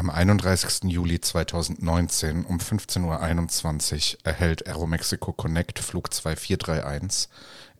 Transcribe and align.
Am 0.00 0.08
31. 0.08 0.84
Juli 0.84 1.20
2019 1.20 2.46
um 2.46 2.56
15.21 2.56 4.14
Uhr 4.14 4.18
erhält 4.24 4.66
Aeromexico 4.66 5.34
Connect 5.34 5.78
Flug 5.78 6.10
2431 6.14 7.28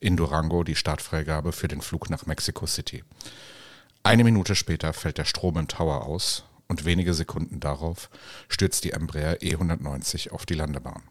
in 0.00 0.18
Durango 0.18 0.62
die 0.62 0.74
Startfreigabe 0.74 1.52
für 1.52 1.66
den 1.66 1.80
Flug 1.80 2.10
nach 2.10 2.26
Mexico 2.26 2.66
City. 2.66 3.04
Eine 4.02 4.24
Minute 4.24 4.54
später 4.54 4.92
fällt 4.92 5.16
der 5.16 5.24
Strom 5.24 5.56
im 5.56 5.66
Tower 5.66 6.04
aus 6.04 6.44
und 6.68 6.84
wenige 6.84 7.14
Sekunden 7.14 7.58
darauf 7.58 8.10
stürzt 8.50 8.84
die 8.84 8.92
Embraer 8.92 9.38
E190 9.38 10.30
auf 10.30 10.44
die 10.44 10.52
Landebahn. 10.52 11.02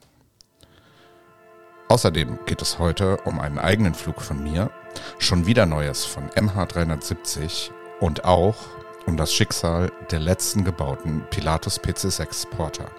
Außerdem 1.87 2.37
geht 2.45 2.61
es 2.61 2.77
heute 2.77 3.17
um 3.25 3.39
einen 3.39 3.57
eigenen 3.57 3.95
Flug 3.95 4.21
von 4.21 4.43
mir, 4.43 4.69
schon 5.17 5.47
wieder 5.47 5.65
Neues 5.65 6.05
von 6.05 6.29
MH370 6.29 7.71
und 7.99 8.25
auch 8.25 8.57
um 9.05 9.17
das 9.17 9.33
Schicksal 9.33 9.91
der 10.11 10.19
letzten 10.19 10.63
gebauten 10.63 11.23
Pilatus 11.29 11.79
PC6 11.79 12.47
Porter. 12.49 12.89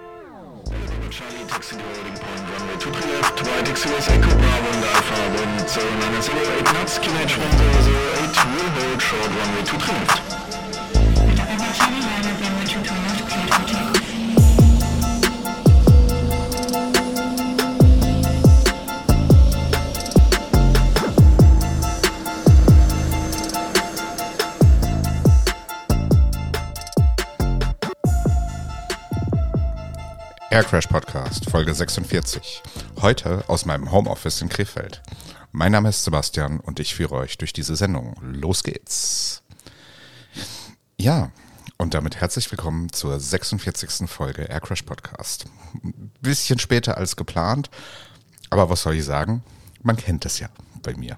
Aircrash 30.52 30.88
Podcast, 30.88 31.48
Folge 31.48 31.72
46. 31.72 32.60
Heute 33.00 33.44
aus 33.46 33.66
meinem 33.66 33.92
Homeoffice 33.92 34.42
in 34.42 34.48
Krefeld. 34.48 35.00
Mein 35.52 35.70
Name 35.70 35.90
ist 35.90 36.02
Sebastian 36.02 36.58
und 36.58 36.80
ich 36.80 36.96
führe 36.96 37.14
euch 37.14 37.38
durch 37.38 37.52
diese 37.52 37.76
Sendung. 37.76 38.16
Los 38.20 38.64
geht's. 38.64 39.44
Ja, 40.98 41.30
und 41.78 41.94
damit 41.94 42.16
herzlich 42.16 42.50
willkommen 42.50 42.92
zur 42.92 43.20
46. 43.20 44.10
Folge 44.10 44.42
Aircrash 44.42 44.82
Podcast. 44.82 45.44
Bisschen 46.20 46.58
später 46.58 46.96
als 46.96 47.14
geplant, 47.14 47.70
aber 48.50 48.68
was 48.68 48.82
soll 48.82 48.96
ich 48.96 49.04
sagen? 49.04 49.44
Man 49.84 49.96
kennt 49.96 50.26
es 50.26 50.40
ja 50.40 50.48
bei 50.82 50.96
mir. 50.96 51.16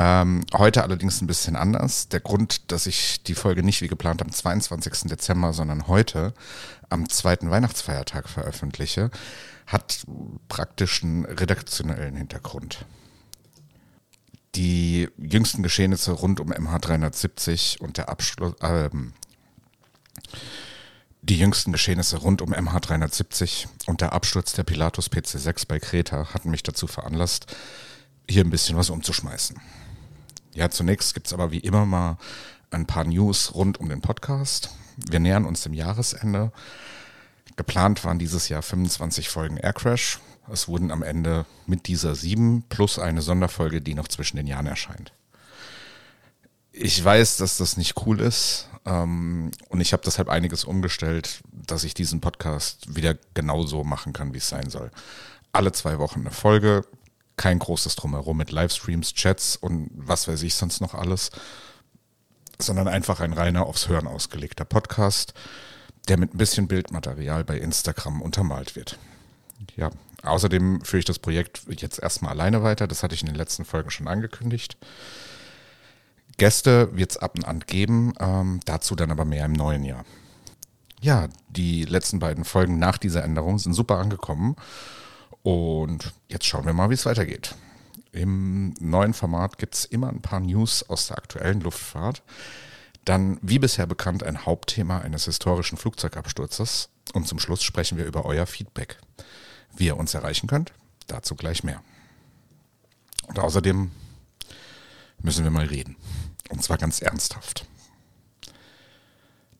Ähm, 0.00 0.44
heute 0.54 0.84
allerdings 0.84 1.20
ein 1.20 1.26
bisschen 1.26 1.56
anders. 1.56 2.08
Der 2.08 2.20
Grund, 2.20 2.70
dass 2.70 2.86
ich 2.86 3.22
die 3.24 3.34
Folge 3.34 3.64
nicht 3.64 3.82
wie 3.82 3.88
geplant 3.88 4.22
am 4.22 4.30
22. 4.30 5.10
Dezember, 5.10 5.52
sondern 5.52 5.88
heute 5.88 6.34
am 6.88 7.08
zweiten 7.08 7.50
Weihnachtsfeiertag 7.50 8.28
veröffentliche, 8.28 9.10
hat 9.66 10.06
praktisch 10.46 11.02
einen 11.02 11.24
redaktionellen 11.24 12.14
Hintergrund. 12.16 12.86
Die 14.54 15.08
jüngsten 15.18 15.62
Geschehnisse 15.62 16.12
rund 16.12 16.40
um 16.40 16.52
MH370 16.52 17.80
und 17.80 17.96
der 17.96 18.08
Abschluss, 18.08 18.54
äh, 18.60 18.88
die 21.22 21.38
jüngsten 21.38 21.72
Geschehnisse 21.72 22.18
rund 22.18 22.40
um 22.40 22.54
MH370 22.54 23.66
und 23.86 24.00
der 24.00 24.12
Absturz 24.12 24.52
der 24.52 24.62
Pilatus 24.62 25.10
PC6 25.10 25.66
bei 25.66 25.80
Kreta 25.80 26.32
hatten 26.32 26.50
mich 26.50 26.62
dazu 26.62 26.86
veranlasst, 26.86 27.54
hier 28.30 28.44
ein 28.44 28.50
bisschen 28.50 28.76
was 28.76 28.90
umzuschmeißen. 28.90 29.60
Ja, 30.58 30.70
zunächst 30.70 31.14
gibt 31.14 31.28
es 31.28 31.32
aber 31.32 31.52
wie 31.52 31.60
immer 31.60 31.86
mal 31.86 32.18
ein 32.72 32.84
paar 32.84 33.04
News 33.04 33.54
rund 33.54 33.78
um 33.78 33.88
den 33.88 34.00
Podcast. 34.00 34.70
Wir 34.96 35.20
nähern 35.20 35.44
uns 35.44 35.62
dem 35.62 35.72
Jahresende. 35.72 36.50
Geplant 37.54 38.04
waren 38.04 38.18
dieses 38.18 38.48
Jahr 38.48 38.62
25 38.62 39.28
Folgen 39.28 39.56
Aircrash. 39.56 40.18
Es 40.50 40.66
wurden 40.66 40.90
am 40.90 41.04
Ende 41.04 41.46
mit 41.66 41.86
dieser 41.86 42.16
sieben 42.16 42.64
plus 42.68 42.98
eine 42.98 43.22
Sonderfolge, 43.22 43.80
die 43.80 43.94
noch 43.94 44.08
zwischen 44.08 44.36
den 44.36 44.48
Jahren 44.48 44.66
erscheint. 44.66 45.12
Ich 46.72 47.04
weiß, 47.04 47.36
dass 47.36 47.58
das 47.58 47.76
nicht 47.76 47.94
cool 48.04 48.20
ist 48.20 48.68
ähm, 48.84 49.52
und 49.68 49.80
ich 49.80 49.92
habe 49.92 50.02
deshalb 50.04 50.28
einiges 50.28 50.64
umgestellt, 50.64 51.38
dass 51.52 51.84
ich 51.84 51.94
diesen 51.94 52.20
Podcast 52.20 52.96
wieder 52.96 53.14
genauso 53.32 53.84
machen 53.84 54.12
kann, 54.12 54.34
wie 54.34 54.38
es 54.38 54.48
sein 54.48 54.70
soll. 54.70 54.90
Alle 55.52 55.70
zwei 55.70 56.00
Wochen 56.00 56.22
eine 56.22 56.32
Folge, 56.32 56.84
kein 57.38 57.58
großes 57.58 57.96
Drumherum 57.96 58.36
mit 58.36 58.50
Livestreams, 58.50 59.14
Chats 59.14 59.56
und 59.56 59.88
was 59.94 60.28
weiß 60.28 60.42
ich 60.42 60.54
sonst 60.54 60.82
noch 60.82 60.92
alles, 60.92 61.30
sondern 62.58 62.88
einfach 62.88 63.20
ein 63.20 63.32
reiner 63.32 63.64
aufs 63.64 63.88
Hören 63.88 64.06
ausgelegter 64.06 64.66
Podcast, 64.66 65.32
der 66.08 66.18
mit 66.18 66.34
ein 66.34 66.38
bisschen 66.38 66.68
Bildmaterial 66.68 67.44
bei 67.44 67.56
Instagram 67.56 68.20
untermalt 68.20 68.76
wird. 68.76 68.98
Ja, 69.76 69.90
außerdem 70.22 70.84
führe 70.84 70.98
ich 70.98 71.04
das 71.04 71.18
Projekt 71.18 71.62
jetzt 71.68 72.02
erstmal 72.02 72.32
alleine 72.32 72.62
weiter, 72.62 72.86
das 72.86 73.02
hatte 73.02 73.14
ich 73.14 73.22
in 73.22 73.28
den 73.28 73.36
letzten 73.36 73.64
Folgen 73.64 73.90
schon 73.90 74.08
angekündigt. 74.08 74.76
Gäste 76.36 76.96
wird 76.96 77.12
es 77.12 77.16
ab 77.16 77.36
und 77.36 77.44
an 77.44 77.60
geben, 77.60 78.12
ähm, 78.20 78.60
dazu 78.64 78.94
dann 78.94 79.10
aber 79.10 79.24
mehr 79.24 79.44
im 79.44 79.52
neuen 79.52 79.84
Jahr. 79.84 80.04
Ja, 81.00 81.28
die 81.48 81.84
letzten 81.84 82.18
beiden 82.18 82.44
Folgen 82.44 82.78
nach 82.78 82.98
dieser 82.98 83.22
Änderung 83.22 83.58
sind 83.58 83.72
super 83.72 83.98
angekommen 83.98 84.56
und 85.42 86.12
jetzt 86.28 86.46
schauen 86.46 86.66
wir 86.66 86.72
mal, 86.72 86.90
wie 86.90 86.94
es 86.94 87.06
weitergeht. 87.06 87.54
Im 88.12 88.74
neuen 88.80 89.14
Format 89.14 89.58
gibt 89.58 89.74
es 89.74 89.84
immer 89.84 90.08
ein 90.08 90.22
paar 90.22 90.40
News 90.40 90.82
aus 90.88 91.08
der 91.08 91.18
aktuellen 91.18 91.60
Luftfahrt. 91.60 92.22
Dann, 93.04 93.38
wie 93.42 93.58
bisher 93.58 93.86
bekannt, 93.86 94.22
ein 94.22 94.44
Hauptthema 94.44 94.98
eines 94.98 95.24
historischen 95.26 95.78
Flugzeugabsturzes. 95.78 96.90
Und 97.14 97.26
zum 97.26 97.38
Schluss 97.38 97.62
sprechen 97.62 97.96
wir 97.96 98.04
über 98.04 98.24
euer 98.24 98.46
Feedback. 98.46 98.98
Wie 99.76 99.86
ihr 99.86 99.96
uns 99.96 100.14
erreichen 100.14 100.46
könnt, 100.46 100.72
dazu 101.06 101.34
gleich 101.36 101.64
mehr. 101.64 101.82
Und 103.28 103.38
außerdem 103.38 103.90
müssen 105.22 105.44
wir 105.44 105.50
mal 105.50 105.66
reden. 105.66 105.96
Und 106.50 106.62
zwar 106.62 106.78
ganz 106.78 107.00
ernsthaft. 107.00 107.66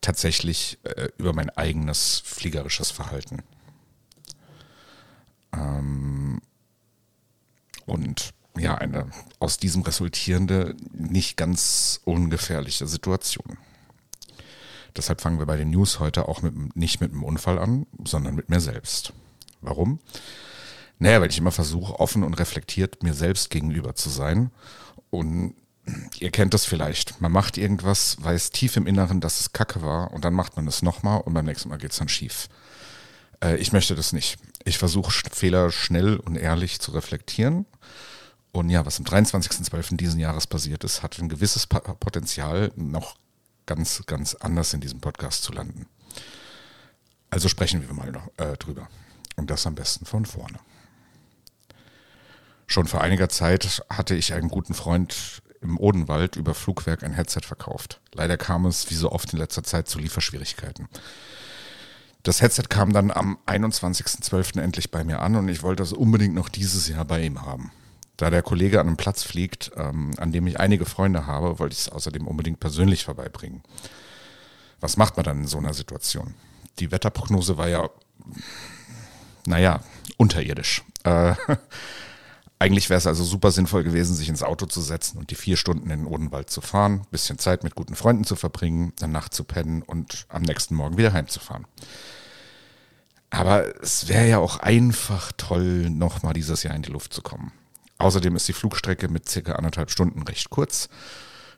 Tatsächlich 0.00 0.78
äh, 0.84 1.08
über 1.18 1.32
mein 1.32 1.50
eigenes 1.50 2.22
fliegerisches 2.24 2.90
Verhalten. 2.90 3.42
Ähm, 5.52 6.40
und 7.86 8.34
ja, 8.56 8.74
eine 8.74 9.10
aus 9.38 9.58
diesem 9.58 9.82
resultierende, 9.82 10.74
nicht 10.92 11.36
ganz 11.36 12.00
ungefährliche 12.04 12.86
Situation. 12.86 13.58
Deshalb 14.96 15.20
fangen 15.20 15.38
wir 15.38 15.46
bei 15.46 15.56
den 15.56 15.70
News 15.70 16.00
heute 16.00 16.28
auch 16.28 16.42
mit, 16.42 16.76
nicht 16.76 17.00
mit 17.00 17.12
einem 17.12 17.22
Unfall 17.22 17.58
an, 17.58 17.86
sondern 18.04 18.34
mit 18.34 18.48
mir 18.48 18.60
selbst. 18.60 19.12
Warum? 19.60 20.00
Naja, 20.98 21.20
weil 21.20 21.30
ich 21.30 21.38
immer 21.38 21.52
versuche, 21.52 22.00
offen 22.00 22.24
und 22.24 22.34
reflektiert 22.34 23.02
mir 23.02 23.14
selbst 23.14 23.50
gegenüber 23.50 23.94
zu 23.94 24.08
sein. 24.08 24.50
Und 25.10 25.54
ihr 26.18 26.30
kennt 26.30 26.54
das 26.54 26.64
vielleicht. 26.64 27.20
Man 27.20 27.32
macht 27.32 27.56
irgendwas, 27.56 28.16
weiß 28.20 28.50
tief 28.50 28.76
im 28.76 28.86
Inneren, 28.86 29.20
dass 29.20 29.40
es 29.40 29.52
Kacke 29.52 29.82
war 29.82 30.12
und 30.12 30.24
dann 30.24 30.34
macht 30.34 30.56
man 30.56 30.66
es 30.66 30.82
nochmal 30.82 31.20
und 31.20 31.34
beim 31.34 31.44
nächsten 31.44 31.68
Mal 31.68 31.78
geht 31.78 31.92
es 31.92 31.98
dann 31.98 32.08
schief. 32.08 32.48
Äh, 33.42 33.56
ich 33.56 33.72
möchte 33.72 33.94
das 33.94 34.12
nicht. 34.12 34.38
Ich 34.68 34.76
versuche 34.76 35.10
Fehler 35.32 35.72
schnell 35.72 36.18
und 36.18 36.36
ehrlich 36.36 36.78
zu 36.78 36.92
reflektieren. 36.92 37.64
Und 38.52 38.68
ja, 38.68 38.84
was 38.84 38.98
am 38.98 39.06
23.12. 39.06 39.96
diesen 39.96 40.20
Jahres 40.20 40.46
passiert 40.46 40.84
ist, 40.84 41.02
hat 41.02 41.18
ein 41.18 41.30
gewisses 41.30 41.66
Potenzial, 41.66 42.70
noch 42.76 43.16
ganz, 43.64 44.02
ganz 44.04 44.34
anders 44.34 44.74
in 44.74 44.82
diesem 44.82 45.00
Podcast 45.00 45.42
zu 45.42 45.52
landen. 45.52 45.86
Also 47.30 47.48
sprechen 47.48 47.80
wir 47.80 47.94
mal 47.94 48.12
noch, 48.12 48.28
äh, 48.36 48.58
drüber. 48.58 48.88
Und 49.36 49.50
das 49.50 49.66
am 49.66 49.74
besten 49.74 50.04
von 50.04 50.26
vorne. 50.26 50.58
Schon 52.66 52.86
vor 52.86 53.00
einiger 53.00 53.30
Zeit 53.30 53.82
hatte 53.88 54.14
ich 54.14 54.34
einen 54.34 54.50
guten 54.50 54.74
Freund 54.74 55.40
im 55.62 55.78
Odenwald 55.78 56.36
über 56.36 56.54
Flugwerk 56.54 57.02
ein 57.04 57.14
Headset 57.14 57.40
verkauft. 57.42 58.02
Leider 58.12 58.36
kam 58.36 58.66
es, 58.66 58.90
wie 58.90 58.96
so 58.96 59.12
oft 59.12 59.32
in 59.32 59.38
letzter 59.38 59.62
Zeit, 59.62 59.88
zu 59.88 59.98
Lieferschwierigkeiten. 59.98 60.88
Das 62.22 62.42
Headset 62.42 62.64
kam 62.68 62.92
dann 62.92 63.10
am 63.10 63.38
21.12. 63.46 64.60
endlich 64.60 64.90
bei 64.90 65.04
mir 65.04 65.20
an 65.20 65.36
und 65.36 65.48
ich 65.48 65.62
wollte 65.62 65.82
das 65.82 65.92
unbedingt 65.92 66.34
noch 66.34 66.48
dieses 66.48 66.88
Jahr 66.88 67.04
bei 67.04 67.22
ihm 67.22 67.42
haben. 67.42 67.70
Da 68.16 68.30
der 68.30 68.42
Kollege 68.42 68.80
an 68.80 68.88
einem 68.88 68.96
Platz 68.96 69.22
fliegt, 69.22 69.70
ähm, 69.76 70.10
an 70.18 70.32
dem 70.32 70.46
ich 70.48 70.58
einige 70.58 70.84
Freunde 70.84 71.26
habe, 71.26 71.58
wollte 71.60 71.74
ich 71.74 71.80
es 71.80 71.88
außerdem 71.88 72.26
unbedingt 72.26 72.58
persönlich 72.58 73.04
vorbeibringen. 73.04 73.62
Was 74.80 74.96
macht 74.96 75.16
man 75.16 75.24
dann 75.24 75.38
in 75.42 75.46
so 75.46 75.58
einer 75.58 75.72
Situation? 75.72 76.34
Die 76.80 76.90
Wetterprognose 76.90 77.56
war 77.56 77.68
ja, 77.68 77.88
naja, 79.46 79.80
unterirdisch. 80.16 80.82
Äh, 81.04 81.34
eigentlich 82.58 82.90
wäre 82.90 82.98
es 82.98 83.06
also 83.06 83.22
super 83.22 83.52
sinnvoll 83.52 83.84
gewesen, 83.84 84.14
sich 84.14 84.28
ins 84.28 84.42
Auto 84.42 84.66
zu 84.66 84.80
setzen 84.80 85.18
und 85.18 85.30
die 85.30 85.36
vier 85.36 85.56
Stunden 85.56 85.90
in 85.90 86.00
den 86.00 86.06
Odenwald 86.06 86.50
zu 86.50 86.60
fahren, 86.60 87.06
bisschen 87.10 87.38
Zeit 87.38 87.62
mit 87.62 87.76
guten 87.76 87.94
Freunden 87.94 88.24
zu 88.24 88.34
verbringen, 88.34 88.92
dann 88.98 89.12
Nacht 89.12 89.32
zu 89.32 89.44
pennen 89.44 89.82
und 89.82 90.26
am 90.28 90.42
nächsten 90.42 90.74
Morgen 90.74 90.98
wieder 90.98 91.12
heimzufahren. 91.12 91.66
Aber 93.30 93.80
es 93.82 94.08
wäre 94.08 94.26
ja 94.26 94.38
auch 94.38 94.58
einfach 94.58 95.32
toll, 95.36 95.90
nochmal 95.90 96.32
dieses 96.32 96.62
Jahr 96.62 96.74
in 96.74 96.82
die 96.82 96.90
Luft 96.90 97.12
zu 97.12 97.22
kommen. 97.22 97.52
Außerdem 97.98 98.34
ist 98.36 98.48
die 98.48 98.52
Flugstrecke 98.52 99.08
mit 99.08 99.28
circa 99.28 99.52
anderthalb 99.52 99.90
Stunden 99.90 100.22
recht 100.22 100.50
kurz. 100.50 100.88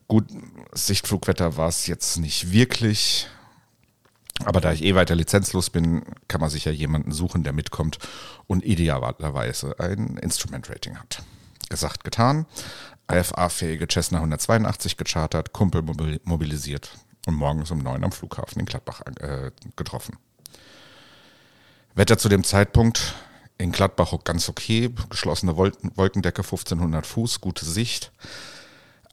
Gut, 0.08 0.26
Sichtflugwetter 0.72 1.56
war 1.56 1.68
es 1.68 1.86
jetzt 1.86 2.16
nicht 2.18 2.52
wirklich. 2.52 3.28
Aber 4.44 4.60
da 4.60 4.72
ich 4.72 4.82
eh 4.82 4.94
weiter 4.94 5.14
lizenzlos 5.14 5.70
bin, 5.70 6.02
kann 6.28 6.40
man 6.40 6.50
sich 6.50 6.64
ja 6.64 6.72
jemanden 6.72 7.12
suchen, 7.12 7.42
der 7.42 7.52
mitkommt 7.52 7.98
und 8.46 8.64
idealerweise 8.64 9.78
ein 9.78 10.16
Instrument-Rating 10.16 10.96
hat. 10.98 11.22
Gesagt, 11.68 12.04
getan. 12.04 12.46
IFA-fähige 13.10 13.86
Cessna 13.88 14.18
182 14.18 14.96
gechartert, 14.96 15.52
Kumpel 15.52 15.82
mobilisiert 16.24 16.90
und 17.26 17.34
morgens 17.34 17.70
um 17.70 17.78
neun 17.78 18.04
am 18.04 18.12
Flughafen 18.12 18.60
in 18.60 18.66
Gladbach 18.66 19.02
äh, 19.20 19.50
getroffen. 19.76 20.16
Wetter 21.94 22.18
zu 22.18 22.28
dem 22.28 22.44
Zeitpunkt 22.44 23.14
in 23.58 23.72
Gladbach 23.72 24.14
ganz 24.24 24.48
okay, 24.48 24.90
geschlossene 25.10 25.56
Wolkendecke, 25.56 26.42
1500 26.42 27.06
Fuß, 27.06 27.40
gute 27.40 27.64
Sicht. 27.66 28.10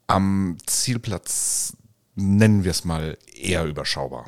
Am 0.05 0.57
Zielplatz 0.65 1.75
nennen 2.15 2.63
wir 2.63 2.71
es 2.71 2.85
mal 2.85 3.17
eher 3.35 3.65
überschaubar. 3.65 4.27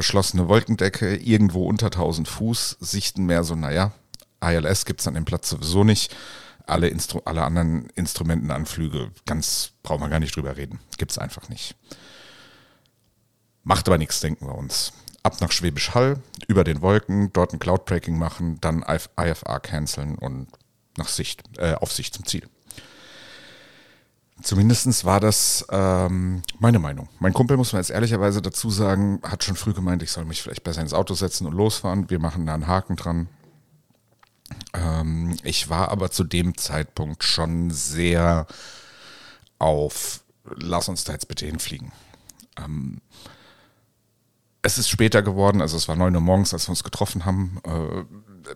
Geschlossene 0.00 0.48
Wolkendecke, 0.48 1.14
irgendwo 1.14 1.66
unter 1.66 1.88
1000 1.88 2.26
Fuß, 2.26 2.78
Sichten 2.80 3.26
mehr 3.26 3.44
so, 3.44 3.54
naja, 3.54 3.92
ILS 4.42 4.86
gibt 4.86 5.00
es 5.00 5.06
an 5.06 5.12
dem 5.12 5.26
Platz 5.26 5.50
sowieso 5.50 5.84
nicht. 5.84 6.16
Alle, 6.66 6.88
Instru 6.88 7.20
alle 7.26 7.44
anderen 7.44 7.90
Instrumentenanflüge, 7.96 9.10
ganz 9.26 9.72
brauchen 9.82 10.00
wir 10.00 10.08
gar 10.08 10.18
nicht 10.18 10.34
drüber 10.34 10.56
reden. 10.56 10.80
Gibt 10.96 11.10
es 11.10 11.18
einfach 11.18 11.50
nicht. 11.50 11.76
Macht 13.62 13.88
aber 13.88 13.98
nichts, 13.98 14.20
denken 14.20 14.46
wir 14.46 14.54
uns. 14.54 14.94
Ab 15.22 15.38
nach 15.42 15.52
Schwäbisch 15.52 15.92
Hall, 15.92 16.22
über 16.48 16.64
den 16.64 16.80
Wolken, 16.80 17.30
dort 17.34 17.52
ein 17.52 17.58
Cloud-Breaking 17.58 18.16
machen, 18.16 18.58
dann 18.62 18.82
IFA 18.82 19.58
canceln 19.58 20.14
und 20.14 20.46
nach 20.96 21.08
Sicht, 21.08 21.42
äh, 21.58 21.74
auf 21.74 21.92
Sicht 21.92 22.14
zum 22.14 22.24
Ziel. 22.24 22.48
Zumindest 24.42 25.04
war 25.04 25.20
das 25.20 25.66
ähm, 25.70 26.42
meine 26.58 26.78
Meinung. 26.78 27.08
Mein 27.18 27.32
Kumpel, 27.32 27.56
muss 27.56 27.72
man 27.72 27.80
jetzt 27.80 27.90
ehrlicherweise 27.90 28.40
dazu 28.40 28.70
sagen, 28.70 29.20
hat 29.22 29.44
schon 29.44 29.56
früh 29.56 29.72
gemeint, 29.72 30.02
ich 30.02 30.10
soll 30.10 30.24
mich 30.24 30.42
vielleicht 30.42 30.64
besser 30.64 30.80
ins 30.80 30.94
Auto 30.94 31.14
setzen 31.14 31.46
und 31.46 31.52
losfahren. 31.52 32.08
Wir 32.10 32.18
machen 32.18 32.46
da 32.46 32.54
einen 32.54 32.66
Haken 32.66 32.96
dran. 32.96 33.28
Ähm, 34.72 35.36
ich 35.42 35.68
war 35.68 35.90
aber 35.90 36.10
zu 36.10 36.24
dem 36.24 36.56
Zeitpunkt 36.56 37.22
schon 37.22 37.70
sehr 37.70 38.46
auf, 39.58 40.22
lass 40.44 40.88
uns 40.88 41.04
da 41.04 41.12
jetzt 41.12 41.28
bitte 41.28 41.46
hinfliegen. 41.46 41.92
Ähm, 42.56 43.00
es 44.62 44.78
ist 44.78 44.88
später 44.88 45.22
geworden, 45.22 45.60
also 45.60 45.76
es 45.76 45.88
war 45.88 45.96
neun 45.96 46.14
Uhr 46.14 46.20
morgens, 46.20 46.52
als 46.52 46.66
wir 46.66 46.70
uns 46.70 46.84
getroffen 46.84 47.24
haben. 47.24 47.60
Äh, 47.64 48.04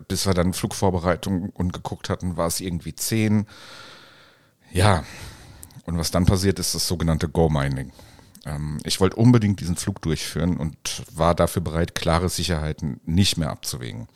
bis 0.07 0.25
wir 0.25 0.33
dann 0.33 0.53
Flugvorbereitung 0.53 1.49
und 1.49 1.73
geguckt 1.73 2.09
hatten, 2.09 2.37
war 2.37 2.47
es 2.47 2.59
irgendwie 2.59 2.95
zehn. 2.95 3.45
Ja, 4.71 5.03
und 5.85 5.97
was 5.97 6.11
dann 6.11 6.25
passiert, 6.25 6.59
ist 6.59 6.75
das 6.75 6.87
sogenannte 6.87 7.29
Go-Mining. 7.29 7.91
Ähm, 8.45 8.79
ich 8.83 8.99
wollte 8.99 9.15
unbedingt 9.15 9.59
diesen 9.59 9.75
Flug 9.75 10.01
durchführen 10.01 10.57
und 10.57 11.03
war 11.13 11.35
dafür 11.35 11.61
bereit, 11.61 11.95
klare 11.95 12.29
Sicherheiten 12.29 12.99
nicht 13.05 13.37
mehr 13.37 13.49
abzuwägen. 13.49 14.07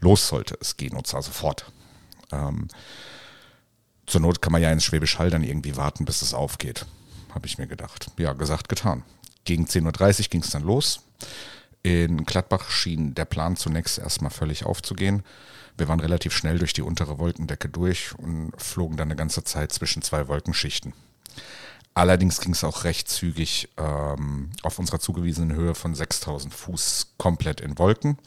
Los 0.00 0.28
sollte 0.28 0.56
es 0.60 0.76
gehen 0.76 0.96
und 0.96 1.06
zwar 1.06 1.22
sofort. 1.22 1.70
Ähm, 2.32 2.68
zur 4.06 4.20
Not 4.20 4.42
kann 4.42 4.52
man 4.52 4.62
ja 4.62 4.72
ins 4.72 4.84
Schwäbisch 4.84 5.18
Hall 5.18 5.30
dann 5.30 5.44
irgendwie 5.44 5.76
warten, 5.76 6.04
bis 6.04 6.22
es 6.22 6.34
aufgeht, 6.34 6.86
habe 7.34 7.46
ich 7.46 7.58
mir 7.58 7.66
gedacht. 7.66 8.10
Ja, 8.18 8.32
gesagt, 8.32 8.68
getan. 8.68 9.04
Gegen 9.44 9.66
10.30 9.66 10.20
Uhr 10.20 10.28
ging 10.30 10.42
es 10.42 10.50
dann 10.50 10.62
los. 10.62 11.02
In 11.82 12.24
Gladbach 12.24 12.70
schien 12.70 13.14
der 13.14 13.24
Plan 13.24 13.56
zunächst 13.56 13.98
erstmal 13.98 14.30
völlig 14.30 14.64
aufzugehen. 14.64 15.22
Wir 15.80 15.88
waren 15.88 16.00
relativ 16.00 16.34
schnell 16.34 16.58
durch 16.58 16.74
die 16.74 16.82
untere 16.82 17.18
Wolkendecke 17.18 17.70
durch 17.70 18.14
und 18.18 18.52
flogen 18.58 18.98
dann 18.98 19.08
eine 19.08 19.16
ganze 19.16 19.42
Zeit 19.44 19.72
zwischen 19.72 20.02
zwei 20.02 20.28
Wolkenschichten. 20.28 20.92
Allerdings 21.94 22.40
ging 22.40 22.52
es 22.52 22.64
auch 22.64 22.84
recht 22.84 23.08
zügig 23.08 23.70
ähm, 23.78 24.50
auf 24.62 24.78
unserer 24.78 25.00
zugewiesenen 25.00 25.56
Höhe 25.56 25.74
von 25.74 25.94
6000 25.94 26.52
Fuß 26.52 27.14
komplett 27.16 27.62
in 27.62 27.78
Wolken. 27.78 28.18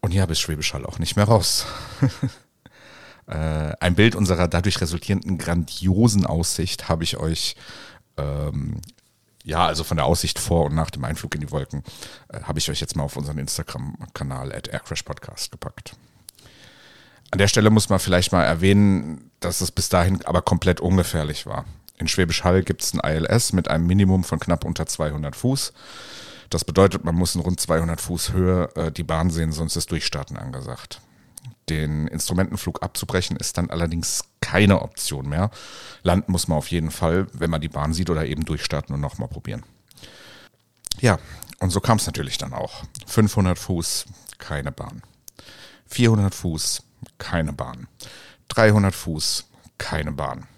Und 0.00 0.14
ja, 0.14 0.24
bis 0.24 0.38
Schwäbisch 0.38 0.72
Hall 0.72 0.86
auch 0.86 1.00
nicht 1.00 1.16
mehr 1.16 1.26
raus. 1.26 1.66
äh, 3.26 3.34
ein 3.80 3.96
Bild 3.96 4.14
unserer 4.14 4.46
dadurch 4.46 4.80
resultierenden 4.80 5.36
grandiosen 5.36 6.26
Aussicht 6.26 6.88
habe 6.88 7.02
ich 7.02 7.16
euch 7.16 7.56
ähm, 8.16 8.80
ja, 9.44 9.66
also 9.66 9.84
von 9.84 9.96
der 9.96 10.06
Aussicht 10.06 10.38
vor 10.38 10.66
und 10.66 10.74
nach 10.74 10.90
dem 10.90 11.04
Einflug 11.04 11.34
in 11.34 11.40
die 11.40 11.50
Wolken, 11.50 11.82
äh, 12.28 12.42
habe 12.42 12.58
ich 12.58 12.70
euch 12.70 12.80
jetzt 12.80 12.96
mal 12.96 13.04
auf 13.04 13.16
unseren 13.16 13.38
Instagram-Kanal 13.38 14.52
at 14.52 14.68
Aircrash 14.68 15.04
gepackt. 15.50 15.96
An 17.30 17.38
der 17.38 17.48
Stelle 17.48 17.70
muss 17.70 17.88
man 17.88 18.00
vielleicht 18.00 18.32
mal 18.32 18.42
erwähnen, 18.42 19.30
dass 19.40 19.60
es 19.60 19.70
bis 19.70 19.88
dahin 19.88 20.24
aber 20.26 20.42
komplett 20.42 20.80
ungefährlich 20.80 21.46
war. 21.46 21.64
In 21.96 22.08
Schwäbisch 22.08 22.44
Hall 22.44 22.62
gibt 22.62 22.82
es 22.82 22.92
ein 22.92 23.00
ILS 23.00 23.52
mit 23.52 23.68
einem 23.68 23.86
Minimum 23.86 24.24
von 24.24 24.40
knapp 24.40 24.64
unter 24.64 24.86
200 24.86 25.36
Fuß. 25.36 25.72
Das 26.48 26.64
bedeutet, 26.64 27.04
man 27.04 27.14
muss 27.14 27.34
in 27.34 27.40
rund 27.40 27.60
200 27.60 28.00
Fuß 28.00 28.32
Höhe 28.32 28.68
äh, 28.74 28.90
die 28.90 29.04
Bahn 29.04 29.30
sehen, 29.30 29.52
sonst 29.52 29.76
ist 29.76 29.90
Durchstarten 29.90 30.36
angesagt. 30.36 31.00
Den 31.70 32.08
Instrumentenflug 32.08 32.82
abzubrechen 32.82 33.36
ist 33.36 33.56
dann 33.56 33.70
allerdings 33.70 34.24
keine 34.40 34.82
Option 34.82 35.28
mehr. 35.28 35.50
Landen 36.02 36.32
muss 36.32 36.48
man 36.48 36.58
auf 36.58 36.68
jeden 36.68 36.90
Fall, 36.90 37.28
wenn 37.32 37.48
man 37.48 37.60
die 37.60 37.68
Bahn 37.68 37.94
sieht 37.94 38.10
oder 38.10 38.26
eben 38.26 38.44
durchstarten 38.44 38.92
und 38.92 39.00
nochmal 39.00 39.28
probieren. 39.28 39.62
Ja, 41.00 41.20
und 41.60 41.70
so 41.70 41.80
kam 41.80 41.98
es 41.98 42.06
natürlich 42.06 42.38
dann 42.38 42.52
auch. 42.52 42.82
500 43.06 43.56
Fuß, 43.56 44.06
keine 44.38 44.72
Bahn. 44.72 45.02
400 45.86 46.34
Fuß, 46.34 46.82
keine 47.18 47.52
Bahn. 47.52 47.86
300 48.48 48.92
Fuß, 48.92 49.46
keine 49.78 50.10
Bahn. 50.10 50.48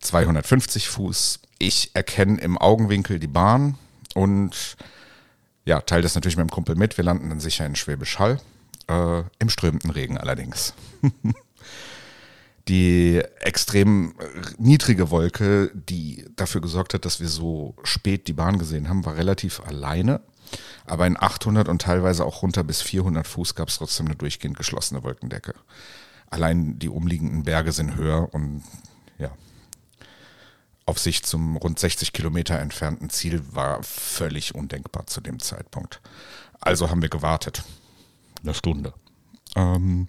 250 0.00 0.88
Fuß, 0.88 1.38
ich 1.58 1.94
erkenne 1.94 2.40
im 2.40 2.58
Augenwinkel 2.58 3.20
die 3.20 3.28
Bahn 3.28 3.78
und 4.14 4.76
ja, 5.64 5.80
teile 5.80 6.02
das 6.02 6.16
natürlich 6.16 6.36
mit 6.36 6.48
dem 6.48 6.50
Kumpel 6.50 6.74
mit. 6.74 6.96
Wir 6.96 7.04
landen 7.04 7.28
dann 7.28 7.40
sicher 7.40 7.64
in 7.64 7.76
Schwäbisch 7.76 8.18
Hall. 8.18 8.40
Äh, 8.88 9.24
Im 9.38 9.48
strömenden 9.48 9.90
Regen 9.90 10.18
allerdings. 10.18 10.74
die 12.68 13.22
extrem 13.40 14.14
niedrige 14.58 15.10
Wolke, 15.10 15.70
die 15.74 16.24
dafür 16.36 16.60
gesorgt 16.60 16.94
hat, 16.94 17.04
dass 17.04 17.20
wir 17.20 17.28
so 17.28 17.74
spät 17.84 18.26
die 18.28 18.32
Bahn 18.32 18.58
gesehen 18.58 18.88
haben, 18.88 19.04
war 19.04 19.16
relativ 19.16 19.60
alleine. 19.60 20.20
Aber 20.84 21.06
in 21.06 21.16
800 21.20 21.68
und 21.68 21.82
teilweise 21.82 22.24
auch 22.24 22.42
runter 22.42 22.64
bis 22.64 22.82
400 22.82 23.26
Fuß 23.26 23.54
gab 23.54 23.68
es 23.68 23.78
trotzdem 23.78 24.06
eine 24.06 24.16
durchgehend 24.16 24.56
geschlossene 24.56 25.02
Wolkendecke. 25.02 25.54
Allein 26.30 26.78
die 26.78 26.88
umliegenden 26.88 27.44
Berge 27.44 27.72
sind 27.72 27.96
höher 27.96 28.32
und 28.32 28.62
ja, 29.18 29.30
auf 30.86 30.98
sich 30.98 31.24
zum 31.24 31.56
rund 31.56 31.78
60 31.78 32.12
Kilometer 32.12 32.58
entfernten 32.58 33.10
Ziel 33.10 33.42
war 33.52 33.82
völlig 33.82 34.54
undenkbar 34.54 35.06
zu 35.06 35.20
dem 35.20 35.40
Zeitpunkt. 35.40 36.00
Also 36.60 36.90
haben 36.90 37.02
wir 37.02 37.08
gewartet 37.08 37.64
eine 38.42 38.54
Stunde. 38.54 38.92
Ähm, 39.54 40.08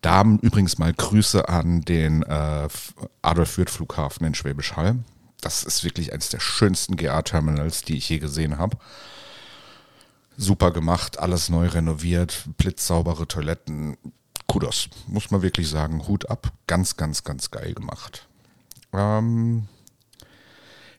da 0.00 0.22
übrigens 0.22 0.78
mal 0.78 0.92
Grüße 0.92 1.48
an 1.48 1.80
den 1.82 2.22
äh, 2.22 2.68
Adolf 3.22 3.50
Fürth 3.50 3.70
Flughafen 3.70 4.26
in 4.26 4.34
Schwäbisch 4.34 4.76
Hall. 4.76 4.98
Das 5.40 5.62
ist 5.64 5.84
wirklich 5.84 6.12
eines 6.12 6.28
der 6.28 6.40
schönsten 6.40 6.96
GA-Terminals, 6.96 7.82
die 7.82 7.96
ich 7.96 8.08
je 8.08 8.18
gesehen 8.18 8.58
habe. 8.58 8.76
Super 10.36 10.70
gemacht, 10.70 11.18
alles 11.18 11.48
neu 11.48 11.66
renoviert, 11.68 12.44
blitzsaubere 12.56 13.26
Toiletten. 13.26 13.96
Kudos, 14.46 14.88
muss 15.06 15.30
man 15.30 15.42
wirklich 15.42 15.68
sagen. 15.68 16.06
Hut 16.06 16.30
ab. 16.30 16.52
Ganz, 16.66 16.96
ganz, 16.96 17.24
ganz 17.24 17.50
geil 17.50 17.74
gemacht. 17.74 18.28
Ähm 18.92 19.66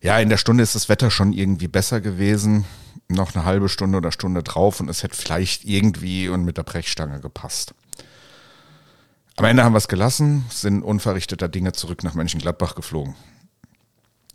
ja, 0.01 0.19
in 0.19 0.29
der 0.29 0.37
Stunde 0.37 0.63
ist 0.63 0.75
das 0.75 0.89
Wetter 0.89 1.11
schon 1.11 1.33
irgendwie 1.33 1.67
besser 1.67 2.01
gewesen 2.01 2.65
noch 3.09 3.35
eine 3.35 3.45
halbe 3.45 3.69
Stunde 3.69 3.97
oder 3.97 4.11
Stunde 4.11 4.43
drauf 4.43 4.79
und 4.79 4.89
es 4.89 5.03
hätte 5.03 5.15
vielleicht 5.15 5.63
irgendwie 5.63 6.29
und 6.29 6.43
mit 6.43 6.57
der 6.57 6.63
Brechstange 6.63 7.19
gepasst. 7.19 7.73
Am 9.37 9.45
Ende 9.45 9.63
haben 9.63 9.73
wir 9.73 9.77
es 9.77 9.87
gelassen, 9.87 10.45
sind 10.49 10.81
unverrichteter 10.81 11.47
Dinge 11.47 11.71
zurück 11.73 12.03
nach 12.03 12.15
Mönchengladbach 12.15 12.75
geflogen. 12.75 13.15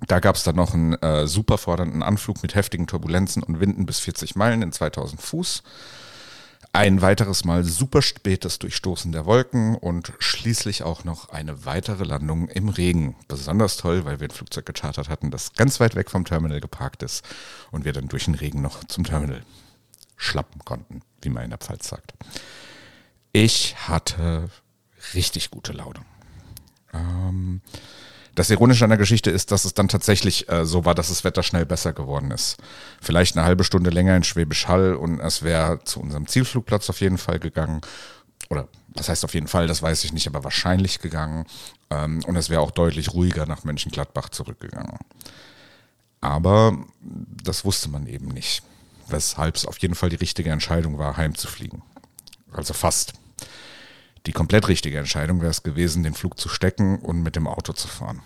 Da 0.06 0.20
gab 0.20 0.36
es 0.36 0.44
dann 0.44 0.56
noch 0.56 0.74
einen 0.74 0.94
äh, 0.94 1.26
super 1.26 1.58
fordernden 1.58 2.02
Anflug 2.02 2.42
mit 2.42 2.54
heftigen 2.54 2.86
Turbulenzen 2.86 3.42
und 3.42 3.60
Winden 3.60 3.86
bis 3.86 4.00
40 4.00 4.36
Meilen 4.36 4.62
in 4.62 4.72
2000 4.72 5.20
Fuß. 5.20 5.62
Ein 6.74 7.02
weiteres 7.02 7.44
Mal 7.44 7.64
super 7.64 8.00
spätes 8.00 8.58
Durchstoßen 8.58 9.12
der 9.12 9.26
Wolken 9.26 9.74
und 9.74 10.14
schließlich 10.20 10.84
auch 10.84 11.04
noch 11.04 11.28
eine 11.28 11.66
weitere 11.66 12.04
Landung 12.04 12.48
im 12.48 12.70
Regen. 12.70 13.14
Besonders 13.28 13.76
toll, 13.76 14.06
weil 14.06 14.20
wir 14.20 14.28
ein 14.28 14.34
Flugzeug 14.34 14.64
gechartert 14.64 15.10
hatten, 15.10 15.30
das 15.30 15.52
ganz 15.52 15.80
weit 15.80 15.96
weg 15.96 16.10
vom 16.10 16.24
Terminal 16.24 16.62
geparkt 16.62 17.02
ist 17.02 17.26
und 17.72 17.84
wir 17.84 17.92
dann 17.92 18.08
durch 18.08 18.24
den 18.24 18.34
Regen 18.34 18.62
noch 18.62 18.84
zum 18.84 19.04
Terminal 19.04 19.44
schlappen 20.16 20.64
konnten, 20.64 21.02
wie 21.20 21.28
man 21.28 21.44
in 21.44 21.50
der 21.50 21.58
Pfalz 21.58 21.88
sagt. 21.88 22.14
Ich 23.32 23.76
hatte 23.86 24.48
richtig 25.12 25.50
gute 25.50 25.74
Laune. 25.74 26.00
Ähm, 26.94 27.51
das 28.34 28.50
Ironische 28.50 28.84
an 28.84 28.90
der 28.90 28.98
Geschichte 28.98 29.30
ist, 29.30 29.50
dass 29.50 29.64
es 29.64 29.74
dann 29.74 29.88
tatsächlich 29.88 30.48
äh, 30.48 30.64
so 30.64 30.84
war, 30.84 30.94
dass 30.94 31.08
das 31.08 31.24
Wetter 31.24 31.42
schnell 31.42 31.66
besser 31.66 31.92
geworden 31.92 32.30
ist. 32.30 32.56
Vielleicht 33.00 33.36
eine 33.36 33.44
halbe 33.44 33.64
Stunde 33.64 33.90
länger 33.90 34.16
in 34.16 34.24
Schwäbisch 34.24 34.68
Hall 34.68 34.94
und 34.94 35.20
es 35.20 35.42
wäre 35.42 35.84
zu 35.84 36.00
unserem 36.00 36.26
Zielflugplatz 36.26 36.88
auf 36.88 37.00
jeden 37.00 37.18
Fall 37.18 37.38
gegangen. 37.38 37.82
Oder 38.48 38.68
das 38.94 39.08
heißt 39.08 39.24
auf 39.24 39.34
jeden 39.34 39.48
Fall, 39.48 39.66
das 39.66 39.82
weiß 39.82 40.04
ich 40.04 40.12
nicht, 40.12 40.26
aber 40.26 40.44
wahrscheinlich 40.44 40.98
gegangen. 41.00 41.46
Ähm, 41.90 42.22
und 42.26 42.36
es 42.36 42.48
wäre 42.48 42.60
auch 42.60 42.70
deutlich 42.70 43.12
ruhiger 43.12 43.46
nach 43.46 43.64
Mönchengladbach 43.64 44.30
zurückgegangen. 44.30 44.98
Aber 46.20 46.78
das 47.00 47.64
wusste 47.64 47.90
man 47.90 48.06
eben 48.06 48.28
nicht. 48.28 48.62
weshalb 49.08 49.56
es 49.56 49.66
auf 49.66 49.78
jeden 49.78 49.94
Fall 49.94 50.08
die 50.08 50.16
richtige 50.16 50.50
Entscheidung 50.50 50.96
war, 50.96 51.16
heimzufliegen. 51.16 51.82
Also 52.52 52.72
fast. 52.72 53.12
Die 54.26 54.32
komplett 54.32 54.68
richtige 54.68 54.98
Entscheidung 54.98 55.40
wäre 55.40 55.50
es 55.50 55.62
gewesen, 55.62 56.02
den 56.02 56.14
Flug 56.14 56.38
zu 56.38 56.48
stecken 56.48 56.98
und 56.98 57.22
mit 57.22 57.36
dem 57.36 57.46
Auto 57.46 57.72
zu 57.72 57.88
fahren. 57.88 58.22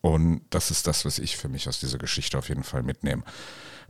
Und 0.00 0.42
das 0.50 0.70
ist 0.70 0.86
das, 0.86 1.04
was 1.04 1.18
ich 1.18 1.36
für 1.36 1.48
mich 1.48 1.68
aus 1.68 1.80
dieser 1.80 1.98
Geschichte 1.98 2.38
auf 2.38 2.48
jeden 2.48 2.64
Fall 2.64 2.82
mitnehme. 2.82 3.22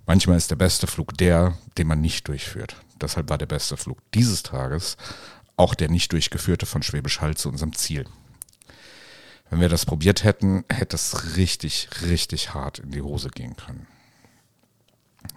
Manchmal 0.07 0.37
ist 0.37 0.51
der 0.51 0.57
beste 0.57 0.87
Flug 0.87 1.17
der, 1.19 1.59
den 1.79 1.89
man 1.89 2.01
nicht 2.01 2.29
durchführt. 2.29 2.77
Deshalb 3.01 3.29
war 3.29 3.39
der 3.39 3.47
beste 3.47 3.77
Flug 3.77 3.99
dieses 4.13 4.43
Tages 4.43 4.97
auch 5.57 5.75
der 5.75 5.89
nicht 5.89 6.13
durchgeführte 6.13 6.67
von 6.67 6.83
Schwäbisch 6.83 7.21
Hall 7.21 7.37
zu 7.37 7.49
unserem 7.49 7.75
Ziel. 7.75 8.07
Wenn 9.49 9.61
wir 9.61 9.69
das 9.69 9.87
probiert 9.87 10.25
hätten, 10.25 10.65
hätte 10.71 10.97
es 10.97 11.37
richtig, 11.37 11.89
richtig 12.03 12.53
hart 12.53 12.79
in 12.79 12.91
die 12.91 13.03
Hose 13.03 13.31
gehen 13.31 13.57
können. 13.57 13.87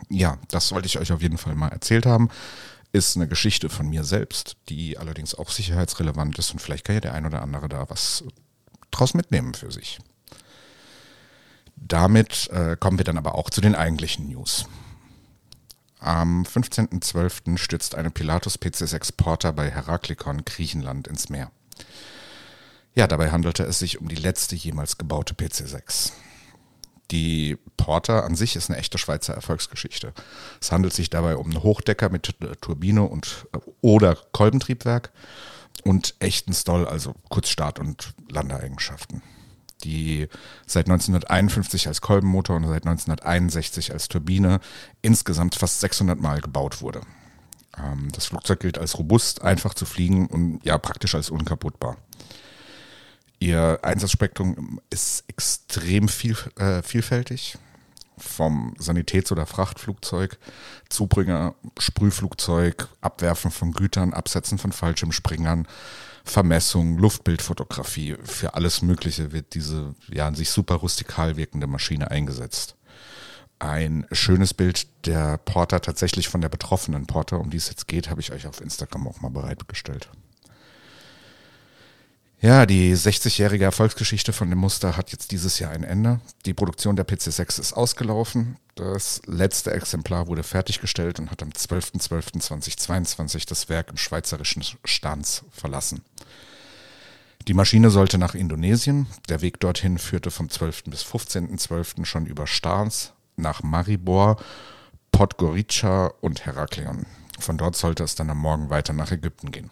Ja, 0.10 0.38
das 0.50 0.72
wollte 0.72 0.88
ich 0.88 1.00
euch 1.00 1.12
auf 1.12 1.22
jeden 1.22 1.38
Fall 1.38 1.56
mal 1.56 1.70
erzählt 1.70 2.06
haben. 2.06 2.30
Ist 2.92 3.16
eine 3.16 3.28
Geschichte 3.28 3.70
von 3.70 3.88
mir 3.88 4.04
selbst, 4.04 4.58
die 4.68 4.98
allerdings 4.98 5.36
auch 5.36 5.50
sicherheitsrelevant 5.50 6.40
ist 6.40 6.52
und 6.52 6.60
vielleicht 6.60 6.86
kann 6.86 6.96
ja 6.96 7.02
der 7.02 7.14
ein 7.14 7.26
oder 7.26 7.42
andere 7.42 7.70
da 7.70 7.90
was 7.90 8.24
draus 8.92 9.14
mitnehmen 9.14 9.54
für 9.54 9.72
sich. 9.72 10.00
Damit 11.76 12.50
äh, 12.50 12.76
kommen 12.80 12.98
wir 12.98 13.06
dann 13.06 13.18
aber 13.18 13.36
auch 13.36 13.50
zu 13.50 13.62
den 13.62 13.76
eigentlichen 13.76 14.28
News. 14.28 14.66
Am 16.00 16.44
15.12. 16.44 17.58
stürzt 17.58 17.94
eine 17.96 18.10
Pilatus 18.10 18.60
PC6 18.60 19.14
Porter 19.18 19.54
bei 19.54 19.70
Heraklikon, 19.70 20.46
Griechenland, 20.46 21.08
ins 21.08 21.30
Meer. 21.30 21.52
Ja, 22.96 23.06
dabei 23.06 23.32
handelte 23.32 23.64
es 23.64 23.80
sich 23.80 24.00
um 24.00 24.08
die 24.08 24.16
letzte 24.16 24.56
jemals 24.56 24.98
gebaute 24.98 25.34
PC6. 25.34 26.12
Die 27.12 27.58
Porter 27.78 28.24
an 28.24 28.36
sich 28.36 28.56
ist 28.56 28.70
eine 28.70 28.80
echte 28.80 28.98
Schweizer 28.98 29.34
Erfolgsgeschichte. 29.34 30.14
Es 30.62 30.72
handelt 30.72 30.94
sich 30.94 31.10
dabei 31.10 31.38
um 31.38 31.48
einen 31.48 31.64
Hochdecker 31.64 32.10
mit 32.10 32.36
Turbine 32.62 33.04
und 33.04 33.48
oder 33.82 34.16
Kolbentriebwerk 34.32 35.12
und 35.84 36.16
echten 36.20 36.54
Stoll, 36.54 36.88
also 36.88 37.16
Kurzstart- 37.30 37.80
und 37.80 38.14
Landeeigenschaften 38.30 39.24
die 39.84 40.28
seit 40.66 40.88
1951 40.88 41.88
als 41.88 42.02
Kolbenmotor 42.02 42.58
und 42.58 42.68
seit 42.68 42.86
1961 42.86 43.92
als 43.92 44.08
Turbine 44.08 44.60
insgesamt 45.02 45.56
fast 45.56 45.80
600 45.80 46.20
Mal 46.20 46.42
gebaut 46.42 46.82
wurde. 46.82 47.02
Ähm, 47.78 48.10
das 48.12 48.26
Flugzeug 48.26 48.60
gilt 48.60 48.78
als 48.78 48.98
robust, 48.98 49.42
einfach 49.42 49.74
zu 49.74 49.86
fliegen 49.86 50.28
und 50.28 50.60
ja 50.64 50.78
praktisch 50.78 51.16
als 51.16 51.30
unkaputtbar. 51.30 51.98
Ihr 53.40 53.80
Einsatzspektrum 53.84 54.82
ist 54.90 55.24
extrem 55.28 56.10
viel, 56.10 56.36
äh, 56.58 56.82
vielfältig. 56.82 57.58
Vom 58.18 58.76
Sanitäts- 58.78 59.32
oder 59.32 59.46
Frachtflugzeug, 59.46 60.38
Zubringer, 60.90 61.56
Sprühflugzeug, 61.78 62.90
Abwerfen 63.00 63.50
von 63.50 63.72
Gütern, 63.72 64.14
Absetzen 64.14 64.58
von 64.58 64.74
Fallschirmspringern, 64.74 65.68
Vermessung, 66.26 66.98
Luftbildfotografie, 66.98 68.18
für 68.26 68.56
alles 68.56 68.82
Mögliche 68.82 69.32
wird 69.32 69.54
diese 69.54 69.96
ja 70.10 70.28
an 70.28 70.36
sich 70.36 70.50
super 70.50 70.76
rustikal 70.76 71.38
wirkende 71.38 71.66
Maschine 71.66 72.12
eingesetzt. 72.12 72.76
Ein 73.58 74.06
schönes 74.12 74.54
Bild 74.54 74.88
der 75.06 75.38
Porter, 75.38 75.82
tatsächlich 75.82 76.28
von 76.28 76.42
der 76.42 76.50
betroffenen 76.50 77.08
Porter, 77.08 77.40
um 77.40 77.50
die 77.50 77.58
es 77.58 77.70
jetzt 77.70 77.88
geht, 77.88 78.10
habe 78.10 78.20
ich 78.20 78.34
euch 78.34 78.48
auf 78.48 78.60
Instagram 78.60 79.08
auch 79.08 79.22
mal 79.22 79.32
bereitgestellt. 79.32 80.10
Ja, 82.42 82.66
die 82.66 82.96
60-jährige 82.96 83.66
Erfolgsgeschichte 83.66 84.32
von 84.32 84.50
dem 84.50 84.60
Muster 84.60 84.96
hat 84.96 85.12
jetzt 85.12 85.32
dieses 85.32 85.60
Jahr 85.60 85.72
ein 85.72 85.84
Ende. 85.84 86.22
Die 86.46 86.54
Produktion 86.54 86.96
der 86.96 87.06
PC6 87.06 87.60
ist 87.60 87.74
ausgelaufen. 87.74 88.56
Das 88.76 89.22
letzte 89.26 89.72
Exemplar 89.72 90.28
wurde 90.28 90.44
fertiggestellt 90.44 91.20
und 91.20 91.32
hat 91.32 91.44
am 91.44 91.50
12.12.2022 91.50 93.46
das 93.46 93.68
Werk 93.68 93.90
im 93.90 93.98
schweizerischen 93.98 94.64
Stanz 94.86 95.44
verlassen. 95.52 96.02
Die 97.50 97.54
Maschine 97.54 97.90
sollte 97.90 98.18
nach 98.18 98.36
Indonesien. 98.36 99.08
Der 99.28 99.42
Weg 99.42 99.60
dorthin 99.60 99.98
führte 99.98 100.32
vom 100.32 100.50
12. 100.50 100.86
bis 100.86 101.04
15.12. 101.04 102.06
schon 102.06 102.26
über 102.26 102.48
Stans 102.48 103.12
nach 103.36 103.64
Maribor, 103.64 104.38
Podgorica 105.12 106.14
und 106.22 106.46
Heraklion. 106.46 107.06
Von 107.38 107.58
dort 107.58 107.76
sollte 107.76 108.06
es 108.06 108.16
dann 108.16 108.30
am 108.30 108.38
Morgen 108.38 108.70
weiter 108.70 108.94
nach 108.94 109.12
Ägypten 109.12 109.52
gehen. 109.52 109.72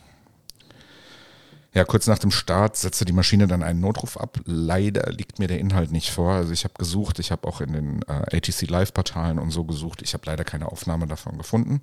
Ja, 1.74 1.86
kurz 1.86 2.08
nach 2.08 2.18
dem 2.18 2.32
Start 2.32 2.78
setzte 2.78 3.06
die 3.06 3.14
Maschine 3.14 3.48
dann 3.48 3.62
einen 3.62 3.80
Notruf 3.80 4.18
ab. 4.18 4.40
Leider 4.46 5.12
liegt 5.12 5.38
mir 5.38 5.48
der 5.48 5.60
Inhalt 5.60 5.92
nicht 5.92 6.12
vor. 6.12 6.34
Also 6.34 6.54
ich 6.54 6.64
habe 6.64 6.74
gesucht, 6.78 7.20
ich 7.20 7.32
habe 7.32 7.48
auch 7.48 7.62
in 7.62 7.74
den 7.74 8.02
äh, 8.04 8.38
ATC 8.38 8.70
Live-Portalen 8.70 9.38
und 9.38 9.52
so 9.52 9.64
gesucht. 9.64 10.02
Ich 10.02 10.14
habe 10.14 10.24
leider 10.26 10.44
keine 10.44 10.72
Aufnahme 10.72 11.08
davon 11.08 11.38
gefunden. 11.38 11.82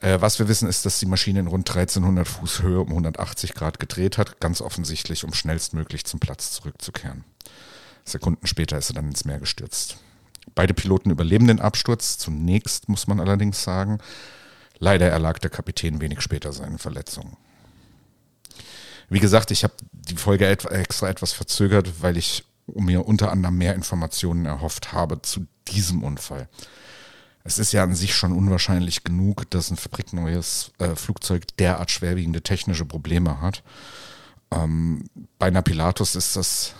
Äh, 0.00 0.20
was 0.20 0.38
wir 0.38 0.48
wissen, 0.48 0.68
ist, 0.68 0.84
dass 0.84 0.98
die 0.98 1.06
Maschine 1.06 1.40
in 1.40 1.46
rund 1.46 1.68
1300 1.68 2.26
Fuß 2.26 2.62
Höhe 2.62 2.80
um 2.80 2.88
180 2.88 3.54
Grad 3.54 3.78
gedreht 3.78 4.18
hat, 4.18 4.40
ganz 4.40 4.60
offensichtlich, 4.60 5.24
um 5.24 5.32
schnellstmöglich 5.32 6.04
zum 6.04 6.20
Platz 6.20 6.52
zurückzukehren. 6.52 7.24
Sekunden 8.04 8.46
später 8.46 8.78
ist 8.78 8.88
sie 8.88 8.94
dann 8.94 9.08
ins 9.08 9.24
Meer 9.24 9.38
gestürzt. 9.38 9.98
Beide 10.54 10.74
Piloten 10.74 11.10
überleben 11.10 11.46
den 11.46 11.60
Absturz. 11.60 12.18
Zunächst 12.18 12.88
muss 12.88 13.06
man 13.06 13.20
allerdings 13.20 13.62
sagen, 13.62 13.98
leider 14.78 15.08
erlag 15.08 15.38
der 15.38 15.50
Kapitän 15.50 16.00
wenig 16.00 16.20
später 16.20 16.52
seinen 16.52 16.78
Verletzungen. 16.78 17.36
Wie 19.08 19.20
gesagt, 19.20 19.50
ich 19.50 19.62
habe 19.62 19.74
die 19.92 20.16
Folge 20.16 20.46
extra 20.46 21.08
etwas 21.08 21.32
verzögert, 21.32 22.02
weil 22.02 22.16
ich 22.16 22.44
mir 22.74 23.06
unter 23.06 23.30
anderem 23.30 23.56
mehr 23.56 23.74
Informationen 23.74 24.46
erhofft 24.46 24.92
habe 24.92 25.22
zu 25.22 25.46
diesem 25.68 26.02
Unfall. 26.02 26.48
Es 27.44 27.58
ist 27.58 27.72
ja 27.72 27.84
an 27.84 27.94
sich 27.94 28.16
schon 28.16 28.32
unwahrscheinlich 28.32 29.04
genug, 29.04 29.48
dass 29.50 29.70
ein 29.70 29.76
fabrikneues 29.76 30.72
äh, 30.78 30.96
Flugzeug 30.96 31.46
derart 31.58 31.92
schwerwiegende 31.92 32.42
technische 32.42 32.84
Probleme 32.84 33.40
hat. 33.40 33.62
Ähm, 34.50 35.04
bei 35.38 35.46
einer 35.46 35.62
Pilatus 35.62 36.16
ist 36.16 36.34
das, 36.34 36.74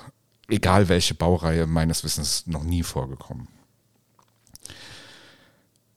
egal 0.49 0.89
welche 0.89 1.15
Baureihe, 1.15 1.69
meines 1.69 2.03
Wissens 2.03 2.49
noch 2.49 2.65
nie 2.65 2.83
vorgekommen. 2.83 3.47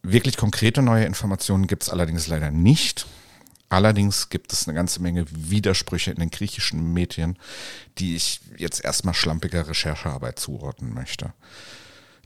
Wirklich 0.04 0.38
konkrete 0.38 0.84
neue 0.84 1.06
Informationen 1.06 1.66
gibt 1.66 1.84
es 1.84 1.90
allerdings 1.90 2.28
leider 2.28 2.52
nicht. 2.52 3.08
Allerdings 3.70 4.30
gibt 4.30 4.52
es 4.52 4.68
eine 4.68 4.76
ganze 4.76 5.02
Menge 5.02 5.26
Widersprüche 5.30 6.12
in 6.12 6.20
den 6.20 6.32
griechischen 6.32 6.92
Medien, 6.92 7.38
die 8.00 8.16
ich 8.16 8.42
jetzt 8.58 8.84
erstmal 8.84 9.14
schlampiger 9.14 9.68
Recherchearbeit 9.68 10.40
zuordnen 10.40 10.94
möchte. 10.94 11.34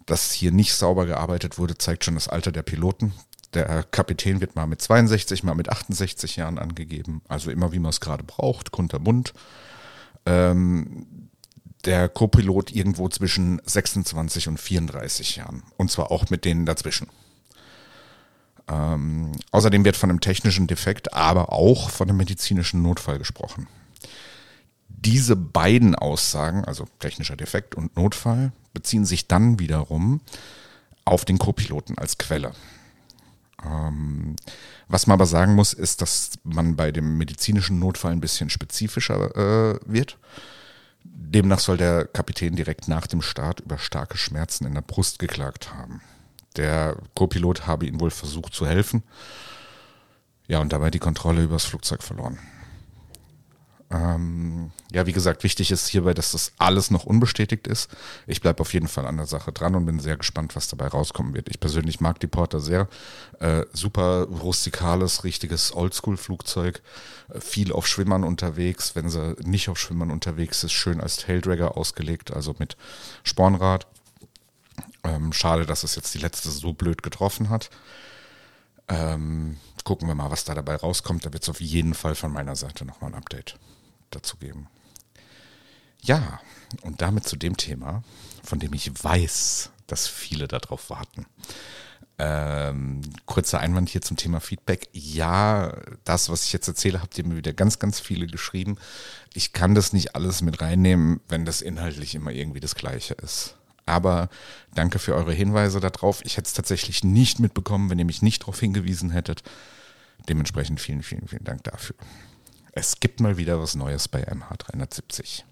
Dass 0.06 0.32
hier 0.32 0.52
nicht 0.52 0.74
sauber 0.74 1.06
gearbeitet 1.06 1.58
wurde, 1.58 1.78
zeigt 1.78 2.06
schon 2.06 2.16
das 2.16 2.30
Alter 2.30 2.52
der 2.52 2.64
Piloten. 2.64 3.14
Der 3.54 3.84
Kapitän 3.84 4.42
wird 4.42 4.56
mal 4.56 4.66
mit 4.66 4.82
62, 4.82 5.44
mal 5.44 5.54
mit 5.54 5.70
68 5.70 6.38
Jahren 6.38 6.58
angegeben, 6.58 7.22
also 7.28 7.52
immer 7.52 7.72
wie 7.72 7.80
man 7.80 7.90
es 7.90 8.00
gerade 8.00 8.24
braucht, 8.24 8.72
kunterbunt. 8.72 9.34
Ähm, 10.26 11.30
der 11.86 12.08
Copilot 12.08 12.72
irgendwo 12.72 13.10
zwischen 13.10 13.62
26 13.66 14.48
und 14.48 14.60
34 14.60 15.36
Jahren. 15.36 15.64
Und 15.78 15.92
zwar 15.92 16.12
auch 16.12 16.30
mit 16.30 16.46
denen 16.46 16.66
dazwischen. 16.66 17.10
Ähm, 18.68 19.34
außerdem 19.52 19.84
wird 19.86 19.98
von 19.98 20.10
einem 20.10 20.22
technischen 20.22 20.68
Defekt, 20.68 21.14
aber 21.14 21.52
auch 21.52 21.90
von 21.90 22.10
einem 22.10 22.18
medizinischen 22.18 22.82
Notfall 22.82 23.18
gesprochen. 23.18 23.68
Diese 24.88 25.36
beiden 25.36 25.96
Aussagen, 25.96 26.64
also 26.64 26.86
technischer 27.00 27.36
Defekt 27.36 27.76
und 27.76 27.96
Notfall, 27.98 28.54
beziehen 28.74 29.06
sich 29.06 29.28
dann 29.28 29.60
wiederum 29.60 30.22
auf 31.06 31.26
den 31.26 31.40
Co-Piloten 31.40 31.98
als 31.98 32.18
Quelle. 32.18 32.54
Ähm, 33.66 34.36
was 34.88 35.08
man 35.08 35.16
aber 35.16 35.26
sagen 35.26 35.56
muss, 35.56 35.74
ist, 35.74 36.02
dass 36.02 36.32
man 36.44 36.76
bei 36.76 36.92
dem 36.92 37.18
medizinischen 37.18 37.80
Notfall 37.80 38.12
ein 38.12 38.22
bisschen 38.22 38.50
spezifischer 38.50 39.36
äh, 39.36 39.80
wird. 39.86 40.18
Demnach 41.04 41.60
soll 41.60 41.78
der 41.78 42.06
Kapitän 42.06 42.56
direkt 42.56 42.88
nach 42.88 43.08
dem 43.08 43.22
Start 43.22 43.62
über 43.62 43.78
starke 43.78 44.18
Schmerzen 44.18 44.66
in 44.66 44.74
der 44.74 44.82
Brust 44.82 45.20
geklagt 45.20 45.74
haben. 45.74 46.02
Der 46.56 46.98
Co-Pilot 47.16 47.68
habe 47.68 47.86
ihm 47.86 48.00
wohl 48.00 48.12
versucht 48.12 48.54
zu 48.54 48.66
helfen. 48.66 49.04
Ja, 50.48 50.60
und 50.60 50.74
dabei 50.74 50.92
die 50.92 51.00
Kontrolle 51.00 51.44
über 51.44 51.56
das 51.56 51.66
Flugzeug 51.66 52.04
verloren. 52.04 52.38
Ähm, 53.94 54.72
ja, 54.92 55.06
wie 55.06 55.12
gesagt, 55.12 55.44
wichtig 55.44 55.70
ist 55.70 55.88
hierbei, 55.88 56.16
dass 56.16 56.32
das 56.32 56.52
alles 56.58 56.90
noch 56.90 57.06
unbestätigt 57.06 57.68
ist. 57.68 57.92
Ich 58.26 58.42
bleibe 58.42 58.62
auf 58.62 58.74
jeden 58.74 58.88
Fall 58.88 59.06
an 59.06 59.18
der 59.18 59.28
Sache 59.28 59.52
dran 59.52 59.76
und 59.76 59.86
bin 59.86 60.00
sehr 60.00 60.18
gespannt, 60.18 60.56
was 60.56 60.68
dabei 60.68 60.88
rauskommen 60.88 61.36
wird. 61.36 61.48
Ich 61.50 61.60
persönlich 61.60 62.00
mag 62.00 62.20
die 62.20 62.28
Porter 62.28 62.60
sehr. 62.60 62.88
Äh, 63.40 63.66
super 63.72 64.24
rustikales, 64.24 65.24
richtiges 65.24 65.76
Oldschool-Flugzeug. 65.76 66.82
Äh, 67.32 67.40
viel 67.40 67.72
auf 67.72 67.86
Schwimmern 67.86 68.24
unterwegs. 68.24 68.96
Wenn 68.96 69.10
sie 69.10 69.36
nicht 69.44 69.70
auf 69.70 69.78
Schwimmern 69.78 70.10
unterwegs 70.10 70.64
ist, 70.64 70.72
schön 70.72 71.00
als 71.00 71.18
Taildragger 71.18 71.78
ausgelegt, 71.78 72.34
also 72.34 72.56
mit 72.58 72.76
Spornrad. 73.24 73.86
Ähm, 75.04 75.34
schade, 75.34 75.66
dass 75.66 75.84
es 75.84 75.96
jetzt 75.96 76.14
die 76.14 76.20
letzte 76.20 76.50
so 76.50 76.74
blöd 76.74 77.04
getroffen 77.04 77.50
hat. 77.50 77.70
Ähm, 78.88 79.58
gucken 79.84 80.08
wir 80.08 80.16
mal, 80.16 80.32
was 80.32 80.46
da 80.46 80.54
dabei 80.56 80.76
rauskommt. 80.76 81.26
Da 81.26 81.34
wird 81.34 81.44
es 81.44 81.50
auf 81.50 81.62
jeden 81.62 81.94
Fall 81.94 82.16
von 82.16 82.32
meiner 82.32 82.56
Seite 82.56 82.86
nochmal 82.86 83.12
ein 83.12 83.18
Update 83.18 83.58
dazu 84.12 84.38
geben. 84.38 84.68
Ja, 86.02 86.40
und 86.82 87.02
damit 87.02 87.28
zu 87.28 87.38
dem 87.38 87.58
Thema, 87.58 88.04
von 88.44 88.60
dem 88.60 88.74
ich 88.74 88.92
weiß, 89.04 89.72
dass 89.88 90.08
viele 90.08 90.48
darauf 90.48 90.90
warten. 90.90 91.26
Ähm, 92.20 93.02
kurzer 93.26 93.60
Einwand 93.60 93.90
hier 93.90 94.02
zum 94.02 94.18
Thema 94.18 94.40
Feedback. 94.40 94.90
Ja, 94.92 95.78
das, 96.04 96.30
was 96.30 96.46
ich 96.46 96.54
jetzt 96.54 96.68
erzähle, 96.68 97.02
habt 97.02 97.18
ihr 97.18 97.26
mir 97.26 97.38
wieder 97.38 97.54
ganz, 97.54 97.80
ganz 97.80 98.00
viele 98.00 98.28
geschrieben. 98.28 98.78
Ich 99.34 99.54
kann 99.54 99.76
das 99.76 99.94
nicht 99.94 100.16
alles 100.16 100.42
mit 100.42 100.62
reinnehmen, 100.62 101.22
wenn 101.28 101.46
das 101.46 101.62
inhaltlich 101.62 102.16
immer 102.16 102.32
irgendwie 102.32 102.60
das 102.60 102.76
Gleiche 102.76 103.16
ist. 103.16 103.56
Aber 103.86 104.30
danke 104.74 105.00
für 105.00 105.16
eure 105.16 105.34
Hinweise 105.34 105.80
darauf. 105.80 106.24
Ich 106.24 106.38
hätte 106.38 106.48
es 106.48 106.54
tatsächlich 106.54 107.04
nicht 107.04 107.40
mitbekommen, 107.40 107.90
wenn 107.90 108.00
ihr 108.00 108.06
mich 108.06 108.22
nicht 108.22 108.44
darauf 108.44 108.60
hingewiesen 108.60 109.12
hättet. 109.12 109.44
Dementsprechend 110.30 110.80
vielen, 110.80 111.04
vielen, 111.04 111.28
vielen 111.28 111.44
Dank 111.44 111.64
dafür. 111.64 111.96
Es 112.72 113.00
gibt 113.00 113.20
mal 113.20 113.38
wieder 113.38 113.60
was 113.60 113.76
Neues 113.76 114.08
bei 114.08 114.24
MH370. 114.28 115.44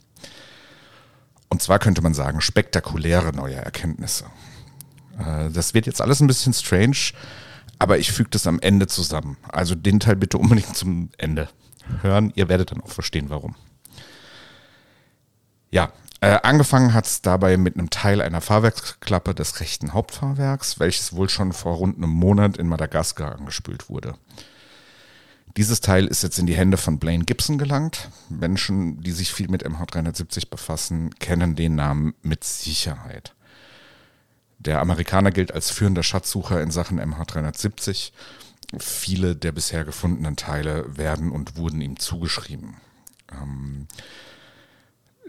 Und 1.49 1.61
zwar 1.61 1.79
könnte 1.79 2.01
man 2.01 2.13
sagen, 2.13 2.39
spektakuläre 2.39 3.33
neue 3.33 3.55
Erkenntnisse. 3.55 4.25
Äh, 5.19 5.49
das 5.49 5.73
wird 5.73 5.85
jetzt 5.85 6.01
alles 6.01 6.21
ein 6.21 6.27
bisschen 6.27 6.53
strange, 6.53 7.11
aber 7.77 7.97
ich 7.97 8.11
füge 8.11 8.29
das 8.29 8.47
am 8.47 8.59
Ende 8.59 8.87
zusammen. 8.87 9.37
Also 9.49 9.75
den 9.75 9.99
Teil 9.99 10.15
bitte 10.15 10.37
unbedingt 10.37 10.75
zum 10.75 11.09
Ende 11.17 11.49
hören. 12.01 12.31
Ihr 12.35 12.47
werdet 12.47 12.71
dann 12.71 12.81
auch 12.81 12.89
verstehen, 12.89 13.29
warum. 13.29 13.55
Ja, 15.71 15.91
äh, 16.21 16.39
angefangen 16.43 16.93
hat 16.93 17.07
es 17.07 17.21
dabei 17.21 17.57
mit 17.57 17.75
einem 17.75 17.89
Teil 17.89 18.21
einer 18.21 18.41
Fahrwerksklappe 18.41 19.33
des 19.33 19.59
rechten 19.59 19.93
Hauptfahrwerks, 19.93 20.79
welches 20.79 21.13
wohl 21.13 21.29
schon 21.29 21.51
vor 21.51 21.75
rund 21.75 21.97
einem 21.97 22.11
Monat 22.11 22.57
in 22.57 22.67
Madagaskar 22.67 23.35
angespült 23.35 23.89
wurde. 23.89 24.13
Dieses 25.57 25.81
Teil 25.81 26.07
ist 26.07 26.23
jetzt 26.23 26.39
in 26.39 26.45
die 26.45 26.55
Hände 26.55 26.77
von 26.77 26.99
Blaine 26.99 27.25
Gibson 27.25 27.57
gelangt. 27.57 28.09
Menschen, 28.29 29.01
die 29.01 29.11
sich 29.11 29.33
viel 29.33 29.49
mit 29.49 29.65
MH370 29.65 30.49
befassen, 30.49 31.13
kennen 31.15 31.55
den 31.55 31.75
Namen 31.75 32.13
mit 32.21 32.43
Sicherheit. 32.43 33.33
Der 34.59 34.79
Amerikaner 34.79 35.31
gilt 35.31 35.51
als 35.51 35.71
führender 35.71 36.03
Schatzsucher 36.03 36.61
in 36.61 36.71
Sachen 36.71 37.01
MH370. 37.01 38.11
Viele 38.77 39.35
der 39.35 39.51
bisher 39.51 39.83
gefundenen 39.83 40.35
Teile 40.35 40.85
werden 40.95 41.31
und 41.31 41.57
wurden 41.57 41.81
ihm 41.81 41.99
zugeschrieben. 41.99 42.75
Ähm, 43.31 43.87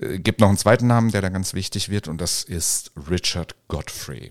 äh, 0.00 0.18
gibt 0.18 0.40
noch 0.40 0.48
einen 0.48 0.58
zweiten 0.58 0.86
Namen, 0.86 1.10
der 1.10 1.22
da 1.22 1.28
ganz 1.28 1.54
wichtig 1.54 1.88
wird, 1.88 2.08
und 2.08 2.20
das 2.20 2.44
ist 2.44 2.92
Richard 3.08 3.54
Godfrey. 3.68 4.30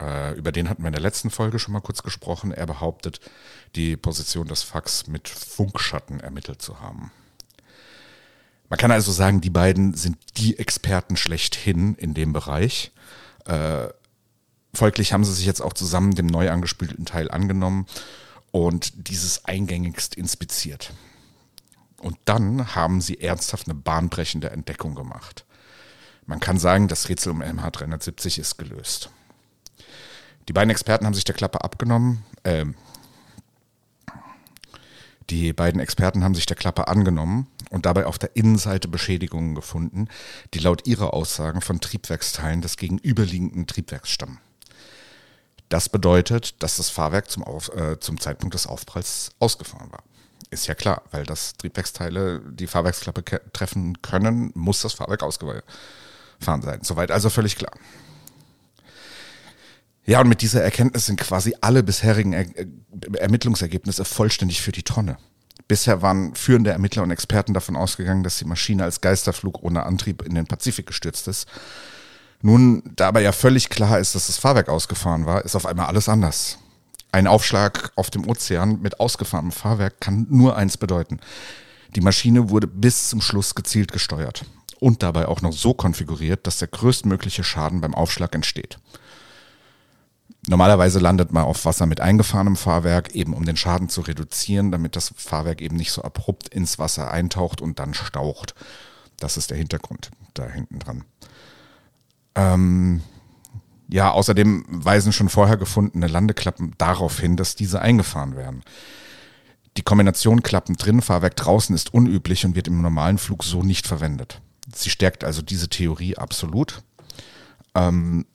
Äh, 0.00 0.34
über 0.34 0.52
den 0.52 0.68
hatten 0.68 0.82
wir 0.82 0.88
in 0.88 0.94
der 0.94 1.02
letzten 1.02 1.30
Folge 1.30 1.58
schon 1.58 1.72
mal 1.72 1.80
kurz 1.80 2.02
gesprochen. 2.02 2.52
Er 2.52 2.66
behauptet, 2.66 3.20
die 3.74 3.96
Position 3.96 4.46
des 4.46 4.62
Fax 4.62 5.06
mit 5.06 5.28
Funkschatten 5.28 6.20
ermittelt 6.20 6.60
zu 6.60 6.80
haben. 6.80 7.10
Man 8.68 8.78
kann 8.78 8.90
also 8.90 9.12
sagen, 9.12 9.40
die 9.40 9.50
beiden 9.50 9.94
sind 9.94 10.18
die 10.36 10.58
Experten 10.58 11.16
schlechthin 11.16 11.94
in 11.94 12.14
dem 12.14 12.32
Bereich. 12.32 12.92
Äh, 13.44 13.88
folglich 14.74 15.12
haben 15.12 15.24
sie 15.24 15.32
sich 15.32 15.46
jetzt 15.46 15.62
auch 15.62 15.72
zusammen 15.72 16.14
dem 16.14 16.26
neu 16.26 16.50
angespülten 16.50 17.06
Teil 17.06 17.30
angenommen 17.30 17.86
und 18.50 19.08
dieses 19.08 19.44
eingängigst 19.44 20.14
inspiziert. 20.14 20.92
Und 22.06 22.18
dann 22.24 22.76
haben 22.76 23.00
sie 23.00 23.20
ernsthaft 23.20 23.66
eine 23.66 23.74
bahnbrechende 23.74 24.50
Entdeckung 24.50 24.94
gemacht. 24.94 25.44
Man 26.24 26.38
kann 26.38 26.56
sagen, 26.56 26.86
das 26.86 27.08
Rätsel 27.08 27.32
um 27.32 27.42
MH370 27.42 28.38
ist 28.38 28.58
gelöst. 28.58 29.10
Die 30.46 30.52
beiden 30.52 30.70
Experten 30.70 31.04
haben 31.04 31.14
sich 31.14 31.24
der 31.24 31.34
Klappe 31.34 31.64
abgenommen. 31.64 32.24
Äh, 32.44 32.66
die 35.30 35.52
beiden 35.52 35.80
Experten 35.80 36.22
haben 36.22 36.36
sich 36.36 36.46
der 36.46 36.54
Klappe 36.56 36.86
angenommen 36.86 37.48
und 37.70 37.86
dabei 37.86 38.06
auf 38.06 38.18
der 38.18 38.36
Innenseite 38.36 38.86
Beschädigungen 38.86 39.56
gefunden, 39.56 40.06
die 40.54 40.60
laut 40.60 40.86
ihrer 40.86 41.12
Aussagen 41.12 41.60
von 41.60 41.80
Triebwerksteilen 41.80 42.62
des 42.62 42.76
gegenüberliegenden 42.76 43.66
Triebwerks 43.66 44.10
stammen. 44.10 44.38
Das 45.70 45.88
bedeutet, 45.88 46.62
dass 46.62 46.76
das 46.76 46.88
Fahrwerk 46.88 47.28
zum, 47.32 47.42
Auf, 47.42 47.68
äh, 47.74 47.98
zum 47.98 48.20
Zeitpunkt 48.20 48.54
des 48.54 48.68
Aufpralls 48.68 49.32
ausgefahren 49.40 49.90
war. 49.90 50.04
Ist 50.50 50.66
ja 50.68 50.74
klar, 50.74 51.02
weil 51.10 51.24
das 51.24 51.54
Triebwerksteile 51.54 52.40
die 52.50 52.66
Fahrwerksklappe 52.66 53.24
treffen 53.52 54.00
können, 54.00 54.52
muss 54.54 54.82
das 54.82 54.92
Fahrwerk 54.92 55.22
ausgefahren 55.22 55.62
sein. 56.40 56.80
Soweit 56.82 57.10
also 57.10 57.30
völlig 57.30 57.56
klar. 57.56 57.72
Ja, 60.04 60.20
und 60.20 60.28
mit 60.28 60.40
dieser 60.40 60.62
Erkenntnis 60.62 61.06
sind 61.06 61.18
quasi 61.18 61.56
alle 61.60 61.82
bisherigen 61.82 62.32
er 62.32 62.46
Ermittlungsergebnisse 63.20 64.04
vollständig 64.04 64.62
für 64.62 64.70
die 64.70 64.84
Tonne. 64.84 65.18
Bisher 65.66 66.00
waren 66.00 66.36
führende 66.36 66.70
Ermittler 66.70 67.02
und 67.02 67.10
Experten 67.10 67.52
davon 67.52 67.74
ausgegangen, 67.74 68.22
dass 68.22 68.38
die 68.38 68.44
Maschine 68.44 68.84
als 68.84 69.00
Geisterflug 69.00 69.64
ohne 69.64 69.84
Antrieb 69.84 70.22
in 70.22 70.36
den 70.36 70.46
Pazifik 70.46 70.86
gestürzt 70.86 71.26
ist. 71.26 71.48
Nun, 72.40 72.84
da 72.94 73.08
aber 73.08 73.20
ja 73.20 73.32
völlig 73.32 73.68
klar 73.68 73.98
ist, 73.98 74.14
dass 74.14 74.28
das 74.28 74.38
Fahrwerk 74.38 74.68
ausgefahren 74.68 75.26
war, 75.26 75.44
ist 75.44 75.56
auf 75.56 75.66
einmal 75.66 75.86
alles 75.86 76.08
anders. 76.08 76.58
Ein 77.16 77.28
Aufschlag 77.28 77.92
auf 77.96 78.10
dem 78.10 78.28
Ozean 78.28 78.82
mit 78.82 79.00
ausgefahrenem 79.00 79.50
Fahrwerk 79.50 80.02
kann 80.02 80.26
nur 80.28 80.54
eins 80.54 80.76
bedeuten. 80.76 81.18
Die 81.94 82.02
Maschine 82.02 82.50
wurde 82.50 82.66
bis 82.66 83.08
zum 83.08 83.22
Schluss 83.22 83.54
gezielt 83.54 83.90
gesteuert 83.90 84.44
und 84.80 85.02
dabei 85.02 85.26
auch 85.26 85.40
noch 85.40 85.54
so 85.54 85.72
konfiguriert, 85.72 86.46
dass 86.46 86.58
der 86.58 86.68
größtmögliche 86.68 87.42
Schaden 87.42 87.80
beim 87.80 87.94
Aufschlag 87.94 88.34
entsteht. 88.34 88.78
Normalerweise 90.46 90.98
landet 90.98 91.32
man 91.32 91.44
auf 91.44 91.64
Wasser 91.64 91.86
mit 91.86 92.02
eingefahrenem 92.02 92.54
Fahrwerk, 92.54 93.14
eben 93.14 93.32
um 93.32 93.46
den 93.46 93.56
Schaden 93.56 93.88
zu 93.88 94.02
reduzieren, 94.02 94.70
damit 94.70 94.94
das 94.94 95.14
Fahrwerk 95.16 95.62
eben 95.62 95.76
nicht 95.76 95.92
so 95.92 96.02
abrupt 96.02 96.50
ins 96.50 96.78
Wasser 96.78 97.10
eintaucht 97.10 97.62
und 97.62 97.78
dann 97.78 97.94
staucht. 97.94 98.54
Das 99.16 99.38
ist 99.38 99.48
der 99.48 99.56
Hintergrund 99.56 100.10
da 100.34 100.46
hinten 100.50 100.80
dran. 100.80 101.04
Ähm, 102.34 103.00
ja, 103.88 104.10
außerdem 104.10 104.64
weisen 104.68 105.12
schon 105.12 105.28
vorher 105.28 105.56
gefundene 105.56 106.08
Landeklappen 106.08 106.74
darauf 106.78 107.20
hin, 107.20 107.36
dass 107.36 107.54
diese 107.54 107.80
eingefahren 107.80 108.36
werden. 108.36 108.62
Die 109.76 109.82
Kombination 109.82 110.42
Klappen 110.42 110.76
drin, 110.76 111.02
Fahrwerk 111.02 111.36
draußen 111.36 111.74
ist 111.74 111.94
unüblich 111.94 112.44
und 112.44 112.56
wird 112.56 112.68
im 112.68 112.80
normalen 112.82 113.18
Flug 113.18 113.44
so 113.44 113.62
nicht 113.62 113.86
verwendet. 113.86 114.40
Sie 114.74 114.90
stärkt 114.90 115.22
also 115.22 115.42
diese 115.42 115.68
Theorie 115.68 116.16
absolut. 116.16 116.82
Ähm, 117.74 118.26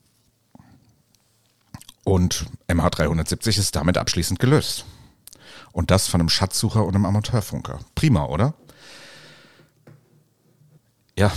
und 2.03 2.45
MH370 2.67 3.59
ist 3.59 3.75
damit 3.75 3.97
abschließend 3.97 4.39
gelöst. 4.39 4.85
Und 5.71 5.91
das 5.91 6.07
von 6.07 6.21
einem 6.21 6.29
Schatzsucher 6.29 6.85
und 6.85 6.95
einem 6.95 7.05
Amateurfunker. 7.05 7.79
Prima, 7.95 8.25
oder? 8.25 8.53
Ja, 11.17 11.31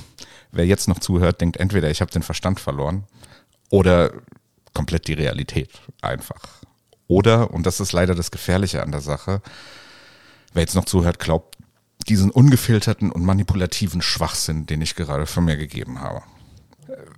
wer 0.52 0.66
jetzt 0.66 0.88
noch 0.88 1.00
zuhört, 1.00 1.40
denkt 1.40 1.58
entweder, 1.58 1.90
ich 1.90 2.00
habe 2.00 2.10
den 2.10 2.22
Verstand 2.22 2.60
verloren 2.60 3.04
oder 3.70 4.12
komplett 4.74 5.08
die 5.08 5.14
Realität 5.14 5.70
einfach. 6.02 6.62
Oder, 7.06 7.50
und 7.52 7.66
das 7.66 7.80
ist 7.80 7.92
leider 7.92 8.14
das 8.14 8.30
Gefährliche 8.30 8.82
an 8.82 8.92
der 8.92 9.00
Sache, 9.00 9.40
wer 10.52 10.62
jetzt 10.62 10.74
noch 10.74 10.84
zuhört, 10.84 11.18
glaubt 11.18 11.56
diesen 12.08 12.30
ungefilterten 12.30 13.10
und 13.10 13.24
manipulativen 13.24 14.02
Schwachsinn, 14.02 14.66
den 14.66 14.82
ich 14.82 14.94
gerade 14.94 15.26
von 15.26 15.44
mir 15.44 15.56
gegeben 15.56 16.00
habe. 16.00 16.22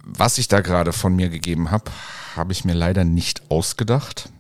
Was 0.05 0.39
ich 0.39 0.49
da 0.49 0.61
gerade 0.61 0.93
von 0.93 1.15
mir 1.15 1.29
gegeben 1.29 1.71
habe, 1.71 1.91
habe 2.35 2.53
ich 2.53 2.65
mir 2.65 2.75
leider 2.75 3.05
nicht 3.05 3.51
ausgedacht, 3.51 4.31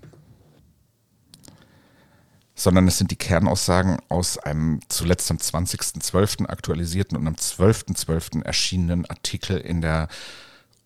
sondern 2.55 2.89
es 2.89 2.99
sind 2.99 3.11
die 3.11 3.17
Kernaussagen 3.17 3.99
aus 4.09 4.39
einem 4.39 4.81
zuletzt 4.89 5.31
am 5.31 5.39
20.12. 5.39 6.47
aktualisierten 6.47 7.17
und 7.17 7.27
am 7.27 7.35
12.12. 7.35 8.07
.12. 8.07 8.45
erschienenen 8.45 9.07
Artikel 9.07 9.57
in 9.57 9.81
der 9.81 10.09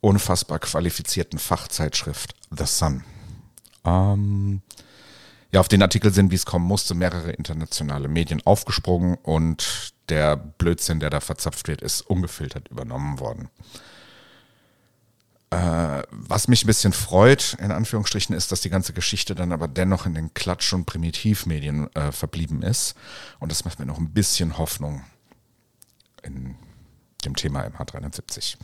unfassbar 0.05 0.59
qualifizierten 0.59 1.39
Fachzeitschrift 1.39 2.35
The 2.51 2.67
Sun. 2.67 3.05
Ähm, 3.85 4.61
ja, 5.51 5.61
auf 5.61 5.69
den 5.69 5.81
Artikel 5.81 6.13
sind, 6.13 6.31
wie 6.31 6.35
es 6.35 6.45
kommen 6.45 6.67
musste, 6.67 6.95
mehrere 6.95 7.33
internationale 7.33 8.09
Medien 8.09 8.43
aufgesprungen 8.45 9.17
und 9.23 9.95
der 10.11 10.37
Blödsinn, 10.37 11.01
der 11.01 11.09
da 11.09 11.21
verzapft 11.21 11.69
wird, 11.69 11.81
ist 11.81 12.03
ungefiltert 12.03 12.69
übernommen 12.69 13.19
worden. 13.19 13.49
Äh, 15.49 16.03
was 16.11 16.49
mich 16.49 16.65
ein 16.65 16.67
bisschen 16.67 16.93
freut, 16.93 17.57
in 17.59 17.71
Anführungsstrichen, 17.71 18.37
ist, 18.37 18.53
dass 18.53 18.61
die 18.61 18.71
ganze 18.71 18.93
Geschichte 18.93 19.35
dann 19.35 19.53
aber 19.53 19.69
dennoch 19.69 20.05
in 20.05 20.13
den 20.13 20.35
Klatsch- 20.35 20.75
und 20.75 20.85
Primitivmedien 20.85 21.95
äh, 21.95 22.13
verblieben 22.13 22.63
ist. 22.63 22.95
Und 23.39 23.51
das 23.51 23.65
macht 23.65 23.79
mir 23.79 23.87
noch 23.87 23.99
ein 23.99 24.13
bisschen 24.13 24.59
Hoffnung 24.59 25.03
in 26.23 26.57
dem 27.25 27.37
Thema 27.37 27.65
MH370. 27.65 28.57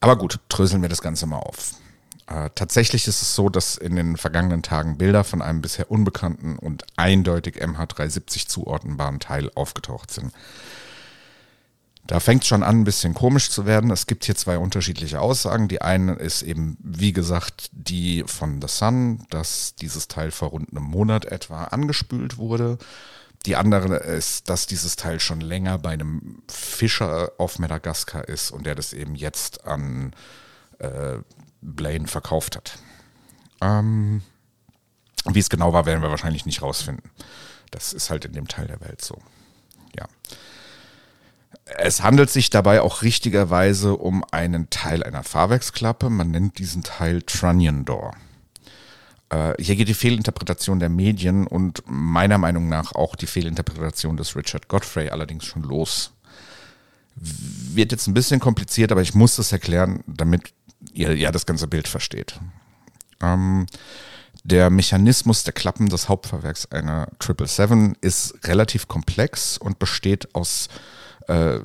Aber 0.00 0.16
gut, 0.16 0.40
dröseln 0.48 0.82
wir 0.82 0.88
das 0.88 1.02
Ganze 1.02 1.26
mal 1.26 1.38
auf. 1.38 1.74
Äh, 2.26 2.50
tatsächlich 2.54 3.06
ist 3.06 3.22
es 3.22 3.34
so, 3.34 3.48
dass 3.48 3.76
in 3.76 3.96
den 3.96 4.16
vergangenen 4.16 4.62
Tagen 4.62 4.96
Bilder 4.96 5.24
von 5.24 5.42
einem 5.42 5.60
bisher 5.60 5.90
unbekannten 5.90 6.58
und 6.58 6.84
eindeutig 6.96 7.62
MH370 7.62 8.46
zuordnenbaren 8.46 9.20
Teil 9.20 9.50
aufgetaucht 9.54 10.10
sind. 10.10 10.32
Da 12.06 12.18
fängt 12.18 12.42
es 12.42 12.48
schon 12.48 12.62
an, 12.62 12.80
ein 12.80 12.84
bisschen 12.84 13.14
komisch 13.14 13.50
zu 13.50 13.66
werden. 13.66 13.90
Es 13.90 14.06
gibt 14.06 14.24
hier 14.24 14.34
zwei 14.34 14.58
unterschiedliche 14.58 15.20
Aussagen. 15.20 15.68
Die 15.68 15.80
eine 15.80 16.14
ist 16.14 16.42
eben, 16.42 16.76
wie 16.80 17.12
gesagt, 17.12 17.68
die 17.72 18.24
von 18.26 18.60
The 18.60 18.68
Sun, 18.68 19.26
dass 19.30 19.76
dieses 19.76 20.08
Teil 20.08 20.32
vor 20.32 20.48
rund 20.48 20.70
einem 20.70 20.84
Monat 20.84 21.26
etwa 21.26 21.64
angespült 21.64 22.36
wurde. 22.38 22.78
Die 23.46 23.56
andere 23.56 23.96
ist, 23.96 24.50
dass 24.50 24.66
dieses 24.66 24.96
Teil 24.96 25.18
schon 25.18 25.40
länger 25.40 25.78
bei 25.78 25.90
einem 25.90 26.42
Fischer 26.48 27.32
auf 27.38 27.58
Madagaskar 27.58 28.28
ist 28.28 28.50
und 28.50 28.66
der 28.66 28.74
das 28.74 28.92
eben 28.92 29.14
jetzt 29.14 29.64
an 29.64 30.12
äh, 30.78 31.18
Blaine 31.62 32.06
verkauft 32.06 32.56
hat. 32.56 32.78
Ähm, 33.62 34.22
Wie 35.24 35.38
es 35.38 35.48
genau 35.48 35.72
war, 35.72 35.86
werden 35.86 36.02
wir 36.02 36.10
wahrscheinlich 36.10 36.44
nicht 36.44 36.60
rausfinden. 36.60 37.10
Das 37.70 37.92
ist 37.92 38.10
halt 38.10 38.24
in 38.24 38.32
dem 38.32 38.48
Teil 38.48 38.66
der 38.66 38.80
Welt 38.80 39.02
so. 39.02 39.18
Ja. 39.96 40.06
Es 41.64 42.02
handelt 42.02 42.30
sich 42.30 42.50
dabei 42.50 42.82
auch 42.82 43.02
richtigerweise 43.02 43.96
um 43.96 44.24
einen 44.32 44.70
Teil 44.70 45.02
einer 45.02 45.22
Fahrwerksklappe. 45.22 46.10
Man 46.10 46.30
nennt 46.30 46.58
diesen 46.58 46.82
Teil 46.82 47.22
Trunnion 47.22 47.84
Door. 47.84 48.14
Äh, 49.30 49.54
hier 49.58 49.76
geht 49.76 49.88
die 49.88 49.94
Fehlinterpretation 49.94 50.78
der 50.78 50.88
Medien 50.88 51.46
und 51.46 51.82
meiner 51.86 52.38
Meinung 52.38 52.68
nach 52.68 52.94
auch 52.94 53.16
die 53.16 53.26
Fehlinterpretation 53.26 54.16
des 54.16 54.36
Richard 54.36 54.68
Godfrey 54.68 55.08
allerdings 55.08 55.44
schon 55.46 55.62
los. 55.62 56.12
Wird 57.16 57.92
jetzt 57.92 58.06
ein 58.06 58.14
bisschen 58.14 58.40
kompliziert, 58.40 58.92
aber 58.92 59.02
ich 59.02 59.14
muss 59.14 59.36
das 59.36 59.52
erklären, 59.52 60.02
damit 60.06 60.52
ihr 60.92 61.16
ja 61.16 61.30
das 61.30 61.46
ganze 61.46 61.66
Bild 61.66 61.88
versteht. 61.88 62.38
Ähm, 63.22 63.66
der 64.42 64.70
Mechanismus 64.70 65.44
der 65.44 65.52
Klappen 65.52 65.88
des 65.88 66.08
Hauptfahrwerks 66.08 66.66
einer 66.72 67.08
777 67.22 68.02
ist 68.02 68.48
relativ 68.48 68.88
komplex 68.88 69.58
und 69.58 69.78
besteht 69.78 70.34
aus 70.34 70.68
äh, 71.28 71.60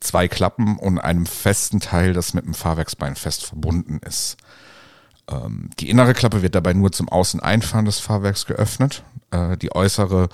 zwei 0.00 0.26
Klappen 0.26 0.78
und 0.78 0.98
einem 0.98 1.26
festen 1.26 1.78
Teil, 1.78 2.12
das 2.12 2.34
mit 2.34 2.44
dem 2.44 2.54
Fahrwerksbein 2.54 3.14
fest 3.14 3.44
verbunden 3.46 4.00
ist. 4.04 4.36
Ähm, 5.28 5.70
die 5.78 5.90
innere 5.90 6.14
Klappe 6.14 6.42
wird 6.42 6.54
dabei 6.54 6.72
nur 6.72 6.92
zum 6.92 7.08
Außeneinfahren 7.08 7.86
des 7.86 7.98
Fahrwerks 7.98 8.46
geöffnet. 8.46 9.02
Äh, 9.30 9.56
die 9.56 9.74
äußere 9.74 10.28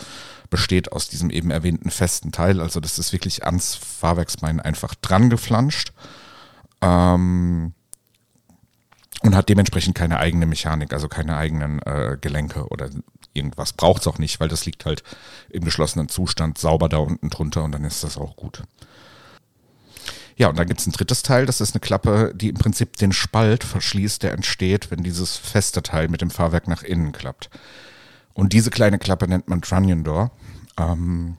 besteht 0.50 0.92
aus 0.92 1.08
diesem 1.08 1.30
eben 1.30 1.50
erwähnten 1.50 1.90
festen 1.90 2.32
Teil, 2.32 2.60
also 2.60 2.80
das 2.80 2.98
ist 2.98 3.12
wirklich 3.12 3.44
ans 3.44 3.74
Fahrwerksbein 3.74 4.60
einfach 4.60 4.94
dran 4.94 5.28
geflanscht. 5.30 5.92
Ähm, 6.80 7.74
und 9.22 9.34
hat 9.34 9.48
dementsprechend 9.48 9.96
keine 9.96 10.18
eigene 10.18 10.46
Mechanik, 10.46 10.92
also 10.92 11.08
keine 11.08 11.36
eigenen 11.36 11.82
äh, 11.82 12.16
Gelenke 12.20 12.68
oder 12.68 12.88
irgendwas. 13.32 13.72
Braucht 13.72 14.02
es 14.02 14.06
auch 14.06 14.18
nicht, 14.18 14.38
weil 14.38 14.48
das 14.48 14.64
liegt 14.64 14.84
halt 14.84 15.02
im 15.50 15.64
geschlossenen 15.64 16.08
Zustand 16.08 16.56
sauber 16.58 16.88
da 16.88 16.98
unten 16.98 17.28
drunter 17.28 17.64
und 17.64 17.72
dann 17.72 17.84
ist 17.84 18.04
das 18.04 18.16
auch 18.16 18.36
gut. 18.36 18.62
Ja, 20.38 20.48
und 20.48 20.56
dann 20.56 20.68
gibt 20.68 20.78
es 20.78 20.86
ein 20.86 20.92
drittes 20.92 21.24
Teil, 21.24 21.46
das 21.46 21.60
ist 21.60 21.74
eine 21.74 21.80
Klappe, 21.80 22.32
die 22.32 22.48
im 22.48 22.54
Prinzip 22.54 22.96
den 22.96 23.10
Spalt 23.12 23.64
verschließt, 23.64 24.22
der 24.22 24.32
entsteht, 24.32 24.88
wenn 24.92 25.02
dieses 25.02 25.36
feste 25.36 25.82
Teil 25.82 26.06
mit 26.06 26.20
dem 26.20 26.30
Fahrwerk 26.30 26.68
nach 26.68 26.84
innen 26.84 27.10
klappt. 27.10 27.50
Und 28.34 28.52
diese 28.52 28.70
kleine 28.70 29.00
Klappe 29.00 29.26
nennt 29.26 29.48
man 29.48 29.62
Trunnion 29.62 30.04
Door. 30.04 30.30
Ähm, 30.78 31.36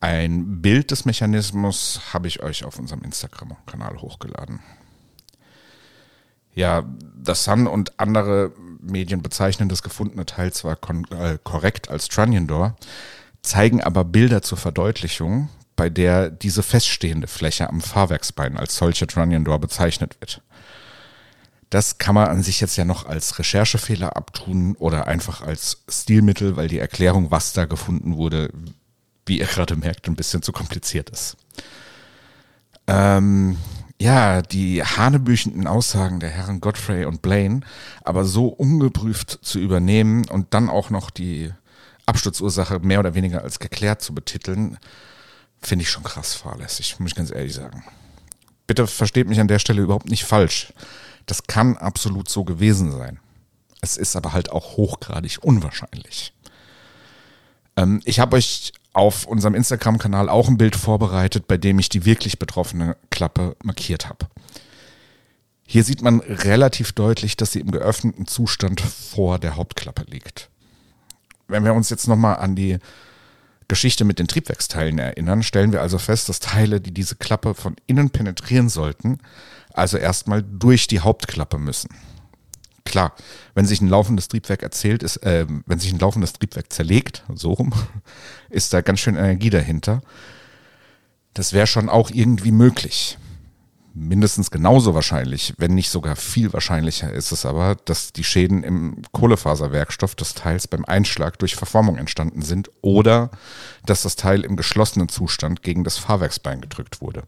ein 0.00 0.62
Bild 0.62 0.90
des 0.90 1.04
Mechanismus 1.04 2.00
habe 2.14 2.26
ich 2.26 2.42
euch 2.42 2.64
auf 2.64 2.78
unserem 2.78 3.02
Instagram-Kanal 3.02 4.00
hochgeladen. 4.00 4.60
Ja, 6.54 6.84
das 7.22 7.44
Sun 7.44 7.66
und 7.66 8.00
andere 8.00 8.52
Medien 8.80 9.20
bezeichnen 9.20 9.68
das 9.68 9.82
gefundene 9.82 10.24
Teil 10.24 10.54
zwar 10.54 10.78
äh, 11.10 11.36
korrekt 11.44 11.90
als 11.90 12.08
Trunnion 12.08 12.46
Door, 12.46 12.76
zeigen 13.42 13.82
aber 13.82 14.04
Bilder 14.04 14.40
zur 14.40 14.56
Verdeutlichung, 14.56 15.50
bei 15.80 15.88
der 15.88 16.28
diese 16.28 16.62
feststehende 16.62 17.26
Fläche 17.26 17.70
am 17.70 17.80
Fahrwerksbein 17.80 18.58
als 18.58 18.76
solche 18.76 19.06
Trunnion 19.06 19.44
Door 19.44 19.60
bezeichnet 19.60 20.20
wird. 20.20 20.42
Das 21.70 21.96
kann 21.96 22.14
man 22.14 22.28
an 22.28 22.42
sich 22.42 22.60
jetzt 22.60 22.76
ja 22.76 22.84
noch 22.84 23.06
als 23.06 23.38
Recherchefehler 23.38 24.14
abtun 24.14 24.76
oder 24.78 25.06
einfach 25.06 25.40
als 25.40 25.82
Stilmittel, 25.88 26.58
weil 26.58 26.68
die 26.68 26.78
Erklärung, 26.78 27.30
was 27.30 27.54
da 27.54 27.64
gefunden 27.64 28.18
wurde, 28.18 28.50
wie 29.24 29.38
ihr 29.38 29.46
gerade 29.46 29.74
merkt, 29.74 30.06
ein 30.06 30.16
bisschen 30.16 30.42
zu 30.42 30.52
kompliziert 30.52 31.08
ist. 31.08 31.38
Ähm, 32.86 33.56
ja, 33.98 34.42
die 34.42 34.84
hanebüchenden 34.84 35.66
Aussagen 35.66 36.20
der 36.20 36.28
Herren 36.28 36.60
Godfrey 36.60 37.06
und 37.06 37.22
Blaine 37.22 37.60
aber 38.04 38.26
so 38.26 38.48
ungeprüft 38.48 39.38
zu 39.40 39.58
übernehmen 39.58 40.28
und 40.28 40.52
dann 40.52 40.68
auch 40.68 40.90
noch 40.90 41.08
die 41.08 41.50
Absturzursache 42.04 42.80
mehr 42.80 43.00
oder 43.00 43.14
weniger 43.14 43.42
als 43.42 43.60
geklärt 43.60 44.02
zu 44.02 44.14
betiteln, 44.14 44.76
finde 45.62 45.82
ich 45.82 45.90
schon 45.90 46.02
krass 46.02 46.34
fahrlässig, 46.34 46.98
muss 46.98 47.10
ich 47.10 47.16
ganz 47.16 47.30
ehrlich 47.30 47.54
sagen. 47.54 47.84
Bitte 48.66 48.86
versteht 48.86 49.28
mich 49.28 49.40
an 49.40 49.48
der 49.48 49.58
Stelle 49.58 49.82
überhaupt 49.82 50.08
nicht 50.08 50.24
falsch. 50.24 50.72
Das 51.26 51.44
kann 51.44 51.76
absolut 51.76 52.28
so 52.28 52.44
gewesen 52.44 52.92
sein. 52.92 53.20
Es 53.80 53.96
ist 53.96 54.16
aber 54.16 54.32
halt 54.32 54.50
auch 54.50 54.76
hochgradig 54.76 55.38
unwahrscheinlich. 55.42 56.32
Ähm, 57.76 58.00
ich 58.04 58.20
habe 58.20 58.36
euch 58.36 58.72
auf 58.92 59.26
unserem 59.26 59.54
Instagram-Kanal 59.54 60.28
auch 60.28 60.48
ein 60.48 60.58
Bild 60.58 60.76
vorbereitet, 60.76 61.46
bei 61.46 61.56
dem 61.56 61.78
ich 61.78 61.88
die 61.88 62.04
wirklich 62.04 62.38
betroffene 62.38 62.96
Klappe 63.10 63.56
markiert 63.62 64.08
habe. 64.08 64.26
Hier 65.64 65.84
sieht 65.84 66.02
man 66.02 66.18
relativ 66.20 66.92
deutlich, 66.92 67.36
dass 67.36 67.52
sie 67.52 67.60
im 67.60 67.70
geöffneten 67.70 68.26
Zustand 68.26 68.80
vor 68.80 69.38
der 69.38 69.54
Hauptklappe 69.54 70.04
liegt. 70.10 70.50
Wenn 71.46 71.64
wir 71.64 71.74
uns 71.74 71.90
jetzt 71.90 72.08
nochmal 72.08 72.36
an 72.36 72.56
die 72.56 72.78
Geschichte 73.70 74.04
mit 74.04 74.18
den 74.18 74.26
Triebwerksteilen 74.26 74.98
erinnern, 74.98 75.44
stellen 75.44 75.72
wir 75.72 75.80
also 75.80 75.96
fest, 75.96 76.28
dass 76.28 76.40
Teile, 76.40 76.80
die 76.80 76.92
diese 76.92 77.14
Klappe 77.14 77.54
von 77.54 77.76
innen 77.86 78.10
penetrieren 78.10 78.68
sollten, 78.68 79.18
also 79.72 79.96
erstmal 79.96 80.42
durch 80.42 80.88
die 80.88 80.98
Hauptklappe 80.98 81.56
müssen. 81.56 81.88
Klar, 82.84 83.14
wenn 83.54 83.66
sich 83.66 83.80
ein 83.80 83.88
laufendes 83.88 84.26
Triebwerk 84.26 84.64
erzählt, 84.64 85.04
ist, 85.04 85.18
äh, 85.18 85.46
wenn 85.66 85.78
sich 85.78 85.92
ein 85.92 86.00
laufendes 86.00 86.32
Triebwerk 86.32 86.72
zerlegt, 86.72 87.24
so 87.32 87.52
rum, 87.52 87.72
ist 88.50 88.72
da 88.72 88.80
ganz 88.80 88.98
schön 88.98 89.14
Energie 89.14 89.50
dahinter. 89.50 90.02
Das 91.32 91.52
wäre 91.52 91.68
schon 91.68 91.88
auch 91.88 92.10
irgendwie 92.10 92.50
möglich. 92.50 93.18
Mindestens 93.92 94.50
genauso 94.50 94.94
wahrscheinlich, 94.94 95.54
wenn 95.58 95.74
nicht 95.74 95.90
sogar 95.90 96.14
viel 96.14 96.52
wahrscheinlicher 96.52 97.12
ist 97.12 97.32
es 97.32 97.44
aber, 97.44 97.74
dass 97.74 98.12
die 98.12 98.22
Schäden 98.22 98.62
im 98.62 99.02
Kohlefaserwerkstoff 99.10 100.14
des 100.14 100.34
Teils 100.34 100.68
beim 100.68 100.84
Einschlag 100.84 101.38
durch 101.40 101.56
Verformung 101.56 101.96
entstanden 101.96 102.42
sind 102.42 102.70
oder 102.82 103.30
dass 103.84 104.02
das 104.02 104.14
Teil 104.14 104.44
im 104.44 104.56
geschlossenen 104.56 105.08
Zustand 105.08 105.62
gegen 105.62 105.82
das 105.82 105.98
Fahrwerksbein 105.98 106.60
gedrückt 106.60 107.00
wurde. 107.00 107.24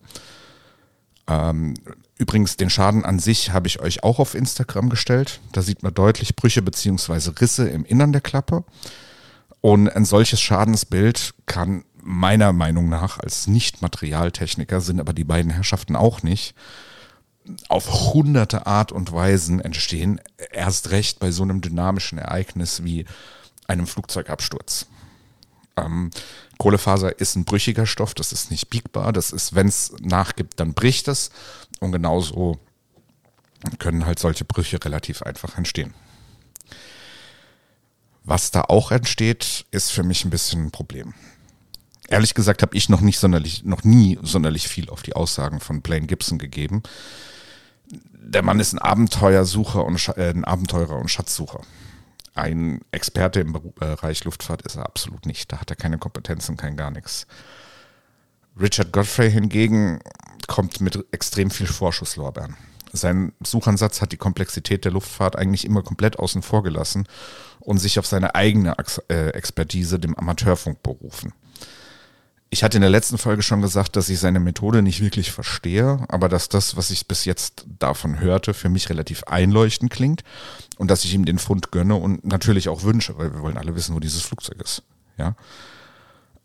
Ähm, 1.27 1.75
übrigens, 2.17 2.57
den 2.57 2.71
Schaden 2.71 3.05
an 3.05 3.19
sich 3.19 3.51
habe 3.51 3.67
ich 3.67 3.81
euch 3.81 4.05
auch 4.05 4.19
auf 4.19 4.35
Instagram 4.35 4.89
gestellt. 4.89 5.41
Da 5.53 5.63
sieht 5.63 5.83
man 5.83 5.95
deutlich 5.95 6.37
Brüche 6.37 6.63
bzw. 6.63 7.31
Risse 7.41 7.69
im 7.69 7.85
Innern 7.85 8.13
der 8.13 8.21
Klappe. 8.21 8.65
Und 9.61 9.89
ein 9.89 10.05
solches 10.05 10.41
Schadensbild 10.41 11.35
kann 11.47 11.85
meiner 12.03 12.53
Meinung 12.53 12.89
nach 12.89 13.19
als 13.19 13.47
Nicht-Materialtechniker 13.47 14.81
sind 14.81 15.01
aber 15.01 15.13
die 15.13 15.25
beiden 15.25 15.51
Herrschaften 15.51 15.97
auch 15.97 16.23
nicht, 16.23 16.55
auf 17.69 18.13
hunderte 18.13 18.67
Art 18.67 18.93
und 18.93 19.13
Weisen 19.13 19.61
entstehen, 19.61 20.21
erst 20.53 20.91
recht 20.91 21.19
bei 21.19 21.31
so 21.31 21.43
einem 21.43 21.61
dynamischen 21.61 22.19
Ereignis 22.19 22.85
wie 22.85 23.05
einem 23.67 23.87
Flugzeugabsturz. 23.87 24.87
Ähm, 25.77 26.11
Kohlefaser 26.59 27.19
ist 27.19 27.35
ein 27.35 27.45
brüchiger 27.45 27.87
Stoff, 27.87 28.15
das 28.15 28.33
ist 28.33 28.51
nicht 28.51 28.69
biegbar, 28.69 29.13
das 29.13 29.33
ist, 29.33 29.55
wenn 29.55 29.67
es 29.67 29.93
nachgibt, 30.01 30.61
dann 30.61 30.75
bricht 30.75 31.09
es 31.09 31.31
und 31.81 31.93
genauso 31.93 32.59
können 33.79 34.07
halt 34.07 34.19
solche 34.19 34.45
Brüche 34.45 34.85
relativ 34.85 35.23
einfach 35.23 35.57
entstehen. 35.57 35.95
Was 38.25 38.51
da 38.53 38.63
auch 38.63 38.93
entsteht, 38.93 39.67
ist 39.73 39.91
für 39.91 40.05
mich 40.05 40.25
ein 40.25 40.31
bisschen 40.31 40.67
ein 40.67 40.71
Problem. 40.71 41.15
Ehrlich 42.09 42.35
gesagt 42.35 42.63
habe 42.63 42.77
ich 42.77 42.89
noch 42.89 43.01
nicht 43.01 43.19
sonderlich, 43.19 43.65
noch 43.65 43.85
nie 43.85 44.19
sonderlich 44.23 44.69
viel 44.69 44.91
auf 44.91 45.03
die 45.03 45.15
Aussagen 45.15 45.61
von 45.61 45.83
Blaine 45.83 46.07
Gibson 46.07 46.39
gegeben. 46.39 46.83
Der 47.89 48.43
Mann 48.43 48.61
ist 48.61 48.73
ein 48.73 48.79
Abenteuersucher 48.79 49.85
und 49.85 50.09
äh, 50.17 50.31
ein 50.31 50.45
Abenteurer 50.45 50.97
und 50.97 51.11
Schatzsucher. 51.11 51.61
Ein 52.35 52.81
Experte 52.93 53.41
im 53.41 53.53
Bereich 53.53 54.25
Luftfahrt 54.25 54.63
ist 54.63 54.77
er 54.77 54.87
absolut 54.87 55.27
nicht. 55.27 55.53
Da 55.53 55.61
hat 55.61 55.71
er 55.71 55.77
keine 55.77 55.99
Kompetenzen, 55.99 56.57
kein 56.57 56.77
gar 56.77 56.91
nichts. 56.91 57.27
Richard 58.59 58.93
Godfrey 58.93 59.31
hingegen 59.31 60.01
kommt 60.47 60.81
mit 60.81 61.05
extrem 61.13 61.51
viel 61.51 61.67
Vorschusslorbeeren. 61.67 62.57
Sein 62.93 63.33
Suchansatz 63.43 64.03
hat 64.03 64.13
die 64.13 64.19
Komplexität 64.19 64.85
der 64.85 64.93
Luftfahrt 64.93 65.37
eigentlich 65.37 65.65
immer 65.65 65.83
komplett 65.83 66.19
außen 66.19 66.43
vor 66.43 66.63
gelassen 66.63 67.07
und 67.61 67.79
sich 67.79 67.99
auf 67.99 68.07
seine 68.07 68.35
eigene 68.35 68.77
äh, 69.09 69.29
Expertise, 69.31 69.99
dem 69.99 70.15
Amateurfunk, 70.19 70.83
berufen. 70.83 71.33
Ich 72.55 72.63
hatte 72.63 72.77
in 72.77 72.83
der 72.83 72.91
letzten 72.91 73.17
Folge 73.17 73.41
schon 73.41 73.63
gesagt, 73.63 73.97
dass 73.97 74.11
ich 74.11 74.21
seine 74.21 74.39
Methode 74.39 74.83
nicht 74.83 75.01
wirklich 75.01 75.33
verstehe, 75.33 76.05
aber 76.09 76.29
dass 76.29 76.51
das, 76.51 76.77
was 76.77 76.91
ich 76.91 77.09
bis 77.09 77.25
jetzt 77.25 77.65
davon 77.79 78.21
hörte, 78.21 78.53
für 78.53 78.69
mich 78.69 78.91
relativ 78.91 79.25
einleuchtend 79.25 79.91
klingt 79.91 80.23
und 80.77 80.91
dass 80.91 81.03
ich 81.07 81.15
ihm 81.15 81.25
den 81.25 81.39
Fund 81.39 81.73
gönne 81.73 81.95
und 81.95 82.27
natürlich 82.27 82.69
auch 82.69 82.83
wünsche, 82.83 83.17
weil 83.17 83.33
wir 83.33 83.41
wollen 83.41 83.57
alle 83.57 83.75
wissen, 83.75 83.95
wo 83.95 84.01
dieses 84.01 84.21
Flugzeug 84.21 84.61
ist. 84.61 84.83
Ja. 85.17 85.35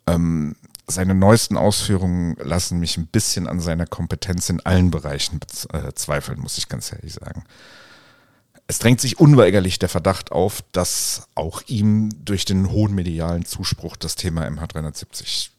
Ähm, 0.08 0.56
seine 0.88 1.13
neuesten 1.13 1.58
Ausführungen 1.58 2.38
lassen 2.38 2.80
mich 2.80 2.96
ein 2.96 3.08
bisschen 3.08 3.46
an 3.46 3.60
seiner 3.60 3.86
Kompetenz 3.86 4.50
in 4.50 4.65
allen 4.65 4.91
Bereichen 4.91 5.41
äh, 5.74 5.91
zweifeln, 5.91 6.39
muss 6.39 6.58
ich 6.58 6.70
ganz 6.70 6.93
ehrlich 6.93 7.15
sagen. 7.15 7.43
Es 8.65 8.80
drängt 8.80 9.02
sich 9.02 9.20
unweigerlich 9.20 9.78
der 9.78 9.89
Verdacht 9.89 10.32
auf, 10.32 10.63
dass 10.72 11.28
auch 11.36 11.63
ihm 11.67 12.12
durch 12.24 12.46
den 12.46 12.72
hohen 12.72 12.96
medialen 12.96 13.43
Zuspruch 13.43 13.98
das 13.98 14.15
Thema 14.15 14.48
MH370 14.48 15.50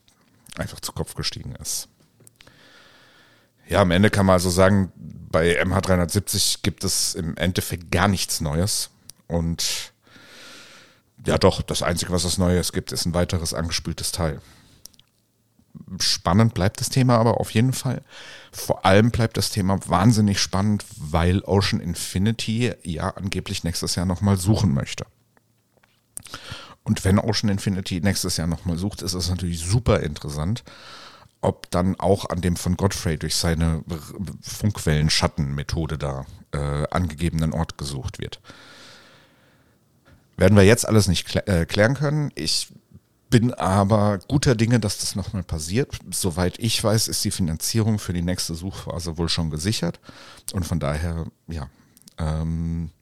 einfach 0.59 0.81
zu 0.81 0.93
Kopf 0.93 1.15
gestiegen 1.15 1.55
ist. 1.57 1.89
Ja, 3.69 3.83
am 3.83 3.91
Ende 3.91 4.11
kann 4.11 4.27
man 4.27 4.35
also 4.35 4.49
sagen, 4.51 4.93
bei 4.97 5.63
MH370 5.63 6.61
gibt 6.63 6.85
es 6.85 7.15
im 7.15 7.37
Endeffekt 7.37 7.91
gar 7.91 8.09
nichts 8.09 8.41
Neues. 8.41 8.91
Und 9.27 9.93
Ja, 11.27 11.37
doch, 11.37 11.61
das 11.63 11.83
Einzige, 11.83 12.13
was 12.13 12.25
es 12.25 12.39
Neues 12.39 12.73
gibt, 12.73 12.93
ist 12.93 13.05
ein 13.05 13.15
weiteres 13.15 13.53
angespültes 13.53 14.13
Teil. 14.13 14.41
Spannend 16.01 16.55
bleibt 16.55 16.81
das 16.81 16.89
Thema 16.89 17.19
aber 17.19 17.41
auf 17.41 17.51
jeden 17.51 17.73
Fall. 17.73 18.03
Vor 18.53 18.85
allem 18.87 19.11
bleibt 19.11 19.37
das 19.37 19.51
Thema 19.51 19.79
wahnsinnig 19.89 20.41
spannend, 20.41 20.85
weil 20.97 21.43
Ocean 21.45 21.81
Infinity 21.81 22.73
ja 22.83 23.11
angeblich 23.11 23.65
nächstes 23.65 23.95
Jahr 23.95 24.07
nochmal 24.07 24.39
suchen 24.39 24.73
möchte. 24.73 25.07
Und 26.89 27.05
wenn 27.05 27.19
Ocean 27.19 27.51
Infinity 27.51 28.01
nächstes 28.01 28.39
Jahr 28.39 28.47
nochmal 28.47 28.79
sucht, 28.79 29.03
ist 29.03 29.13
es 29.13 29.29
natürlich 29.29 29.61
super 29.61 30.01
interessant, 30.01 30.65
ob 31.43 31.71
dann 31.71 32.01
auch 32.01 32.31
an 32.31 32.41
dem 32.41 32.57
von 32.57 32.79
Godfrey 32.79 33.19
durch 33.19 33.37
seine 33.37 33.85
Funkwellen-Schattenmethode 34.41 35.99
da 35.99 36.25
äh, 36.53 36.87
angegebenen 36.91 37.53
Ort 37.53 37.77
gesucht 37.77 38.19
wird. 38.19 38.41
Werden 40.39 40.57
wir 40.57 40.65
jetzt 40.65 40.89
alles 40.89 41.09
nicht 41.09 41.27
klä 41.27 41.41
äh, 41.41 41.67
klären 41.67 41.93
können. 41.93 42.33
Ich 42.35 42.69
bin 43.29 43.53
aber 43.53 44.21
guter 44.27 44.55
Dinge, 44.55 44.81
dass 44.81 44.97
das 44.97 45.15
nochmal 45.15 45.43
passiert. 45.43 45.99
Soweit 46.11 46.59
ich 46.59 46.83
weiß, 46.83 47.09
ist 47.09 47.23
die 47.23 47.31
Finanzierung 47.31 47.99
für 47.99 48.15
die 48.15 48.23
nächste 48.23 48.55
Suchphase 48.55 49.19
wohl 49.19 49.29
schon 49.29 49.51
gesichert. 49.51 50.01
Und 50.55 50.65
von 50.65 50.81
daher, 50.81 51.27
ja, 51.49 51.69
ähm, 52.17 52.93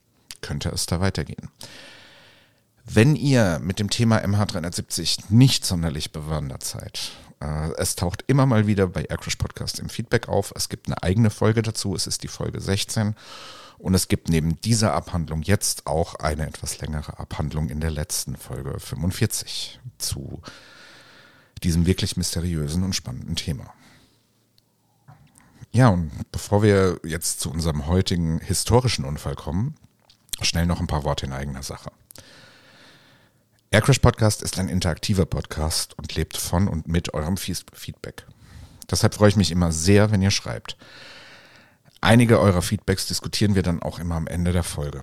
könnte 0.40 0.70
es 0.70 0.86
da 0.86 1.00
weitergehen. 1.00 1.50
Wenn 2.88 3.16
ihr 3.16 3.58
mit 3.58 3.80
dem 3.80 3.90
Thema 3.90 4.18
MH370 4.18 5.24
nicht 5.28 5.64
sonderlich 5.64 6.12
bewandert 6.12 6.62
seid, 6.62 7.12
äh, 7.40 7.72
es 7.76 7.96
taucht 7.96 8.24
immer 8.28 8.46
mal 8.46 8.66
wieder 8.66 8.86
bei 8.86 9.04
Aircrash 9.04 9.36
Podcast 9.36 9.80
im 9.80 9.88
Feedback 9.88 10.28
auf. 10.28 10.52
Es 10.54 10.68
gibt 10.68 10.86
eine 10.86 11.02
eigene 11.02 11.30
Folge 11.30 11.62
dazu. 11.62 11.94
Es 11.94 12.06
ist 12.06 12.22
die 12.22 12.28
Folge 12.28 12.60
16. 12.60 13.16
Und 13.78 13.94
es 13.94 14.08
gibt 14.08 14.28
neben 14.28 14.60
dieser 14.60 14.94
Abhandlung 14.94 15.42
jetzt 15.42 15.86
auch 15.86 16.14
eine 16.14 16.46
etwas 16.46 16.80
längere 16.80 17.18
Abhandlung 17.18 17.68
in 17.68 17.80
der 17.80 17.90
letzten 17.90 18.36
Folge 18.36 18.78
45 18.78 19.80
zu 19.98 20.40
diesem 21.62 21.86
wirklich 21.86 22.16
mysteriösen 22.16 22.84
und 22.84 22.94
spannenden 22.94 23.36
Thema. 23.36 23.74
Ja, 25.72 25.88
und 25.88 26.10
bevor 26.32 26.62
wir 26.62 27.00
jetzt 27.04 27.40
zu 27.40 27.50
unserem 27.50 27.86
heutigen 27.86 28.38
historischen 28.38 29.04
Unfall 29.04 29.34
kommen, 29.34 29.74
schnell 30.40 30.64
noch 30.64 30.80
ein 30.80 30.86
paar 30.86 31.04
Worte 31.04 31.26
in 31.26 31.32
eigener 31.32 31.62
Sache. 31.62 31.90
Aircrash 33.70 33.98
Podcast 33.98 34.42
ist 34.42 34.58
ein 34.58 34.68
interaktiver 34.68 35.26
Podcast 35.26 35.98
und 35.98 36.14
lebt 36.14 36.36
von 36.36 36.68
und 36.68 36.86
mit 36.86 37.14
eurem 37.14 37.36
Feedback. 37.36 38.26
Deshalb 38.88 39.14
freue 39.14 39.30
ich 39.30 39.36
mich 39.36 39.50
immer 39.50 39.72
sehr, 39.72 40.12
wenn 40.12 40.22
ihr 40.22 40.30
schreibt. 40.30 40.76
Einige 42.00 42.38
eurer 42.38 42.62
Feedbacks 42.62 43.06
diskutieren 43.06 43.56
wir 43.56 43.62
dann 43.62 43.82
auch 43.82 43.98
immer 43.98 44.14
am 44.14 44.28
Ende 44.28 44.52
der 44.52 44.62
Folge. 44.62 45.02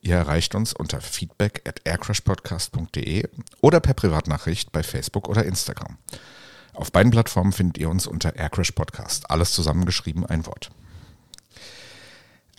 Ihr 0.00 0.14
erreicht 0.14 0.54
uns 0.54 0.72
unter 0.72 1.00
feedback 1.00 1.62
at 1.66 1.80
aircrashpodcast.de 1.84 3.28
oder 3.60 3.80
per 3.80 3.94
Privatnachricht 3.94 4.70
bei 4.70 4.84
Facebook 4.84 5.28
oder 5.28 5.44
Instagram. 5.44 5.98
Auf 6.74 6.92
beiden 6.92 7.10
Plattformen 7.10 7.52
findet 7.52 7.78
ihr 7.78 7.90
uns 7.90 8.06
unter 8.06 8.36
Aircrash 8.36 8.70
Podcast. 8.70 9.28
Alles 9.28 9.50
zusammengeschrieben, 9.50 10.24
ein 10.24 10.46
Wort. 10.46 10.70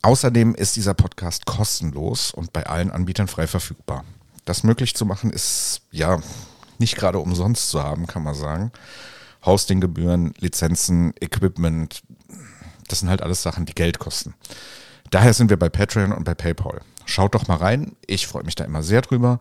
Außerdem 0.02 0.54
ist 0.56 0.75
dieser 0.75 0.93
Podcast 0.93 1.45
kostenlos 1.45 2.32
und 2.32 2.52
bei 2.52 2.65
allen 2.65 2.91
Anbietern 2.91 3.30
frei 3.30 3.47
verfügbar. 3.47 4.04
Das 4.49 4.63
möglich 4.63 4.95
zu 4.95 5.05
machen 5.05 5.29
ist 5.29 5.81
ja 5.91 6.19
nicht 6.79 6.95
gerade 6.95 7.19
umsonst 7.19 7.69
zu 7.69 7.83
haben, 7.83 8.07
kann 8.07 8.23
man 8.23 8.33
sagen. 8.33 8.71
Hostinggebühren, 9.45 10.33
Lizenzen, 10.39 11.13
Equipment, 11.21 12.01
das 12.88 13.01
sind 13.01 13.09
halt 13.09 13.21
alles 13.21 13.43
Sachen, 13.43 13.67
die 13.67 13.75
Geld 13.75 13.99
kosten. 13.99 14.33
Daher 15.12 15.35
sind 15.35 15.51
wir 15.51 15.59
bei 15.59 15.69
Patreon 15.69 16.12
und 16.12 16.23
bei 16.23 16.33
PayPal. 16.33 16.81
Schaut 17.05 17.35
doch 17.35 17.47
mal 17.47 17.57
rein. 17.57 17.95
Ich 18.07 18.25
freue 18.25 18.43
mich 18.43 18.55
da 18.55 18.63
immer 18.63 18.81
sehr 18.81 19.03
drüber. 19.03 19.39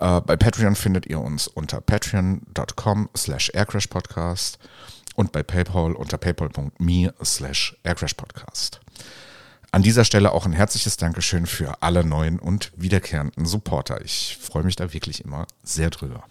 Äh, 0.00 0.22
bei 0.22 0.34
Patreon 0.34 0.74
findet 0.74 1.06
ihr 1.06 1.20
uns 1.20 1.46
unter 1.46 1.80
patreon.com 1.80 3.10
slash 3.16 3.52
aircrashpodcast 3.54 4.58
und 5.14 5.30
bei 5.30 5.44
PayPal 5.44 5.92
unter 5.92 6.18
paypal.me 6.18 7.14
slash 7.22 7.76
aircrashpodcast. 7.84 8.80
An 9.70 9.82
dieser 9.82 10.04
Stelle 10.04 10.32
auch 10.32 10.46
ein 10.46 10.52
herzliches 10.52 10.96
Dankeschön 10.96 11.46
für 11.46 11.82
alle 11.82 12.02
neuen 12.02 12.38
und 12.38 12.72
wiederkehrenden 12.76 13.44
Supporter. 13.44 14.02
Ich 14.02 14.38
freue 14.40 14.62
mich 14.64 14.76
da 14.76 14.92
wirklich 14.94 15.24
immer 15.24 15.46
sehr 15.62 15.90
drüber. 15.90 16.24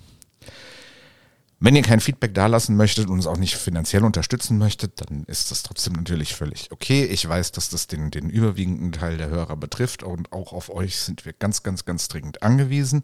Wenn 1.60 1.76
ihr 1.76 1.82
kein 1.82 2.00
Feedback 2.00 2.34
dalassen 2.34 2.76
möchtet 2.76 3.08
und 3.08 3.14
uns 3.14 3.28
auch 3.28 3.38
nicht 3.38 3.56
finanziell 3.56 4.04
unterstützen 4.04 4.58
möchtet, 4.58 5.02
dann 5.02 5.24
ist 5.24 5.50
das 5.50 5.64
trotzdem 5.64 5.94
natürlich 5.94 6.36
völlig 6.36 6.72
okay. 6.72 7.06
Ich 7.06 7.28
weiß, 7.28 7.52
dass 7.52 7.70
das 7.70 7.88
den, 7.88 8.12
den 8.12 8.30
überwiegenden 8.30 8.92
Teil 8.92 9.18
der 9.18 9.30
Hörer 9.30 9.56
betrifft 9.56 10.04
und 10.04 10.32
auch 10.32 10.54
auf 10.54 10.70
euch 10.70 10.98
sind 10.98 11.26
wir 11.26 11.34
ganz, 11.34 11.64
ganz, 11.64 11.86
ganz 11.86 12.08
dringend 12.08 12.44
angewiesen. 12.44 13.02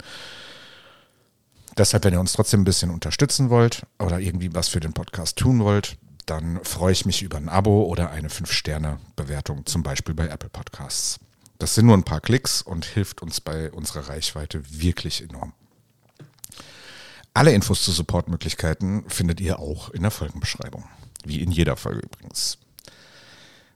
Deshalb, 1.77 2.03
wenn 2.03 2.13
ihr 2.13 2.19
uns 2.19 2.33
trotzdem 2.33 2.61
ein 2.61 2.65
bisschen 2.65 2.91
unterstützen 2.91 3.49
wollt 3.49 3.87
oder 3.97 4.19
irgendwie 4.19 4.53
was 4.53 4.69
für 4.69 4.79
den 4.79 4.93
Podcast 4.93 5.37
tun 5.37 5.59
wollt, 5.59 5.97
dann 6.25 6.63
freue 6.63 6.91
ich 6.91 7.05
mich 7.05 7.21
über 7.21 7.37
ein 7.37 7.49
Abo 7.49 7.83
oder 7.83 8.11
eine 8.11 8.29
5-Sterne-Bewertung, 8.29 9.65
zum 9.65 9.83
Beispiel 9.83 10.15
bei 10.15 10.27
Apple 10.27 10.49
Podcasts. 10.49 11.19
Das 11.59 11.75
sind 11.75 11.85
nur 11.85 11.95
ein 11.95 12.03
paar 12.03 12.21
Klicks 12.21 12.61
und 12.61 12.85
hilft 12.85 13.21
uns 13.21 13.41
bei 13.41 13.71
unserer 13.71 14.09
Reichweite 14.09 14.63
wirklich 14.69 15.21
enorm. 15.21 15.53
Alle 17.33 17.51
Infos 17.51 17.83
zu 17.83 17.91
Supportmöglichkeiten 17.91 19.09
findet 19.09 19.41
ihr 19.41 19.59
auch 19.59 19.89
in 19.89 20.03
der 20.03 20.11
Folgenbeschreibung. 20.11 20.87
Wie 21.25 21.41
in 21.41 21.51
jeder 21.51 21.77
Folge 21.77 22.01
übrigens. 22.01 22.57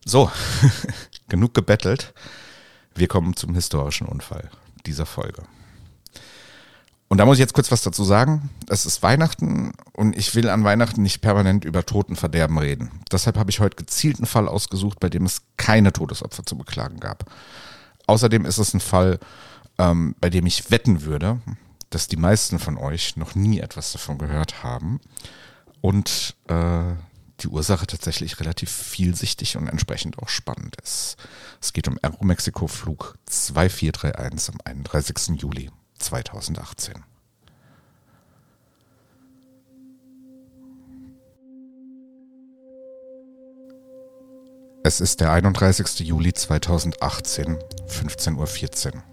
So, 0.06 0.32
genug 1.30 1.54
gebettelt. 1.54 2.14
Wir 2.94 3.08
kommen 3.08 3.36
zum 3.36 3.56
historischen 3.56 4.08
Unfall 4.08 4.50
dieser 4.86 5.06
Folge. 5.06 5.44
Und 7.10 7.20
da 7.20 7.26
muss 7.26 7.38
ich 7.38 7.42
jetzt 7.42 7.54
kurz 7.54 7.72
was 7.72 7.82
dazu 7.82 8.04
sagen. 8.04 8.50
Es 8.68 8.86
ist 8.86 9.02
Weihnachten 9.02 9.72
und 9.94 10.18
ich 10.18 10.36
will 10.36 10.50
an 10.50 10.64
Weihnachten 10.64 11.02
nicht 11.02 11.22
permanent 11.22 11.64
über 11.64 11.86
Totenverderben 11.86 12.58
reden. 12.58 12.92
Deshalb 13.12 13.38
habe 13.38 13.50
ich 13.50 13.60
heute 13.60 13.78
gezielt 13.78 14.18
einen 14.18 14.26
Fall 14.26 14.48
ausgesucht, 14.48 15.00
bei 15.00 15.10
dem 15.10 15.26
es 15.26 15.44
keine 15.56 15.94
Todesopfer 15.94 16.46
zu 16.46 16.58
beklagen 16.58 17.00
gab. 17.00 17.32
Außerdem 18.08 18.46
ist 18.46 18.58
es 18.58 18.74
ein 18.74 18.82
Fall, 18.82 19.20
ähm, 19.78 20.16
bei 20.20 20.30
dem 20.30 20.46
ich 20.46 20.70
wetten 20.70 21.04
würde, 21.04 21.40
dass 21.90 22.08
die 22.08 22.18
meisten 22.18 22.60
von 22.60 22.78
euch 22.78 23.16
noch 23.16 23.36
nie 23.36 23.60
etwas 23.60 23.94
davon 23.94 24.18
gehört 24.18 24.64
haben 24.64 25.00
und 25.80 26.36
äh, 26.48 26.94
die 27.40 27.48
Ursache 27.48 27.88
tatsächlich 27.88 28.40
relativ 28.40 28.70
vielschichtig 28.70 29.56
und 29.56 29.68
entsprechend 29.68 30.20
auch 30.20 30.28
spannend 30.28 30.76
ist. 30.84 31.16
Es 31.62 31.72
geht 31.72 31.88
um 31.88 31.98
Aeromexico 32.02 32.68
Flug 32.68 33.16
2431 33.28 34.54
am 34.54 34.60
31. 34.66 35.42
Juli 35.42 35.70
2018. 35.98 37.04
Es 44.84 45.02
ist 45.02 45.20
der 45.20 45.34
31. 45.34 46.00
Juli 46.00 46.32
2018, 46.32 47.58
15.14 47.90 48.94
Uhr 48.94 49.04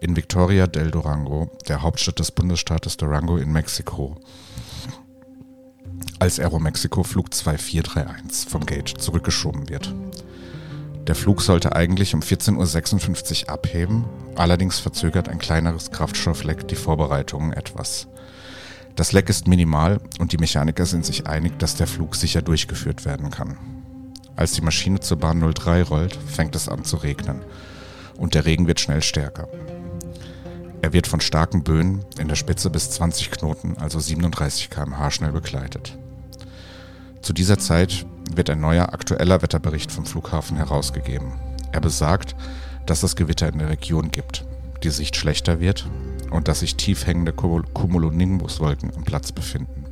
in 0.00 0.16
Victoria 0.16 0.66
del 0.66 0.90
Durango, 0.90 1.50
der 1.68 1.82
Hauptstadt 1.82 2.18
des 2.18 2.30
Bundesstaates 2.30 2.96
Durango 2.96 3.36
in 3.36 3.50
Mexiko, 3.50 4.20
als 6.18 6.38
Aeromexico 6.38 7.02
Flug 7.02 7.34
2431 7.34 8.48
vom 8.48 8.64
Gate 8.64 8.94
zurückgeschoben 8.96 9.68
wird. 9.68 9.92
Der 11.06 11.16
Flug 11.16 11.42
sollte 11.42 11.74
eigentlich 11.74 12.14
um 12.14 12.20
14.56 12.20 13.44
Uhr 13.44 13.50
abheben, 13.50 14.04
allerdings 14.36 14.78
verzögert 14.78 15.28
ein 15.28 15.38
kleineres 15.38 15.90
Kraftstoffleck 15.90 16.68
die 16.68 16.76
Vorbereitungen 16.76 17.52
etwas. 17.52 18.06
Das 18.94 19.12
Leck 19.12 19.28
ist 19.28 19.48
minimal 19.48 20.00
und 20.20 20.32
die 20.32 20.38
Mechaniker 20.38 20.86
sind 20.86 21.04
sich 21.04 21.26
einig, 21.26 21.58
dass 21.58 21.74
der 21.74 21.88
Flug 21.88 22.14
sicher 22.14 22.40
durchgeführt 22.40 23.04
werden 23.04 23.30
kann. 23.30 23.56
Als 24.36 24.52
die 24.52 24.60
Maschine 24.60 25.00
zur 25.00 25.18
Bahn 25.18 25.40
03 25.40 25.82
rollt, 25.82 26.16
fängt 26.26 26.54
es 26.54 26.68
an 26.68 26.84
zu 26.84 26.98
regnen 26.98 27.40
und 28.16 28.34
der 28.34 28.44
Regen 28.44 28.68
wird 28.68 28.78
schnell 28.78 29.02
stärker. 29.02 29.48
Er 30.82 30.92
wird 30.92 31.08
von 31.08 31.20
starken 31.20 31.64
Böen 31.64 32.04
in 32.18 32.28
der 32.28 32.36
Spitze 32.36 32.70
bis 32.70 32.90
20 32.90 33.30
Knoten, 33.30 33.76
also 33.78 33.98
37 33.98 34.70
km/h 34.70 35.10
schnell 35.10 35.32
begleitet. 35.32 35.96
Zu 37.22 37.32
dieser 37.32 37.58
Zeit 37.58 38.04
wird 38.34 38.50
ein 38.50 38.60
neuer 38.60 38.92
aktueller 38.92 39.42
Wetterbericht 39.42 39.92
vom 39.92 40.06
Flughafen 40.06 40.56
herausgegeben. 40.56 41.32
Er 41.72 41.80
besagt, 41.80 42.36
dass 42.86 43.02
es 43.02 43.16
Gewitter 43.16 43.48
in 43.48 43.58
der 43.58 43.70
Region 43.70 44.10
gibt, 44.10 44.44
die 44.82 44.90
Sicht 44.90 45.16
schlechter 45.16 45.60
wird 45.60 45.88
und 46.30 46.48
dass 46.48 46.60
sich 46.60 46.76
tief 46.76 47.06
hängende 47.06 47.32
Cumulonimbuswolken 47.32 48.94
am 48.94 49.04
Platz 49.04 49.32
befinden. 49.32 49.84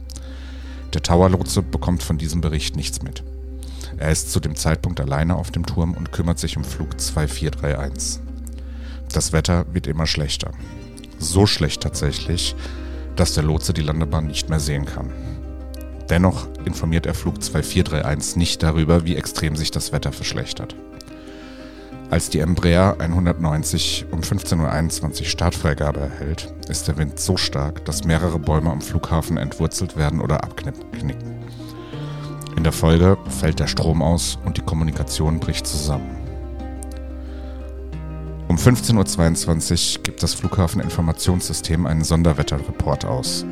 Der 0.92 1.02
Towerlotse 1.02 1.62
bekommt 1.62 2.02
von 2.02 2.18
diesem 2.18 2.40
Bericht 2.40 2.76
nichts 2.76 3.02
mit. 3.02 3.22
Er 3.98 4.10
ist 4.10 4.32
zu 4.32 4.40
dem 4.40 4.56
Zeitpunkt 4.56 5.00
alleine 5.00 5.36
auf 5.36 5.50
dem 5.50 5.66
Turm 5.66 5.94
und 5.94 6.10
kümmert 6.10 6.38
sich 6.38 6.56
um 6.56 6.64
Flug 6.64 7.00
2431. 7.00 8.20
Das 9.12 9.32
Wetter 9.32 9.66
wird 9.72 9.86
immer 9.86 10.06
schlechter. 10.06 10.52
So 11.18 11.46
schlecht 11.46 11.82
tatsächlich, 11.82 12.56
dass 13.16 13.34
der 13.34 13.44
Lotse 13.44 13.72
die 13.72 13.82
Landebahn 13.82 14.26
nicht 14.26 14.48
mehr 14.48 14.60
sehen 14.60 14.86
kann. 14.86 15.10
Dennoch 16.10 16.48
informiert 16.64 17.06
er 17.06 17.14
Flug 17.14 17.40
2431 17.40 18.36
nicht 18.36 18.62
darüber, 18.64 19.04
wie 19.04 19.14
extrem 19.14 19.54
sich 19.54 19.70
das 19.70 19.92
Wetter 19.92 20.10
verschlechtert. 20.10 20.74
Als 22.10 22.28
die 22.28 22.40
Embraer 22.40 22.96
190 22.98 24.06
um 24.10 24.20
15.21 24.20 25.20
Uhr 25.20 25.26
Startfreigabe 25.26 26.00
erhält, 26.00 26.52
ist 26.68 26.88
der 26.88 26.98
Wind 26.98 27.20
so 27.20 27.36
stark, 27.36 27.84
dass 27.84 28.02
mehrere 28.02 28.40
Bäume 28.40 28.72
am 28.72 28.80
Flughafen 28.80 29.36
entwurzelt 29.36 29.96
werden 29.96 30.20
oder 30.20 30.42
abknicken. 30.42 31.14
In 32.56 32.64
der 32.64 32.72
Folge 32.72 33.16
fällt 33.28 33.60
der 33.60 33.68
Strom 33.68 34.02
aus 34.02 34.36
und 34.44 34.56
die 34.56 34.62
Kommunikation 34.62 35.38
bricht 35.38 35.68
zusammen. 35.68 36.16
Um 38.48 38.56
15.22 38.56 39.98
Uhr 39.98 40.02
gibt 40.02 40.24
das 40.24 40.34
Flughafeninformationssystem 40.34 41.86
einen 41.86 42.02
Sonderwetterreport 42.02 43.04
aus. 43.04 43.46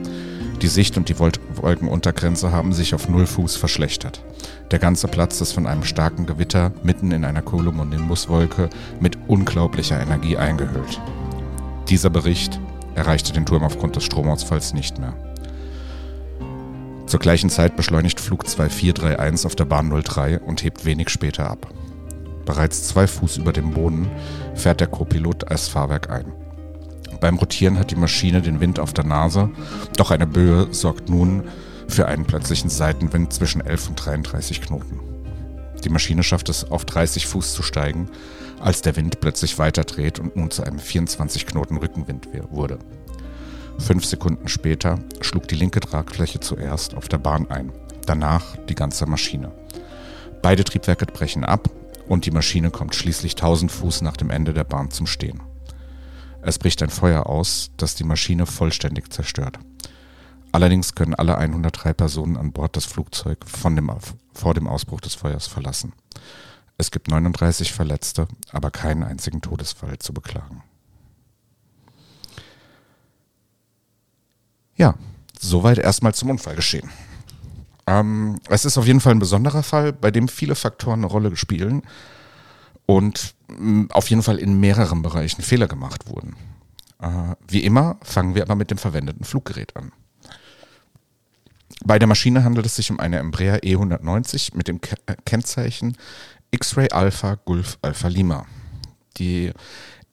Die 0.62 0.66
Sicht 0.66 0.96
und 0.96 1.08
die 1.08 1.18
Wolkenuntergrenze 1.20 2.50
haben 2.50 2.72
sich 2.72 2.92
auf 2.92 3.08
null 3.08 3.26
Fuß 3.26 3.56
verschlechtert. 3.56 4.24
Der 4.72 4.80
ganze 4.80 5.06
Platz 5.06 5.40
ist 5.40 5.52
von 5.52 5.66
einem 5.68 5.84
starken 5.84 6.26
Gewitter 6.26 6.72
mitten 6.82 7.12
in 7.12 7.24
einer 7.24 7.42
Cumulonimbuswolke 7.42 8.68
mit 8.98 9.16
unglaublicher 9.28 10.00
Energie 10.00 10.36
eingehüllt. 10.36 11.00
Dieser 11.88 12.10
Bericht 12.10 12.58
erreichte 12.96 13.32
den 13.32 13.46
Turm 13.46 13.62
aufgrund 13.62 13.94
des 13.94 14.04
Stromausfalls 14.04 14.74
nicht 14.74 14.98
mehr. 14.98 15.14
Zur 17.06 17.20
gleichen 17.20 17.50
Zeit 17.50 17.76
beschleunigt 17.76 18.20
Flug 18.20 18.46
2431 18.46 19.46
auf 19.46 19.54
der 19.54 19.64
Bahn 19.64 19.90
03 19.90 20.40
und 20.40 20.64
hebt 20.64 20.84
wenig 20.84 21.08
später 21.08 21.48
ab. 21.48 21.72
Bereits 22.44 22.88
zwei 22.88 23.06
Fuß 23.06 23.36
über 23.36 23.52
dem 23.52 23.70
Boden 23.70 24.10
fährt 24.54 24.80
der 24.80 24.88
Co-Pilot 24.88 25.48
als 25.50 25.68
Fahrwerk 25.68 26.10
ein. 26.10 26.32
Beim 27.20 27.36
Rotieren 27.36 27.78
hat 27.78 27.90
die 27.90 27.96
Maschine 27.96 28.42
den 28.42 28.60
Wind 28.60 28.78
auf 28.78 28.92
der 28.92 29.04
Nase, 29.04 29.50
doch 29.96 30.10
eine 30.10 30.26
Böe 30.26 30.68
sorgt 30.72 31.08
nun 31.08 31.44
für 31.88 32.06
einen 32.06 32.24
plötzlichen 32.24 32.70
Seitenwind 32.70 33.32
zwischen 33.32 33.60
11 33.60 33.88
und 33.88 33.96
33 33.96 34.60
Knoten. 34.60 35.00
Die 35.84 35.88
Maschine 35.88 36.22
schafft 36.22 36.48
es, 36.48 36.70
auf 36.70 36.84
30 36.84 37.26
Fuß 37.26 37.54
zu 37.54 37.62
steigen, 37.62 38.10
als 38.60 38.82
der 38.82 38.96
Wind 38.96 39.20
plötzlich 39.20 39.58
weiterdreht 39.58 40.18
und 40.18 40.36
nun 40.36 40.50
zu 40.50 40.62
einem 40.62 40.78
24 40.78 41.46
Knoten 41.46 41.76
Rückenwind 41.76 42.28
wurde. 42.50 42.78
Fünf 43.78 44.04
Sekunden 44.04 44.48
später 44.48 44.98
schlug 45.20 45.46
die 45.48 45.54
linke 45.54 45.80
Tragfläche 45.80 46.40
zuerst 46.40 46.96
auf 46.96 47.08
der 47.08 47.18
Bahn 47.18 47.48
ein, 47.48 47.72
danach 48.06 48.56
die 48.68 48.74
ganze 48.74 49.06
Maschine. 49.06 49.52
Beide 50.42 50.64
Triebwerke 50.64 51.06
brechen 51.06 51.44
ab 51.44 51.70
und 52.08 52.26
die 52.26 52.32
Maschine 52.32 52.70
kommt 52.70 52.94
schließlich 52.94 53.32
1000 53.32 53.70
Fuß 53.70 54.02
nach 54.02 54.16
dem 54.16 54.30
Ende 54.30 54.52
der 54.52 54.64
Bahn 54.64 54.90
zum 54.90 55.06
Stehen. 55.06 55.40
Es 56.42 56.58
bricht 56.58 56.82
ein 56.82 56.90
Feuer 56.90 57.26
aus, 57.26 57.70
das 57.76 57.94
die 57.94 58.04
Maschine 58.04 58.46
vollständig 58.46 59.12
zerstört. 59.12 59.58
Allerdings 60.52 60.94
können 60.94 61.14
alle 61.14 61.36
103 61.36 61.92
Personen 61.92 62.36
an 62.36 62.52
Bord 62.52 62.76
das 62.76 62.86
Flugzeug 62.86 63.38
dem, 63.64 63.90
vor 64.32 64.54
dem 64.54 64.66
Ausbruch 64.66 65.00
des 65.00 65.14
Feuers 65.14 65.46
verlassen. 65.46 65.92
Es 66.78 66.90
gibt 66.90 67.08
39 67.08 67.72
Verletzte, 67.72 68.28
aber 68.50 68.70
keinen 68.70 69.02
einzigen 69.02 69.40
Todesfall 69.40 69.98
zu 69.98 70.14
beklagen. 70.14 70.62
Ja, 74.76 74.94
soweit 75.38 75.78
erstmal 75.78 76.14
zum 76.14 76.30
Unfallgeschehen. 76.30 76.88
Ähm, 77.88 78.38
es 78.48 78.64
ist 78.64 78.78
auf 78.78 78.86
jeden 78.86 79.00
Fall 79.00 79.12
ein 79.12 79.18
besonderer 79.18 79.64
Fall, 79.64 79.92
bei 79.92 80.12
dem 80.12 80.28
viele 80.28 80.54
Faktoren 80.54 81.00
eine 81.00 81.06
Rolle 81.06 81.34
spielen 81.36 81.82
und 82.88 83.34
mh, 83.48 83.56
mm, 83.58 83.90
auf 83.92 84.08
jeden 84.08 84.22
Fall 84.22 84.38
in 84.38 84.58
mehreren 84.58 85.02
Bereichen 85.02 85.42
Fehler 85.42 85.68
gemacht 85.68 86.08
wurden. 86.08 86.34
Äh, 87.00 87.34
wie 87.46 87.62
immer 87.62 87.98
fangen 88.02 88.34
wir 88.34 88.42
aber 88.42 88.54
mit 88.54 88.70
dem 88.70 88.78
verwendeten 88.78 89.24
Fluggerät 89.24 89.76
an. 89.76 89.92
Bei 91.84 91.98
der 91.98 92.08
Maschine 92.08 92.42
handelt 92.42 92.66
es 92.66 92.76
sich 92.76 92.90
um 92.90 92.98
eine 92.98 93.18
Embraer 93.18 93.58
E190 93.58 94.56
mit 94.56 94.68
dem 94.68 94.80
äh, 95.06 95.14
Kennzeichen 95.26 95.96
X-Ray 96.50 96.88
Alpha 96.90 97.34
Gulf 97.44 97.78
Alpha 97.82 98.08
Lima. 98.08 98.46
Die 99.18 99.52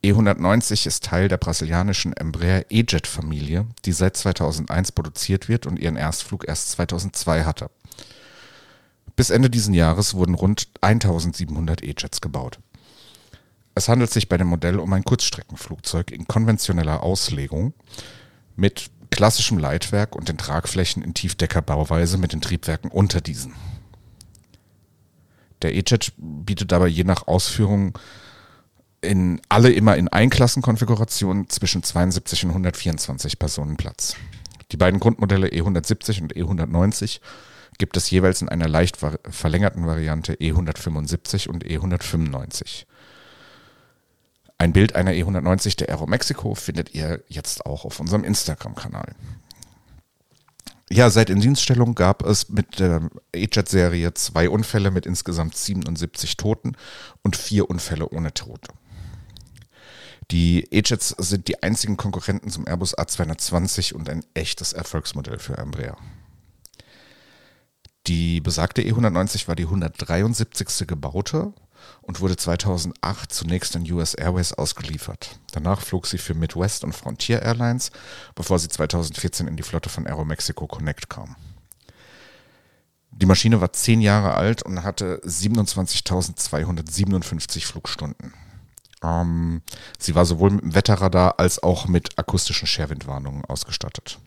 E190 0.04 0.86
ist 0.86 1.04
Teil 1.04 1.28
der 1.28 1.38
brasilianischen 1.38 2.12
Embraer 2.12 2.66
E-Jet-Familie, 2.68 3.66
die 3.86 3.92
seit 3.92 4.18
2001 4.18 4.92
produziert 4.92 5.48
wird 5.48 5.66
und 5.66 5.78
ihren 5.78 5.96
Erstflug 5.96 6.46
erst 6.46 6.72
2002 6.72 7.44
hatte. 7.44 7.70
Bis 9.16 9.30
Ende 9.30 9.48
dieses 9.48 9.74
Jahres 9.74 10.12
wurden 10.12 10.34
rund 10.34 10.68
1700 10.82 11.82
E-Jets 11.82 12.20
gebaut. 12.20 12.58
Es 13.76 13.90
handelt 13.90 14.10
sich 14.10 14.30
bei 14.30 14.38
dem 14.38 14.46
Modell 14.46 14.78
um 14.78 14.90
ein 14.94 15.04
Kurzstreckenflugzeug 15.04 16.10
in 16.10 16.26
konventioneller 16.26 17.02
Auslegung 17.02 17.74
mit 18.56 18.90
klassischem 19.10 19.58
Leitwerk 19.58 20.16
und 20.16 20.30
den 20.30 20.38
Tragflächen 20.38 21.02
in 21.02 21.12
Tiefdeckerbauweise 21.12 22.16
mit 22.16 22.32
den 22.32 22.40
Triebwerken 22.40 22.90
unter 22.90 23.20
diesen. 23.20 23.52
Der 25.60 25.74
E-Jet 25.74 26.14
bietet 26.16 26.72
dabei 26.72 26.86
je 26.86 27.04
nach 27.04 27.26
Ausführung 27.26 27.98
in 29.02 29.42
alle 29.50 29.70
immer 29.70 29.96
in 29.96 30.08
Einklassenkonfigurationen 30.08 31.50
zwischen 31.50 31.82
72 31.82 32.46
und 32.46 32.52
124 32.52 33.38
Personen 33.38 33.76
Platz. 33.76 34.16
Die 34.72 34.78
beiden 34.78 35.00
Grundmodelle 35.00 35.48
E170 35.48 36.22
und 36.22 36.34
E190 36.34 37.20
gibt 37.76 37.98
es 37.98 38.10
jeweils 38.10 38.40
in 38.40 38.48
einer 38.48 38.68
leicht 38.68 38.96
verlängerten 38.96 39.86
Variante 39.86 40.32
E175 40.32 41.50
und 41.50 41.66
E195. 41.66 42.86
Ein 44.58 44.72
Bild 44.72 44.94
einer 44.94 45.12
E190 45.12 45.76
der 45.76 45.90
Aero 45.90 46.06
Mexico 46.06 46.54
findet 46.54 46.94
ihr 46.94 47.22
jetzt 47.28 47.66
auch 47.66 47.84
auf 47.84 48.00
unserem 48.00 48.24
Instagram-Kanal. 48.24 49.14
Ja, 50.88 51.10
seit 51.10 51.30
Indienststellung 51.30 51.94
gab 51.94 52.24
es 52.24 52.48
mit 52.48 52.78
der 52.78 53.10
E-Jet-Serie 53.34 54.14
zwei 54.14 54.48
Unfälle 54.48 54.90
mit 54.90 55.04
insgesamt 55.04 55.56
77 55.56 56.36
Toten 56.36 56.76
und 57.22 57.36
vier 57.36 57.68
Unfälle 57.68 58.08
ohne 58.08 58.32
Tote. 58.32 58.72
Die 60.30 60.66
E-Jets 60.72 61.08
sind 61.18 61.48
die 61.48 61.62
einzigen 61.62 61.96
Konkurrenten 61.96 62.50
zum 62.50 62.66
Airbus 62.66 62.96
A220 62.96 63.94
und 63.94 64.08
ein 64.08 64.24
echtes 64.34 64.72
Erfolgsmodell 64.72 65.38
für 65.38 65.58
Embraer. 65.58 65.96
Die 68.06 68.40
besagte 68.40 68.82
E190 68.82 69.48
war 69.48 69.56
die 69.56 69.64
173. 69.64 70.86
gebaute 70.86 71.52
und 72.02 72.20
wurde 72.20 72.36
2008 72.36 73.32
zunächst 73.32 73.74
an 73.76 73.90
US 73.92 74.14
Airways 74.14 74.52
ausgeliefert. 74.52 75.38
Danach 75.52 75.80
flog 75.80 76.06
sie 76.06 76.18
für 76.18 76.34
Midwest 76.34 76.84
und 76.84 76.94
Frontier 76.94 77.40
Airlines, 77.42 77.90
bevor 78.34 78.58
sie 78.58 78.68
2014 78.68 79.48
in 79.48 79.56
die 79.56 79.62
Flotte 79.62 79.88
von 79.88 80.06
Aeromexico 80.06 80.66
Connect 80.66 81.08
kam. 81.08 81.36
Die 83.10 83.26
Maschine 83.26 83.60
war 83.60 83.72
zehn 83.72 84.00
Jahre 84.00 84.34
alt 84.34 84.62
und 84.62 84.82
hatte 84.82 85.20
27.257 85.24 87.64
Flugstunden. 87.64 88.34
Ähm, 89.02 89.62
sie 89.98 90.14
war 90.14 90.26
sowohl 90.26 90.50
mit 90.50 90.62
dem 90.62 90.74
Wetterradar 90.74 91.38
als 91.38 91.62
auch 91.62 91.88
mit 91.88 92.18
akustischen 92.18 92.66
Scherwindwarnungen 92.66 93.46
ausgestattet. 93.46 94.18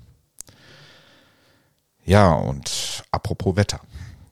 Ja, 2.04 2.34
und 2.34 3.04
apropos 3.12 3.56
Wetter. 3.56 3.82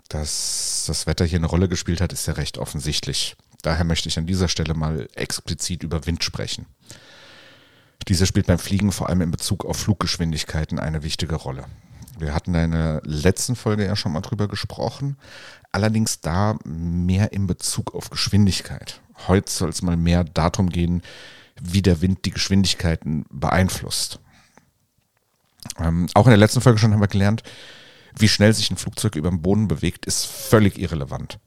Dass 0.09 0.85
das 0.87 1.07
Wetter 1.07 1.25
hier 1.25 1.39
eine 1.39 1.47
Rolle 1.47 1.67
gespielt 1.67 2.01
hat, 2.01 2.13
ist 2.13 2.27
ja 2.27 2.33
recht 2.33 2.57
offensichtlich. 2.57 3.35
Daher 3.61 3.83
möchte 3.83 4.07
ich 4.07 4.17
an 4.17 4.27
dieser 4.27 4.47
Stelle 4.47 4.73
mal 4.73 5.07
explizit 5.15 5.83
über 5.83 6.05
Wind 6.05 6.23
sprechen. 6.23 6.65
Dieser 8.07 8.25
spielt 8.25 8.47
beim 8.47 8.59
Fliegen 8.59 8.91
vor 8.91 9.09
allem 9.09 9.21
in 9.21 9.31
Bezug 9.31 9.65
auf 9.65 9.77
Fluggeschwindigkeiten 9.77 10.79
eine 10.79 11.03
wichtige 11.03 11.35
Rolle. 11.35 11.65
Wir 12.19 12.33
hatten 12.33 12.55
in 12.55 12.71
der 12.71 13.01
letzten 13.03 13.55
Folge 13.55 13.85
ja 13.85 13.95
schon 13.95 14.13
mal 14.13 14.21
drüber 14.21 14.47
gesprochen, 14.47 15.17
allerdings 15.71 16.21
da 16.21 16.57
mehr 16.63 17.33
in 17.33 17.47
Bezug 17.47 17.93
auf 17.93 18.09
Geschwindigkeit. 18.09 19.01
Heute 19.27 19.51
soll 19.51 19.69
es 19.69 19.81
mal 19.81 19.97
mehr 19.97 20.23
darum 20.23 20.69
gehen, 20.69 21.01
wie 21.61 21.81
der 21.81 22.01
Wind 22.01 22.25
die 22.25 22.31
Geschwindigkeiten 22.31 23.25
beeinflusst. 23.29 24.19
Ähm, 25.79 26.07
auch 26.13 26.25
in 26.25 26.31
der 26.31 26.37
letzten 26.37 26.61
Folge 26.61 26.79
schon 26.79 26.93
haben 26.93 27.01
wir 27.01 27.07
gelernt, 27.07 27.43
wie 28.19 28.27
schnell 28.27 28.53
sich 28.53 28.71
ein 28.71 28.77
Flugzeug 28.77 29.15
über 29.15 29.29
dem 29.29 29.41
Boden 29.41 29.67
bewegt, 29.67 30.05
ist 30.05 30.25
völlig 30.25 30.77
irrelevant. 30.77 31.39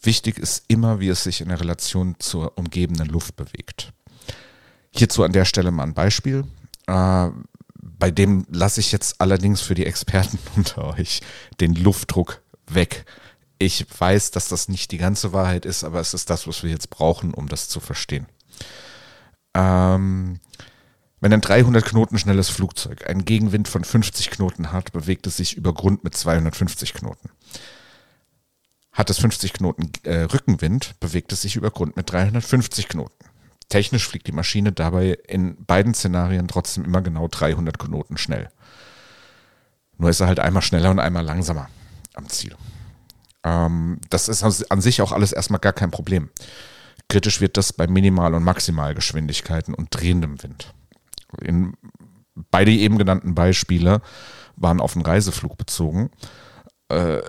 Wichtig 0.00 0.38
ist 0.38 0.64
immer, 0.68 1.00
wie 1.00 1.08
es 1.08 1.24
sich 1.24 1.40
in 1.40 1.48
der 1.48 1.60
Relation 1.60 2.16
zur 2.18 2.56
umgebenden 2.58 3.08
Luft 3.08 3.36
bewegt. 3.36 3.92
Hierzu 4.94 5.22
an 5.22 5.32
der 5.32 5.44
Stelle 5.44 5.70
mal 5.70 5.84
ein 5.84 5.94
Beispiel. 5.94 6.44
Äh, 6.86 7.28
bei 7.98 8.10
dem 8.10 8.46
lasse 8.50 8.80
ich 8.80 8.92
jetzt 8.92 9.20
allerdings 9.20 9.60
für 9.60 9.74
die 9.74 9.86
Experten 9.86 10.38
unter 10.56 10.84
euch 10.84 11.22
den 11.60 11.74
Luftdruck 11.74 12.42
weg. 12.66 13.04
Ich 13.58 13.86
weiß, 13.98 14.32
dass 14.32 14.48
das 14.48 14.68
nicht 14.68 14.92
die 14.92 14.98
ganze 14.98 15.32
Wahrheit 15.32 15.64
ist, 15.64 15.82
aber 15.82 16.00
es 16.00 16.12
ist 16.12 16.28
das, 16.28 16.46
was 16.46 16.62
wir 16.62 16.70
jetzt 16.70 16.90
brauchen, 16.90 17.32
um 17.32 17.48
das 17.48 17.68
zu 17.68 17.80
verstehen. 17.80 18.26
Ähm, 19.54 20.40
wenn 21.20 21.32
ein 21.32 21.40
300 21.40 21.84
Knoten 21.84 22.18
schnelles 22.18 22.50
Flugzeug 22.50 23.08
einen 23.08 23.24
Gegenwind 23.24 23.68
von 23.68 23.84
50 23.84 24.30
Knoten 24.30 24.72
hat, 24.72 24.92
bewegt 24.92 25.26
es 25.26 25.36
sich 25.38 25.56
über 25.56 25.72
Grund 25.72 26.04
mit 26.04 26.14
250 26.14 26.92
Knoten. 26.92 27.30
Hat 28.92 29.10
es 29.10 29.18
50 29.18 29.52
Knoten 29.54 29.90
äh, 30.04 30.22
Rückenwind, 30.22 30.98
bewegt 31.00 31.32
es 31.32 31.42
sich 31.42 31.56
über 31.56 31.70
Grund 31.70 31.96
mit 31.96 32.10
350 32.10 32.88
Knoten. 32.88 33.24
Technisch 33.68 34.06
fliegt 34.06 34.26
die 34.26 34.32
Maschine 34.32 34.72
dabei 34.72 35.18
in 35.26 35.64
beiden 35.64 35.94
Szenarien 35.94 36.48
trotzdem 36.48 36.84
immer 36.84 37.02
genau 37.02 37.28
300 37.28 37.78
Knoten 37.78 38.16
schnell. 38.16 38.48
Nur 39.98 40.10
ist 40.10 40.20
er 40.20 40.28
halt 40.28 40.40
einmal 40.40 40.62
schneller 40.62 40.90
und 40.90 41.00
einmal 41.00 41.24
langsamer 41.24 41.68
am 42.14 42.28
Ziel. 42.28 42.54
Ähm, 43.42 44.00
das 44.10 44.28
ist 44.28 44.42
an 44.42 44.80
sich 44.80 45.00
auch 45.00 45.12
alles 45.12 45.32
erstmal 45.32 45.60
gar 45.60 45.72
kein 45.72 45.90
Problem. 45.90 46.30
Kritisch 47.08 47.40
wird 47.40 47.56
das 47.56 47.72
bei 47.72 47.86
Minimal- 47.86 48.34
und 48.34 48.42
Maximalgeschwindigkeiten 48.44 49.74
und 49.74 49.88
drehendem 49.90 50.42
Wind. 50.42 50.74
In 51.40 51.74
beide 52.50 52.70
eben 52.70 52.98
genannten 52.98 53.34
Beispiele 53.34 54.02
waren 54.56 54.80
auf 54.80 54.94
den 54.94 55.02
Reiseflug 55.02 55.56
bezogen. 55.56 56.10
Äh, 56.88 57.20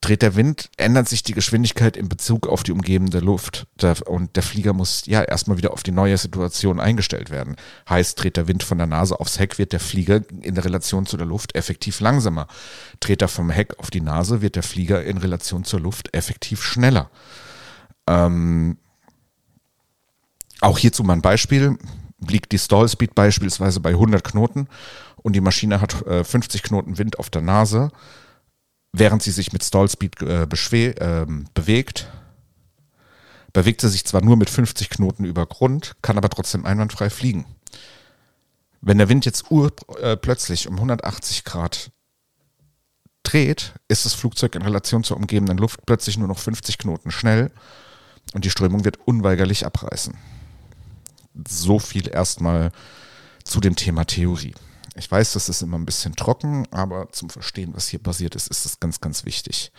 dreht 0.00 0.22
der 0.22 0.36
Wind, 0.36 0.70
ändert 0.76 1.08
sich 1.08 1.24
die 1.24 1.34
Geschwindigkeit 1.34 1.96
in 1.96 2.08
Bezug 2.08 2.46
auf 2.46 2.62
die 2.62 2.72
umgebende 2.72 3.18
Luft. 3.18 3.66
und 4.06 4.36
der 4.36 4.42
Flieger 4.42 4.72
muss 4.72 5.04
ja 5.06 5.22
erstmal 5.22 5.56
wieder 5.56 5.72
auf 5.72 5.82
die 5.82 5.90
neue 5.90 6.16
Situation 6.16 6.78
eingestellt 6.78 7.30
werden. 7.30 7.56
Heißt, 7.88 8.22
dreht 8.22 8.36
der 8.36 8.46
Wind 8.46 8.62
von 8.62 8.78
der 8.78 8.86
Nase 8.86 9.18
aufs 9.18 9.38
Heck, 9.38 9.58
wird 9.58 9.72
der 9.72 9.80
Flieger 9.80 10.22
in 10.40 10.54
der 10.54 10.64
Relation 10.64 11.04
zu 11.04 11.16
der 11.16 11.26
Luft 11.26 11.54
effektiv 11.56 12.00
langsamer. 12.00 12.46
Dreht 13.00 13.22
er 13.22 13.28
vom 13.28 13.50
Heck 13.50 13.78
auf 13.80 13.90
die 13.90 14.00
Nase, 14.00 14.40
wird 14.40 14.56
der 14.56 14.62
Flieger 14.62 15.02
in 15.02 15.18
Relation 15.18 15.64
zur 15.64 15.80
Luft 15.80 16.14
effektiv 16.14 16.62
schneller. 16.62 17.10
Ähm, 18.06 18.78
auch 20.60 20.78
hierzu 20.78 21.04
mal 21.04 21.14
ein 21.14 21.22
Beispiel. 21.22 21.78
Liegt 22.26 22.52
die 22.52 22.58
Stallspeed 22.58 23.14
beispielsweise 23.14 23.80
bei 23.80 23.90
100 23.90 24.24
Knoten 24.24 24.68
und 25.16 25.34
die 25.34 25.40
Maschine 25.40 25.80
hat 25.80 26.04
äh, 26.06 26.24
50 26.24 26.62
Knoten 26.62 26.98
Wind 26.98 27.18
auf 27.18 27.30
der 27.30 27.42
Nase 27.42 27.92
während 28.92 29.22
sie 29.22 29.30
sich 29.30 29.52
mit 29.52 29.64
Stallspeed 29.64 30.22
äh, 30.22 30.42
äh, 30.42 31.26
bewegt, 31.54 32.10
bewegt 33.52 33.80
sie 33.80 33.88
sich 33.88 34.04
zwar 34.04 34.22
nur 34.22 34.36
mit 34.36 34.50
50 34.50 34.90
Knoten 34.90 35.24
über 35.24 35.46
Grund, 35.46 35.96
kann 36.02 36.18
aber 36.18 36.28
trotzdem 36.28 36.64
einwandfrei 36.66 37.10
fliegen. 37.10 37.46
Wenn 38.80 38.98
der 38.98 39.08
Wind 39.08 39.24
jetzt 39.24 39.50
äh, 39.50 40.68
um 40.68 40.74
180 40.74 41.44
Grad 41.44 41.90
dreht, 43.22 43.74
ist 43.88 44.04
das 44.04 44.14
Flugzeug 44.14 44.54
in 44.54 44.62
Relation 44.62 45.04
zur 45.04 45.16
umgebenden 45.16 45.58
Luft 45.58 45.84
plötzlich 45.84 46.16
nur 46.16 46.28
noch 46.28 46.38
50 46.38 46.78
Knoten 46.78 47.10
schnell 47.10 47.50
und 48.34 48.44
die 48.44 48.50
Strömung 48.50 48.84
wird 48.84 48.98
unweigerlich 49.06 49.66
abreißen. 49.66 50.16
So 51.46 51.78
viel 51.78 52.08
erstmal 52.08 52.72
zu 53.44 53.60
dem 53.60 53.76
Thema 53.76 54.04
Theorie. 54.04 54.54
Ich 54.96 55.10
weiß, 55.10 55.32
das 55.32 55.48
ist 55.48 55.62
immer 55.62 55.78
ein 55.78 55.86
bisschen 55.86 56.16
trocken, 56.16 56.66
aber 56.70 57.10
zum 57.12 57.30
Verstehen, 57.30 57.72
was 57.74 57.88
hier 57.88 58.00
passiert 58.00 58.34
ist, 58.34 58.48
ist 58.48 58.66
es 58.66 58.80
ganz, 58.80 59.00
ganz 59.00 59.24
wichtig. 59.24 59.70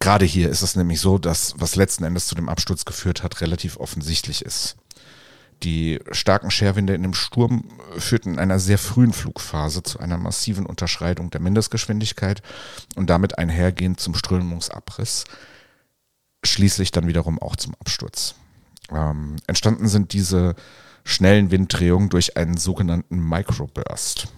Gerade 0.00 0.24
hier 0.24 0.48
ist 0.48 0.62
es 0.62 0.76
nämlich 0.76 1.00
so, 1.00 1.18
dass 1.18 1.54
was 1.58 1.76
letzten 1.76 2.04
Endes 2.04 2.26
zu 2.26 2.34
dem 2.34 2.48
Absturz 2.48 2.84
geführt 2.84 3.22
hat, 3.22 3.40
relativ 3.40 3.76
offensichtlich 3.76 4.42
ist. 4.42 4.76
Die 5.62 6.00
starken 6.10 6.50
Scherwinde 6.50 6.94
in 6.94 7.02
dem 7.02 7.12
Sturm 7.12 7.68
führten 7.98 8.34
in 8.34 8.38
einer 8.38 8.58
sehr 8.58 8.78
frühen 8.78 9.12
Flugphase 9.12 9.82
zu 9.82 10.00
einer 10.00 10.16
massiven 10.16 10.64
Unterschreitung 10.64 11.30
der 11.30 11.42
Mindestgeschwindigkeit 11.42 12.40
und 12.96 13.10
damit 13.10 13.38
einhergehend 13.38 14.00
zum 14.00 14.14
Strömungsabriss, 14.14 15.24
schließlich 16.42 16.92
dann 16.92 17.06
wiederum 17.06 17.38
auch 17.38 17.56
zum 17.56 17.74
Absturz. 17.74 18.34
Ähm, 18.92 19.36
entstanden 19.46 19.88
sind 19.88 20.12
diese 20.12 20.54
schnellen 21.04 21.50
Winddrehungen 21.50 22.08
durch 22.08 22.36
einen 22.36 22.56
sogenannten 22.56 23.18
Microburst. 23.18 24.28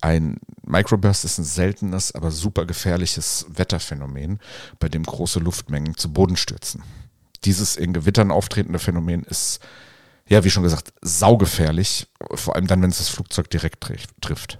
Ein 0.00 0.38
Microburst 0.64 1.24
ist 1.24 1.38
ein 1.38 1.44
seltenes, 1.44 2.14
aber 2.14 2.30
super 2.30 2.64
gefährliches 2.64 3.46
Wetterphänomen, 3.48 4.38
bei 4.78 4.88
dem 4.88 5.02
große 5.02 5.40
Luftmengen 5.40 5.96
zu 5.96 6.12
Boden 6.12 6.36
stürzen. 6.36 6.82
Dieses 7.44 7.76
in 7.76 7.92
Gewittern 7.92 8.30
auftretende 8.30 8.78
Phänomen 8.78 9.24
ist, 9.24 9.60
ja, 10.28 10.44
wie 10.44 10.50
schon 10.50 10.62
gesagt, 10.62 10.92
saugefährlich, 11.02 12.06
vor 12.34 12.54
allem 12.54 12.66
dann, 12.66 12.82
wenn 12.82 12.90
es 12.90 12.98
das 12.98 13.08
Flugzeug 13.08 13.50
direkt 13.50 13.84
trifft. 14.20 14.58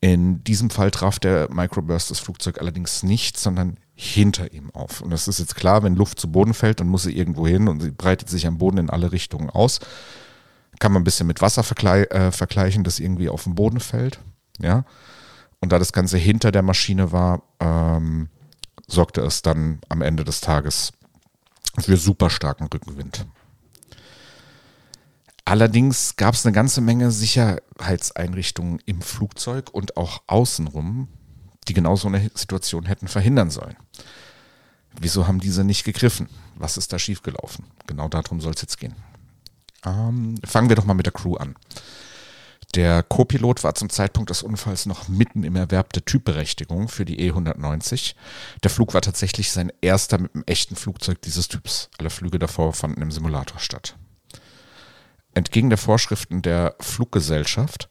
In 0.00 0.44
diesem 0.44 0.70
Fall 0.70 0.90
traf 0.90 1.18
der 1.18 1.52
Microburst 1.52 2.10
das 2.10 2.20
Flugzeug 2.20 2.60
allerdings 2.60 3.02
nicht, 3.02 3.38
sondern 3.38 3.78
hinter 4.00 4.52
ihm 4.52 4.70
auf. 4.70 5.00
Und 5.00 5.10
das 5.10 5.26
ist 5.26 5.40
jetzt 5.40 5.56
klar, 5.56 5.82
wenn 5.82 5.96
Luft 5.96 6.20
zu 6.20 6.30
Boden 6.30 6.54
fällt, 6.54 6.78
dann 6.78 6.86
muss 6.86 7.02
sie 7.02 7.16
irgendwo 7.16 7.48
hin 7.48 7.66
und 7.66 7.80
sie 7.80 7.90
breitet 7.90 8.28
sich 8.28 8.46
am 8.46 8.56
Boden 8.56 8.78
in 8.78 8.90
alle 8.90 9.10
Richtungen 9.10 9.50
aus. 9.50 9.80
Kann 10.78 10.92
man 10.92 11.02
ein 11.02 11.04
bisschen 11.04 11.26
mit 11.26 11.42
Wasser 11.42 11.62
äh, 11.62 12.30
vergleichen, 12.30 12.84
das 12.84 13.00
irgendwie 13.00 13.28
auf 13.28 13.42
den 13.42 13.56
Boden 13.56 13.80
fällt. 13.80 14.20
Ja. 14.60 14.84
Und 15.58 15.72
da 15.72 15.80
das 15.80 15.92
Ganze 15.92 16.16
hinter 16.16 16.52
der 16.52 16.62
Maschine 16.62 17.10
war, 17.10 17.42
ähm, 17.58 18.28
sorgte 18.86 19.20
es 19.22 19.42
dann 19.42 19.80
am 19.88 20.00
Ende 20.02 20.22
des 20.22 20.42
Tages 20.42 20.92
für 21.80 21.96
super 21.96 22.30
starken 22.30 22.68
Rückenwind. 22.72 23.26
Allerdings 25.44 26.14
gab 26.14 26.34
es 26.34 26.46
eine 26.46 26.52
ganze 26.52 26.80
Menge 26.80 27.10
Sicherheitseinrichtungen 27.10 28.78
im 28.86 29.02
Flugzeug 29.02 29.70
und 29.72 29.96
auch 29.96 30.22
außenrum, 30.28 31.08
die 31.68 31.74
genau 31.74 31.96
so 31.96 32.08
eine 32.08 32.30
Situation 32.34 32.86
hätten 32.86 33.08
verhindern 33.08 33.50
sollen. 33.50 33.76
Wieso 35.00 35.26
haben 35.26 35.40
diese 35.40 35.64
nicht 35.64 35.84
gegriffen? 35.84 36.28
Was 36.56 36.76
ist 36.76 36.92
da 36.92 36.98
schiefgelaufen? 36.98 37.66
Genau 37.86 38.08
darum 38.08 38.40
soll 38.40 38.54
es 38.54 38.62
jetzt 38.62 38.78
gehen. 38.78 38.96
Ähm, 39.84 40.34
fangen 40.44 40.68
wir 40.68 40.76
doch 40.76 40.84
mal 40.84 40.94
mit 40.94 41.06
der 41.06 41.12
Crew 41.12 41.36
an. 41.36 41.54
Der 42.74 43.02
Co-Pilot 43.02 43.64
war 43.64 43.74
zum 43.74 43.88
Zeitpunkt 43.88 44.28
des 44.28 44.42
Unfalls 44.42 44.84
noch 44.84 45.08
mitten 45.08 45.42
im 45.42 45.56
Erwerb 45.56 45.92
der 45.94 46.04
Typberechtigung 46.04 46.88
für 46.88 47.06
die 47.06 47.30
E190. 47.30 48.14
Der 48.62 48.70
Flug 48.70 48.92
war 48.92 49.00
tatsächlich 49.00 49.52
sein 49.52 49.72
erster 49.80 50.18
mit 50.18 50.34
einem 50.34 50.44
echten 50.46 50.76
Flugzeug 50.76 51.22
dieses 51.22 51.48
Typs. 51.48 51.88
Alle 51.98 52.10
Flüge 52.10 52.38
davor 52.38 52.74
fanden 52.74 53.00
im 53.00 53.10
Simulator 53.10 53.58
statt. 53.58 53.96
Entgegen 55.32 55.70
der 55.70 55.78
Vorschriften 55.78 56.42
der 56.42 56.74
Fluggesellschaft 56.80 57.88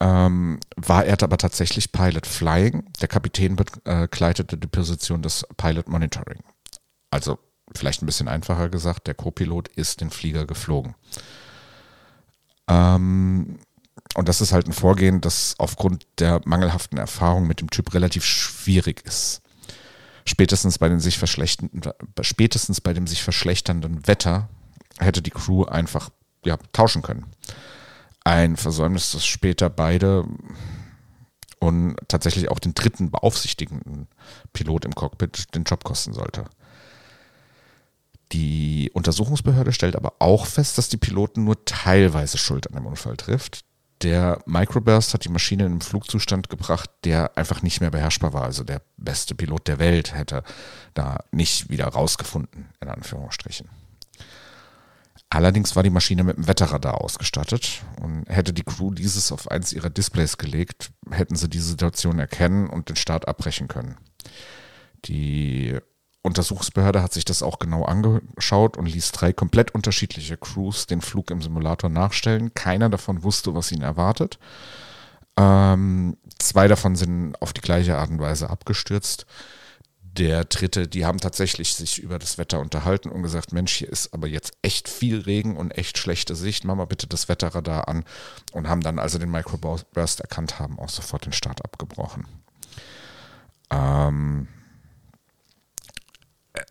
ähm, 0.00 0.58
war 0.76 1.04
er 1.04 1.22
aber 1.22 1.36
tatsächlich 1.36 1.92
Pilot 1.92 2.26
Flying. 2.26 2.84
Der 3.00 3.08
Kapitän 3.08 3.56
bekleidete 3.56 4.56
die 4.56 4.66
Position 4.66 5.22
des 5.22 5.46
Pilot 5.56 5.88
Monitoring. 5.88 6.42
Also 7.10 7.38
vielleicht 7.74 8.02
ein 8.02 8.06
bisschen 8.06 8.28
einfacher 8.28 8.70
gesagt, 8.70 9.06
der 9.06 9.14
Co-Pilot 9.14 9.68
ist 9.68 10.00
den 10.00 10.10
Flieger 10.10 10.46
geflogen. 10.46 10.94
Ähm, 12.66 13.58
und 14.14 14.28
das 14.28 14.40
ist 14.40 14.52
halt 14.52 14.66
ein 14.66 14.72
Vorgehen, 14.72 15.20
das 15.20 15.54
aufgrund 15.58 16.06
der 16.18 16.40
mangelhaften 16.44 16.98
Erfahrung 16.98 17.46
mit 17.46 17.60
dem 17.60 17.70
Typ 17.70 17.92
relativ 17.92 18.24
schwierig 18.24 19.02
ist. 19.06 19.42
Spätestens 20.24 20.78
bei, 20.78 20.88
den 20.88 21.00
sich 21.00 21.18
spätestens 22.22 22.80
bei 22.80 22.92
dem 22.92 23.06
sich 23.06 23.22
verschlechternden 23.22 24.06
Wetter 24.06 24.48
hätte 24.98 25.22
die 25.22 25.30
Crew 25.30 25.64
einfach 25.64 26.10
ja, 26.44 26.56
tauschen 26.72 27.02
können 27.02 27.26
ein 28.24 28.56
Versäumnis, 28.56 29.12
das 29.12 29.26
später 29.26 29.70
beide 29.70 30.24
und 31.58 31.96
tatsächlich 32.08 32.50
auch 32.50 32.58
den 32.58 32.74
dritten 32.74 33.10
beaufsichtigenden 33.10 34.08
Pilot 34.52 34.84
im 34.84 34.94
Cockpit 34.94 35.54
den 35.54 35.64
Job 35.64 35.84
kosten 35.84 36.12
sollte. 36.12 36.44
Die 38.32 38.90
Untersuchungsbehörde 38.94 39.72
stellt 39.72 39.96
aber 39.96 40.14
auch 40.20 40.46
fest, 40.46 40.78
dass 40.78 40.88
die 40.88 40.96
Piloten 40.96 41.44
nur 41.44 41.64
teilweise 41.64 42.38
Schuld 42.38 42.68
an 42.68 42.74
dem 42.74 42.86
Unfall 42.86 43.16
trifft. 43.16 43.64
Der 44.02 44.40
Microburst 44.46 45.12
hat 45.12 45.24
die 45.24 45.30
Maschine 45.30 45.66
in 45.66 45.72
einen 45.72 45.80
Flugzustand 45.82 46.48
gebracht, 46.48 46.88
der 47.04 47.36
einfach 47.36 47.60
nicht 47.60 47.80
mehr 47.80 47.90
beherrschbar 47.90 48.32
war. 48.32 48.44
Also 48.44 48.64
der 48.64 48.80
beste 48.96 49.34
Pilot 49.34 49.68
der 49.68 49.78
Welt 49.78 50.14
hätte 50.14 50.42
da 50.94 51.18
nicht 51.32 51.68
wieder 51.68 51.86
rausgefunden, 51.88 52.68
in 52.80 52.88
Anführungsstrichen. 52.88 53.68
Allerdings 55.32 55.76
war 55.76 55.84
die 55.84 55.90
Maschine 55.90 56.24
mit 56.24 56.36
einem 56.36 56.48
Wetterradar 56.48 57.00
ausgestattet 57.00 57.82
und 58.00 58.24
hätte 58.28 58.52
die 58.52 58.64
Crew 58.64 58.90
dieses 58.92 59.30
auf 59.30 59.48
eins 59.48 59.72
ihrer 59.72 59.88
Displays 59.88 60.38
gelegt, 60.38 60.90
hätten 61.08 61.36
sie 61.36 61.48
die 61.48 61.60
Situation 61.60 62.18
erkennen 62.18 62.68
und 62.68 62.88
den 62.88 62.96
Start 62.96 63.28
abbrechen 63.28 63.68
können. 63.68 63.96
Die 65.04 65.78
Untersuchungsbehörde 66.22 67.00
hat 67.00 67.12
sich 67.12 67.24
das 67.24 67.44
auch 67.44 67.60
genau 67.60 67.84
angeschaut 67.84 68.76
und 68.76 68.86
ließ 68.86 69.12
drei 69.12 69.32
komplett 69.32 69.72
unterschiedliche 69.72 70.36
Crews 70.36 70.86
den 70.86 71.00
Flug 71.00 71.30
im 71.30 71.40
Simulator 71.40 71.88
nachstellen. 71.88 72.52
Keiner 72.54 72.90
davon 72.90 73.22
wusste, 73.22 73.54
was 73.54 73.70
ihn 73.70 73.82
erwartet. 73.82 74.40
Ähm, 75.36 76.16
zwei 76.40 76.66
davon 76.66 76.96
sind 76.96 77.40
auf 77.40 77.52
die 77.52 77.62
gleiche 77.62 77.96
Art 77.96 78.10
und 78.10 78.18
Weise 78.18 78.50
abgestürzt 78.50 79.26
der 80.12 80.44
dritte, 80.44 80.88
die 80.88 81.06
haben 81.06 81.18
tatsächlich 81.18 81.74
sich 81.74 82.00
über 82.00 82.18
das 82.18 82.36
Wetter 82.36 82.60
unterhalten 82.60 83.10
und 83.10 83.22
gesagt, 83.22 83.52
Mensch, 83.52 83.74
hier 83.74 83.88
ist 83.88 84.12
aber 84.12 84.26
jetzt 84.26 84.52
echt 84.62 84.88
viel 84.88 85.20
Regen 85.20 85.56
und 85.56 85.70
echt 85.70 85.98
schlechte 85.98 86.34
Sicht, 86.34 86.64
mach 86.64 86.74
mal 86.74 86.86
bitte 86.86 87.06
das 87.06 87.28
Wetterradar 87.28 87.88
an 87.88 88.04
und 88.52 88.68
haben 88.68 88.80
dann, 88.80 88.98
also 88.98 89.18
den 89.18 89.30
Microburst 89.30 90.20
erkannt 90.20 90.58
haben, 90.58 90.78
auch 90.78 90.88
sofort 90.88 91.26
den 91.26 91.32
Start 91.32 91.64
abgebrochen. 91.64 92.26
Ähm, 93.70 94.48
äh, 96.54 96.62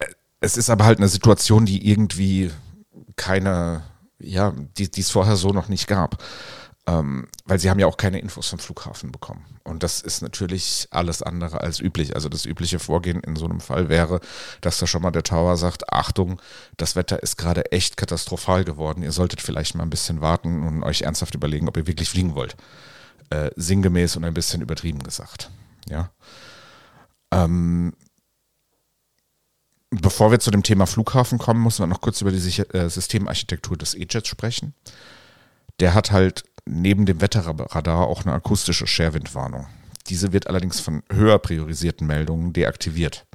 es 0.41 0.57
ist 0.57 0.69
aber 0.69 0.85
halt 0.85 0.99
eine 0.99 1.09
Situation, 1.09 1.65
die 1.65 1.89
irgendwie 1.89 2.51
keine, 3.15 3.83
ja, 4.19 4.53
die 4.77 4.89
es 4.97 5.11
vorher 5.11 5.35
so 5.35 5.49
noch 5.49 5.69
nicht 5.69 5.87
gab. 5.87 6.21
Ähm, 6.89 7.27
weil 7.45 7.59
sie 7.59 7.69
haben 7.69 7.79
ja 7.79 7.85
auch 7.85 7.97
keine 7.97 8.19
Infos 8.19 8.47
vom 8.47 8.57
Flughafen 8.57 9.11
bekommen. 9.11 9.45
Und 9.63 9.83
das 9.83 10.01
ist 10.01 10.21
natürlich 10.23 10.87
alles 10.89 11.21
andere 11.21 11.61
als 11.61 11.79
üblich. 11.79 12.15
Also 12.15 12.29
das 12.29 12.45
übliche 12.45 12.79
Vorgehen 12.79 13.19
in 13.19 13.35
so 13.35 13.45
einem 13.45 13.59
Fall 13.59 13.89
wäre, 13.89 14.21
dass 14.61 14.79
da 14.79 14.87
schon 14.87 15.03
mal 15.03 15.11
der 15.11 15.23
Tower 15.23 15.55
sagt, 15.57 15.93
Achtung, 15.93 16.41
das 16.77 16.95
Wetter 16.95 17.21
ist 17.21 17.37
gerade 17.37 17.71
echt 17.71 17.95
katastrophal 17.95 18.63
geworden. 18.63 19.03
Ihr 19.03 19.11
solltet 19.11 19.41
vielleicht 19.41 19.75
mal 19.75 19.83
ein 19.83 19.91
bisschen 19.91 20.21
warten 20.21 20.65
und 20.65 20.83
euch 20.83 21.03
ernsthaft 21.03 21.35
überlegen, 21.35 21.67
ob 21.67 21.77
ihr 21.77 21.85
wirklich 21.85 22.09
fliegen 22.09 22.33
wollt. 22.33 22.55
Äh, 23.29 23.51
sinngemäß 23.55 24.15
und 24.15 24.23
ein 24.25 24.33
bisschen 24.33 24.61
übertrieben 24.61 25.03
gesagt. 25.03 25.51
Ja. 25.87 26.09
Ähm, 27.31 27.93
Bevor 29.91 30.29
wir 30.29 30.39
zu 30.39 30.51
dem 30.51 30.61
Thema 30.61 30.85
Flughafen 30.85 31.39
kommen, 31.39 31.63
müssen 31.63 31.81
wir 31.81 31.87
noch 31.87 32.01
kurz 32.01 32.21
über 32.21 32.31
die 32.31 32.37
äh, 32.37 32.89
Systemarchitektur 32.89 33.75
des 33.75 33.95
E-Jets 33.95 34.27
sprechen. 34.27 34.75
Der 35.79 35.95
hat 35.95 36.11
halt 36.11 36.43
neben 36.69 37.05
dem 37.05 37.21
Wetterradar 37.21 38.07
auch 38.07 38.23
eine 38.23 38.33
akustische 38.33 38.87
Scherwindwarnung. 38.87 39.67
Diese 40.07 40.33
wird 40.33 40.47
allerdings 40.47 40.79
von 40.79 41.03
höher 41.11 41.39
priorisierten 41.39 42.07
Meldungen 42.07 42.53
deaktiviert. 42.53 43.25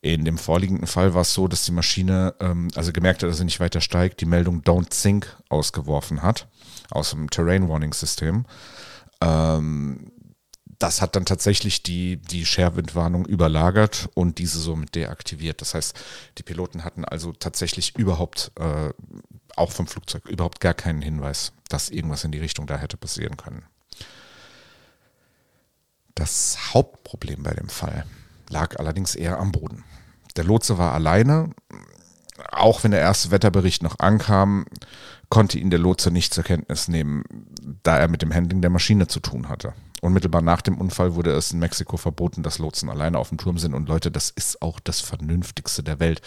In 0.00 0.24
dem 0.24 0.38
vorliegenden 0.38 0.86
Fall 0.86 1.14
war 1.14 1.22
es 1.22 1.34
so, 1.34 1.48
dass 1.48 1.64
die 1.64 1.72
Maschine, 1.72 2.34
ähm, 2.40 2.68
also 2.76 2.92
gemerkt 2.92 3.22
hat, 3.22 3.30
dass 3.30 3.38
sie 3.38 3.44
nicht 3.44 3.58
weiter 3.58 3.80
steigt, 3.80 4.20
die 4.20 4.26
Meldung 4.26 4.62
Don't 4.62 4.94
Sink 4.94 5.36
ausgeworfen 5.48 6.22
hat 6.22 6.46
aus 6.90 7.10
dem 7.10 7.30
Terrain 7.30 7.68
Warning 7.68 7.92
System. 7.92 8.44
Ähm, 9.20 10.12
das 10.78 11.02
hat 11.02 11.16
dann 11.16 11.24
tatsächlich 11.24 11.82
die, 11.82 12.18
die 12.18 12.46
Scherwindwarnung 12.46 13.26
überlagert 13.26 14.08
und 14.14 14.38
diese 14.38 14.60
somit 14.60 14.94
deaktiviert. 14.94 15.60
Das 15.60 15.74
heißt, 15.74 15.98
die 16.38 16.44
Piloten 16.44 16.84
hatten 16.84 17.04
also 17.04 17.32
tatsächlich 17.32 17.96
überhaupt, 17.96 18.52
äh, 18.60 18.90
auch 19.58 19.72
vom 19.72 19.86
Flugzeug, 19.86 20.26
überhaupt 20.28 20.60
gar 20.60 20.74
keinen 20.74 21.02
Hinweis, 21.02 21.52
dass 21.68 21.90
irgendwas 21.90 22.24
in 22.24 22.32
die 22.32 22.38
Richtung 22.38 22.66
da 22.66 22.78
hätte 22.78 22.96
passieren 22.96 23.36
können. 23.36 23.64
Das 26.14 26.74
Hauptproblem 26.74 27.42
bei 27.42 27.52
dem 27.52 27.68
Fall 27.68 28.04
lag 28.48 28.78
allerdings 28.78 29.14
eher 29.14 29.38
am 29.38 29.52
Boden. 29.52 29.84
Der 30.36 30.44
Lotse 30.44 30.78
war 30.78 30.92
alleine. 30.92 31.50
Auch 32.52 32.84
wenn 32.84 32.92
der 32.92 33.00
erste 33.00 33.30
Wetterbericht 33.30 33.82
noch 33.82 33.98
ankam, 33.98 34.66
konnte 35.28 35.58
ihn 35.58 35.70
der 35.70 35.78
Lotse 35.78 36.10
nicht 36.10 36.32
zur 36.32 36.44
Kenntnis 36.44 36.88
nehmen, 36.88 37.24
da 37.82 37.98
er 37.98 38.08
mit 38.08 38.22
dem 38.22 38.32
Handling 38.32 38.60
der 38.62 38.70
Maschine 38.70 39.08
zu 39.08 39.20
tun 39.20 39.48
hatte. 39.48 39.74
Unmittelbar 40.00 40.42
nach 40.42 40.62
dem 40.62 40.78
Unfall 40.78 41.14
wurde 41.14 41.32
es 41.32 41.50
in 41.50 41.58
Mexiko 41.58 41.96
verboten, 41.96 42.42
dass 42.42 42.58
Lotsen 42.58 42.88
alleine 42.88 43.18
auf 43.18 43.30
dem 43.30 43.38
Turm 43.38 43.58
sind. 43.58 43.74
Und 43.74 43.88
Leute, 43.88 44.10
das 44.10 44.30
ist 44.30 44.62
auch 44.62 44.78
das 44.80 45.00
Vernünftigste 45.00 45.82
der 45.82 45.98
Welt. 45.98 46.22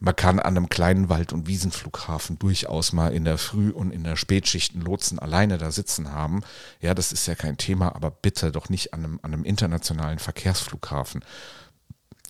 Man 0.00 0.16
kann 0.16 0.38
an 0.38 0.56
einem 0.56 0.68
kleinen 0.68 1.08
Wald- 1.08 1.32
und 1.32 1.46
Wiesenflughafen 1.46 2.38
durchaus 2.38 2.92
mal 2.92 3.12
in 3.14 3.24
der 3.24 3.38
Früh- 3.38 3.70
und 3.70 3.90
in 3.90 4.04
der 4.04 4.16
Spätschicht 4.16 4.74
einen 4.74 4.82
Lotsen 4.82 5.18
alleine 5.18 5.56
da 5.56 5.70
sitzen 5.70 6.12
haben. 6.12 6.42
Ja, 6.80 6.94
das 6.94 7.12
ist 7.12 7.26
ja 7.26 7.34
kein 7.34 7.56
Thema, 7.56 7.94
aber 7.94 8.10
bitte 8.10 8.52
doch 8.52 8.68
nicht 8.68 8.92
an 8.92 9.04
einem, 9.04 9.20
an 9.22 9.32
einem 9.32 9.44
internationalen 9.44 10.18
Verkehrsflughafen. 10.18 11.24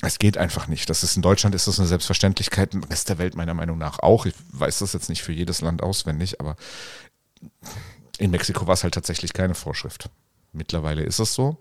Es 0.03 0.19
geht 0.19 0.37
einfach 0.37 0.69
nicht. 0.69 0.91
Das 0.91 1.03
ist 1.03 1.17
in 1.17 1.23
Deutschland 1.23 1.55
ist 1.55 1.67
das 1.67 1.79
eine 1.79 1.89
Selbstverständlichkeit, 1.89 2.75
im 2.75 2.85
Rest 2.85 3.09
der 3.09 3.19
Welt 3.19 3.35
meiner 3.35 3.55
Meinung 3.55 3.79
nach 3.79 3.99
auch. 4.01 4.27
Ich 4.27 4.35
weiß 4.53 4.81
das 4.81 4.93
jetzt 4.93 5.09
nicht 5.09 5.23
für 5.23 5.33
jedes 5.33 5.61
Land 5.61 5.83
auswendig, 5.83 6.41
aber 6.41 6.57
in 8.19 8.31
Mexiko 8.31 8.67
war 8.67 8.75
es 8.75 8.85
halt 8.85 8.95
tatsächlich 8.95 9.33
keine 9.33 9.55
Vorschrift. 9.55 10.11
Mittlerweile 10.53 11.03
ist 11.03 11.19
es 11.19 11.35
so 11.35 11.57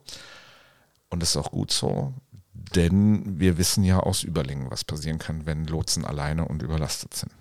und 1.09 1.23
es 1.23 1.29
ist 1.29 1.37
auch 1.37 1.51
gut 1.51 1.71
so, 1.71 2.13
denn 2.53 3.39
wir 3.39 3.57
wissen 3.57 3.83
ja 3.83 3.99
aus 3.99 4.23
Überlingen, 4.23 4.69
was 4.69 4.83
passieren 4.83 5.19
kann, 5.19 5.45
wenn 5.45 5.65
Lotsen 5.65 6.05
alleine 6.05 6.45
und 6.45 6.61
überlastet 6.61 7.13
sind. 7.13 7.31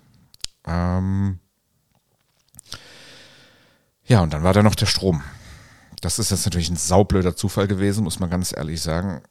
Ähm 0.65 1.39
ja, 4.05 4.21
und 4.21 4.33
dann 4.33 4.43
war 4.43 4.53
da 4.53 4.63
noch 4.63 4.75
der 4.75 4.85
Strom. 4.85 5.23
Das 6.01 6.19
ist 6.19 6.31
jetzt 6.31 6.45
natürlich 6.45 6.69
ein 6.69 6.75
saublöder 6.75 7.35
Zufall 7.35 7.67
gewesen, 7.67 8.03
muss 8.03 8.19
man 8.19 8.29
ganz 8.29 8.53
ehrlich 8.55 8.81
sagen. 8.81 9.21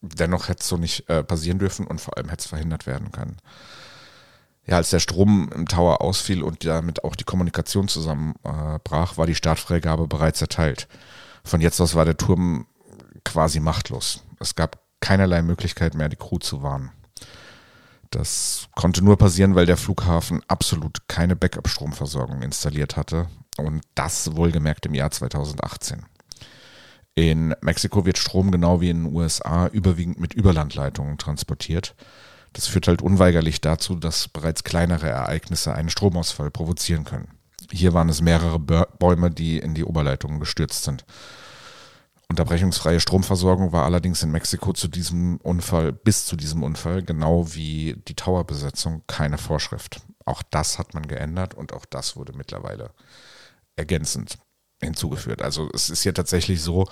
Dennoch 0.00 0.48
hätte 0.48 0.62
es 0.62 0.68
so 0.68 0.76
nicht 0.76 1.08
äh, 1.08 1.22
passieren 1.22 1.58
dürfen 1.58 1.86
und 1.86 2.00
vor 2.00 2.16
allem 2.16 2.28
hätte 2.28 2.42
es 2.42 2.46
verhindert 2.46 2.86
werden 2.86 3.12
können. 3.12 3.36
Ja, 4.66 4.76
als 4.76 4.90
der 4.90 5.00
Strom 5.00 5.50
im 5.54 5.66
Tower 5.66 6.02
ausfiel 6.02 6.42
und 6.42 6.64
damit 6.64 7.04
auch 7.04 7.16
die 7.16 7.24
Kommunikation 7.24 7.88
zusammenbrach, 7.88 9.12
äh, 9.14 9.16
war 9.16 9.26
die 9.26 9.34
Startfreigabe 9.34 10.06
bereits 10.08 10.40
erteilt. 10.40 10.88
Von 11.44 11.60
jetzt 11.60 11.80
aus 11.80 11.94
war 11.94 12.04
der 12.04 12.16
Turm 12.16 12.66
quasi 13.24 13.60
machtlos. 13.60 14.24
Es 14.40 14.54
gab 14.54 14.87
keinerlei 15.00 15.42
Möglichkeit 15.42 15.94
mehr, 15.94 16.08
die 16.08 16.16
Crew 16.16 16.38
zu 16.38 16.62
warnen. 16.62 16.90
Das 18.10 18.68
konnte 18.74 19.04
nur 19.04 19.18
passieren, 19.18 19.54
weil 19.54 19.66
der 19.66 19.76
Flughafen 19.76 20.42
absolut 20.48 21.08
keine 21.08 21.36
Backup-Stromversorgung 21.36 22.42
installiert 22.42 22.96
hatte 22.96 23.28
und 23.58 23.82
das 23.94 24.34
wohlgemerkt 24.34 24.86
im 24.86 24.94
Jahr 24.94 25.10
2018. 25.10 26.06
In 27.14 27.54
Mexiko 27.60 28.06
wird 28.06 28.16
Strom 28.16 28.50
genau 28.50 28.80
wie 28.80 28.90
in 28.90 29.04
den 29.04 29.14
USA 29.14 29.66
überwiegend 29.66 30.20
mit 30.20 30.34
Überlandleitungen 30.34 31.18
transportiert. 31.18 31.94
Das 32.52 32.68
führt 32.68 32.88
halt 32.88 33.02
unweigerlich 33.02 33.60
dazu, 33.60 33.96
dass 33.96 34.28
bereits 34.28 34.64
kleinere 34.64 35.08
Ereignisse 35.08 35.74
einen 35.74 35.90
Stromausfall 35.90 36.50
provozieren 36.50 37.04
können. 37.04 37.28
Hier 37.70 37.92
waren 37.92 38.08
es 38.08 38.22
mehrere 38.22 38.58
Bäume, 38.58 39.30
die 39.30 39.58
in 39.58 39.74
die 39.74 39.84
Oberleitungen 39.84 40.40
gestürzt 40.40 40.84
sind. 40.84 41.04
Unterbrechungsfreie 42.30 43.00
Stromversorgung 43.00 43.72
war 43.72 43.84
allerdings 43.84 44.22
in 44.22 44.30
Mexiko 44.30 44.74
zu 44.74 44.88
diesem 44.88 45.38
Unfall, 45.38 45.92
bis 45.92 46.26
zu 46.26 46.36
diesem 46.36 46.62
Unfall, 46.62 47.02
genau 47.02 47.54
wie 47.54 47.96
die 48.06 48.14
Towerbesetzung, 48.14 49.02
keine 49.06 49.38
Vorschrift. 49.38 50.02
Auch 50.26 50.42
das 50.42 50.78
hat 50.78 50.92
man 50.92 51.08
geändert 51.08 51.54
und 51.54 51.72
auch 51.72 51.86
das 51.86 52.16
wurde 52.16 52.34
mittlerweile 52.34 52.90
ergänzend 53.76 54.38
hinzugeführt. 54.82 55.40
Also 55.40 55.70
es 55.72 55.88
ist 55.88 56.04
ja 56.04 56.12
tatsächlich 56.12 56.60
so, 56.60 56.86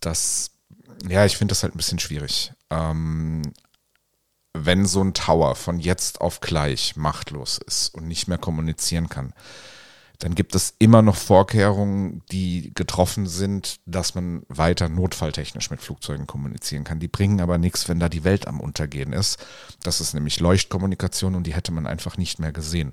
dass, 0.00 0.50
ja, 1.08 1.24
ich 1.24 1.36
finde 1.36 1.52
das 1.52 1.62
halt 1.62 1.74
ein 1.74 1.78
bisschen 1.78 2.00
schwierig. 2.00 2.52
Ähm, 2.70 3.42
wenn 4.52 4.86
so 4.86 5.02
ein 5.02 5.14
Tower 5.14 5.54
von 5.54 5.78
jetzt 5.78 6.20
auf 6.20 6.40
gleich 6.40 6.96
machtlos 6.96 7.58
ist 7.58 7.94
und 7.94 8.08
nicht 8.08 8.26
mehr 8.26 8.38
kommunizieren 8.38 9.08
kann, 9.08 9.32
dann 10.20 10.34
gibt 10.34 10.54
es 10.54 10.74
immer 10.78 11.02
noch 11.02 11.16
Vorkehrungen, 11.16 12.22
die 12.30 12.72
getroffen 12.74 13.26
sind, 13.26 13.80
dass 13.86 14.14
man 14.14 14.42
weiter 14.48 14.88
notfalltechnisch 14.88 15.70
mit 15.70 15.80
Flugzeugen 15.80 16.26
kommunizieren 16.26 16.84
kann. 16.84 17.00
Die 17.00 17.08
bringen 17.08 17.40
aber 17.40 17.58
nichts, 17.58 17.88
wenn 17.88 17.98
da 17.98 18.08
die 18.08 18.22
Welt 18.22 18.46
am 18.46 18.60
Untergehen 18.60 19.12
ist. 19.12 19.44
Das 19.82 20.00
ist 20.00 20.14
nämlich 20.14 20.38
Leuchtkommunikation 20.38 21.34
und 21.34 21.46
die 21.46 21.54
hätte 21.54 21.72
man 21.72 21.86
einfach 21.86 22.16
nicht 22.16 22.38
mehr 22.38 22.52
gesehen 22.52 22.92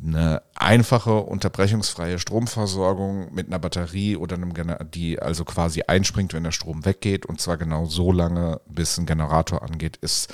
eine 0.00 0.42
einfache 0.54 1.18
unterbrechungsfreie 1.18 2.18
Stromversorgung 2.18 3.32
mit 3.34 3.48
einer 3.48 3.58
Batterie 3.58 4.16
oder 4.16 4.36
einem 4.36 4.54
Gener 4.54 4.82
die 4.84 5.20
also 5.20 5.44
quasi 5.44 5.82
einspringt, 5.82 6.32
wenn 6.32 6.44
der 6.44 6.52
Strom 6.52 6.84
weggeht 6.84 7.26
und 7.26 7.40
zwar 7.40 7.58
genau 7.58 7.84
so 7.86 8.10
lange, 8.10 8.60
bis 8.66 8.96
ein 8.96 9.06
Generator 9.06 9.62
angeht, 9.62 9.98
ist 9.98 10.32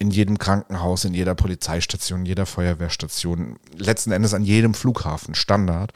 in 0.00 0.10
jedem 0.10 0.38
Krankenhaus, 0.38 1.04
in 1.04 1.12
jeder 1.12 1.34
Polizeistation, 1.34 2.24
jeder 2.24 2.46
Feuerwehrstation, 2.46 3.58
letzten 3.76 4.12
Endes 4.12 4.32
an 4.32 4.42
jedem 4.42 4.72
Flughafen 4.72 5.34
Standard. 5.34 5.92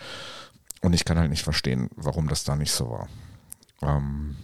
Und 0.82 0.92
ich 0.92 1.06
kann 1.06 1.18
halt 1.18 1.30
nicht 1.30 1.42
verstehen, 1.42 1.88
warum 1.96 2.28
das 2.28 2.44
da 2.44 2.54
nicht 2.54 2.70
so 2.70 2.90
war. 2.90 3.08
Ähm 3.82 4.36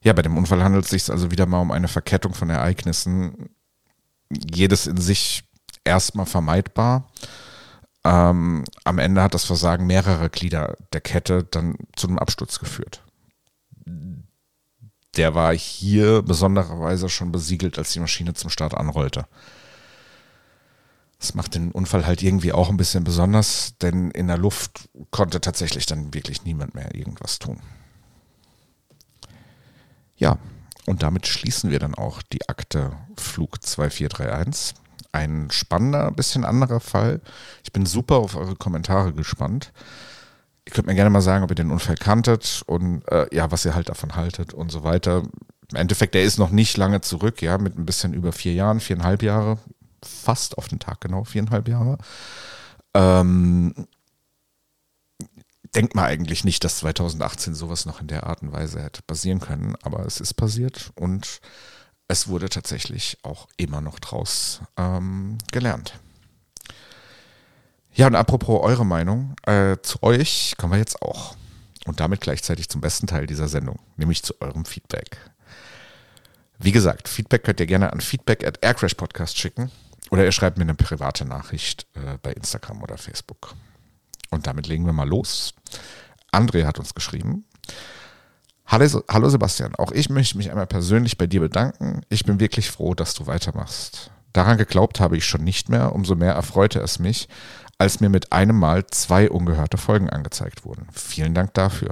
ja, 0.00 0.12
bei 0.12 0.22
dem 0.22 0.36
Unfall 0.36 0.62
handelt 0.62 0.84
es 0.84 0.90
sich 0.90 1.10
also 1.10 1.32
wieder 1.32 1.46
mal 1.46 1.60
um 1.60 1.72
eine 1.72 1.88
Verkettung 1.88 2.34
von 2.34 2.48
Ereignissen, 2.48 3.50
jedes 4.30 4.86
in 4.86 4.98
sich 4.98 5.42
erstmal 5.82 6.26
vermeidbar. 6.26 7.10
Ähm, 8.04 8.62
am 8.84 8.98
Ende 9.00 9.24
hat 9.24 9.34
das 9.34 9.44
Versagen 9.44 9.88
mehrerer 9.88 10.28
Glieder 10.28 10.76
der 10.92 11.00
Kette 11.00 11.42
dann 11.42 11.74
zu 11.96 12.06
einem 12.06 12.20
Absturz 12.20 12.60
geführt. 12.60 13.02
Der 15.16 15.34
war 15.34 15.54
hier 15.54 16.22
besondererweise 16.22 17.08
schon 17.08 17.32
besiegelt, 17.32 17.78
als 17.78 17.92
die 17.92 18.00
Maschine 18.00 18.34
zum 18.34 18.50
Start 18.50 18.74
anrollte. 18.74 19.26
Das 21.18 21.34
macht 21.34 21.54
den 21.54 21.72
Unfall 21.72 22.06
halt 22.06 22.22
irgendwie 22.22 22.52
auch 22.52 22.68
ein 22.68 22.76
bisschen 22.76 23.02
besonders, 23.02 23.74
denn 23.80 24.10
in 24.10 24.26
der 24.26 24.36
Luft 24.36 24.88
konnte 25.10 25.40
tatsächlich 25.40 25.86
dann 25.86 26.12
wirklich 26.12 26.44
niemand 26.44 26.74
mehr 26.74 26.94
irgendwas 26.94 27.38
tun. 27.38 27.60
Ja, 30.16 30.38
und 30.84 31.02
damit 31.02 31.26
schließen 31.26 31.70
wir 31.70 31.78
dann 31.78 31.94
auch 31.94 32.22
die 32.22 32.48
Akte 32.48 32.92
Flug 33.16 33.62
2431 33.62 34.74
ein 35.12 35.50
spannender, 35.50 36.10
bisschen 36.10 36.44
anderer 36.44 36.80
Fall. 36.80 37.20
Ich 37.64 37.72
bin 37.72 37.86
super 37.86 38.16
auf 38.16 38.36
eure 38.36 38.54
Kommentare 38.54 39.14
gespannt. 39.14 39.72
Ihr 40.66 40.72
könnt 40.72 40.86
mir 40.88 40.94
gerne 40.94 41.10
mal 41.10 41.20
sagen, 41.20 41.44
ob 41.44 41.50
ihr 41.50 41.56
den 41.56 41.70
Unfall 41.70 41.96
kanntet 41.96 42.62
und 42.66 43.06
äh, 43.08 43.32
ja, 43.34 43.50
was 43.50 43.64
ihr 43.64 43.74
halt 43.74 43.88
davon 43.88 44.16
haltet 44.16 44.52
und 44.52 44.70
so 44.70 44.82
weiter. 44.82 45.22
Im 45.70 45.76
Endeffekt, 45.76 46.14
der 46.14 46.24
ist 46.24 46.38
noch 46.38 46.50
nicht 46.50 46.76
lange 46.76 47.00
zurück, 47.00 47.40
ja, 47.40 47.56
mit 47.58 47.78
ein 47.78 47.86
bisschen 47.86 48.12
über 48.12 48.32
vier 48.32 48.52
Jahren, 48.52 48.80
viereinhalb 48.80 49.22
Jahre, 49.22 49.58
fast 50.02 50.58
auf 50.58 50.68
den 50.68 50.78
Tag 50.78 51.00
genau, 51.00 51.24
viereinhalb 51.24 51.68
Jahre. 51.68 51.98
Ähm, 52.94 53.74
denkt 55.74 55.94
man 55.94 56.06
eigentlich 56.06 56.42
nicht, 56.44 56.64
dass 56.64 56.78
2018 56.78 57.54
sowas 57.54 57.86
noch 57.86 58.00
in 58.00 58.06
der 58.08 58.24
Art 58.24 58.42
und 58.42 58.52
Weise 58.52 58.82
hätte 58.82 59.02
passieren 59.02 59.40
können, 59.40 59.76
aber 59.82 60.04
es 60.06 60.20
ist 60.20 60.34
passiert 60.34 60.90
und 60.94 61.40
es 62.08 62.28
wurde 62.28 62.48
tatsächlich 62.48 63.18
auch 63.22 63.48
immer 63.56 63.80
noch 63.80 63.98
draus 63.98 64.60
ähm, 64.76 65.38
gelernt. 65.52 66.00
Ja, 67.96 68.06
und 68.06 68.14
apropos 68.14 68.60
eure 68.62 68.84
Meinung, 68.84 69.34
äh, 69.46 69.78
zu 69.80 70.02
euch 70.02 70.54
kommen 70.58 70.74
wir 70.74 70.78
jetzt 70.78 71.00
auch. 71.00 71.34
Und 71.86 72.00
damit 72.00 72.20
gleichzeitig 72.20 72.68
zum 72.68 72.82
besten 72.82 73.06
Teil 73.06 73.26
dieser 73.26 73.48
Sendung, 73.48 73.78
nämlich 73.96 74.22
zu 74.22 74.34
eurem 74.42 74.66
Feedback. 74.66 75.16
Wie 76.58 76.72
gesagt, 76.72 77.08
Feedback 77.08 77.44
könnt 77.44 77.58
ihr 77.58 77.66
gerne 77.66 77.92
an 77.94 78.02
feedback 78.02 78.46
at 78.46 78.62
aircrashpodcast 78.62 79.38
schicken 79.38 79.70
oder 80.10 80.24
ihr 80.24 80.32
schreibt 80.32 80.58
mir 80.58 80.64
eine 80.64 80.74
private 80.74 81.24
Nachricht 81.24 81.86
äh, 81.94 82.18
bei 82.20 82.32
Instagram 82.34 82.82
oder 82.82 82.98
Facebook. 82.98 83.54
Und 84.30 84.46
damit 84.46 84.66
legen 84.66 84.84
wir 84.84 84.92
mal 84.92 85.08
los. 85.08 85.54
André 86.32 86.66
hat 86.66 86.78
uns 86.78 86.92
geschrieben. 86.92 87.46
Hallo, 88.66 89.02
hallo 89.08 89.30
Sebastian, 89.30 89.74
auch 89.76 89.92
ich 89.92 90.10
möchte 90.10 90.36
mich 90.36 90.50
einmal 90.50 90.66
persönlich 90.66 91.16
bei 91.16 91.26
dir 91.26 91.40
bedanken. 91.40 92.02
Ich 92.10 92.26
bin 92.26 92.40
wirklich 92.40 92.70
froh, 92.70 92.94
dass 92.94 93.14
du 93.14 93.26
weitermachst. 93.26 94.10
Daran 94.36 94.58
geglaubt 94.58 95.00
habe 95.00 95.16
ich 95.16 95.24
schon 95.24 95.44
nicht 95.44 95.70
mehr, 95.70 95.94
umso 95.94 96.14
mehr 96.14 96.34
erfreute 96.34 96.80
es 96.80 96.98
mich, 96.98 97.26
als 97.78 98.00
mir 98.00 98.08
mit 98.08 98.32
einem 98.32 98.58
Mal 98.58 98.86
zwei 98.86 99.30
ungehörte 99.30 99.76
Folgen 99.76 100.10
angezeigt 100.10 100.64
wurden. 100.64 100.86
Vielen 100.92 101.34
Dank 101.34 101.54
dafür. 101.54 101.90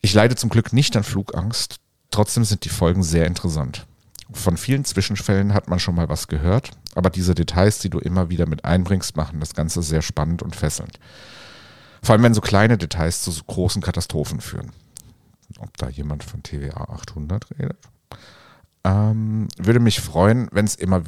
Ich 0.00 0.14
leide 0.14 0.36
zum 0.36 0.50
Glück 0.50 0.72
nicht 0.72 0.96
an 0.96 1.04
Flugangst, 1.04 1.80
trotzdem 2.10 2.44
sind 2.44 2.64
die 2.64 2.70
Folgen 2.70 3.02
sehr 3.02 3.26
interessant. 3.26 3.86
Von 4.32 4.56
vielen 4.56 4.84
Zwischenfällen 4.84 5.54
hat 5.54 5.68
man 5.68 5.78
schon 5.78 5.94
mal 5.94 6.08
was 6.08 6.26
gehört, 6.26 6.70
aber 6.94 7.10
diese 7.10 7.34
Details, 7.34 7.78
die 7.78 7.90
du 7.90 7.98
immer 7.98 8.28
wieder 8.28 8.46
mit 8.46 8.64
einbringst, 8.64 9.16
machen 9.16 9.40
das 9.40 9.54
Ganze 9.54 9.82
sehr 9.82 10.02
spannend 10.02 10.42
und 10.42 10.56
fesselnd. 10.56 10.98
Vor 12.02 12.12
allem, 12.12 12.22
wenn 12.22 12.34
so 12.34 12.40
kleine 12.40 12.78
Details 12.78 13.22
zu 13.22 13.30
so 13.30 13.42
großen 13.44 13.82
Katastrophen 13.82 14.40
führen. 14.40 14.72
Ob 15.58 15.76
da 15.76 15.88
jemand 15.88 16.24
von 16.24 16.42
TVA 16.42 16.82
800 16.90 17.46
redet? 17.58 17.78
Ähm, 18.86 19.48
würde 19.58 19.80
mich 19.80 20.00
freuen, 20.00 20.48
wenn 20.52 20.64
es 20.64 20.76
immer, 20.76 21.04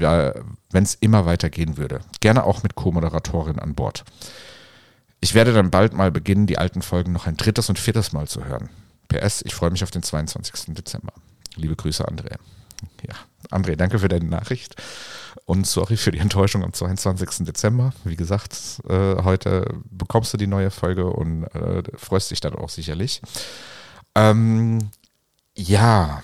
wenn's 0.70 0.95
immer 0.99 1.26
weitergehen 1.26 1.76
würde. 1.76 2.01
Gerne 2.18 2.43
auch 2.43 2.64
mit 2.64 2.74
Co-Moderatorin 2.74 3.61
an 3.61 3.76
Bord. 3.76 4.05
Ich 5.20 5.35
werde 5.35 5.53
dann 5.53 5.70
bald 5.70 5.93
mal 5.93 6.11
beginnen, 6.11 6.49
die 6.49 6.59
alten 6.59 6.83
Folgen 6.83 7.12
noch 7.12 7.29
ein 7.29 7.37
drittes 7.37 7.68
und 7.68 7.79
viertes 7.79 8.12
Mal 8.12 8.26
zu 8.26 8.45
hören. 8.45 8.68
PS, 9.07 9.43
ich 9.43 9.55
freue 9.55 9.70
mich 9.70 9.85
auf 9.85 9.93
den 9.93 10.03
22. 10.03 10.74
Dezember. 10.74 11.12
Liebe 11.55 11.76
Grüße, 11.76 12.05
André. 12.09 12.37
Ja, 13.07 13.14
André, 13.57 13.76
danke 13.76 14.01
für 14.01 14.09
deine 14.09 14.26
Nachricht 14.26 14.74
und 15.45 15.64
sorry 15.64 15.97
für 15.97 16.11
die 16.11 16.18
Enttäuschung 16.18 16.64
am 16.64 16.72
22. 16.72 17.47
Dezember. 17.47 17.93
Wie 18.05 18.16
gesagt, 18.16 18.81
äh, 18.89 19.22
heute 19.22 19.72
bekommst 19.89 20.33
du 20.33 20.37
die 20.37 20.47
neue 20.49 20.70
Folge 20.72 21.07
und 21.07 21.45
äh, 21.45 21.85
freust 21.97 22.33
dich 22.33 22.41
dann 22.41 22.57
auch 22.57 22.70
sicherlich. 22.70 23.22
Ähm, 24.16 24.91
ja, 25.57 26.22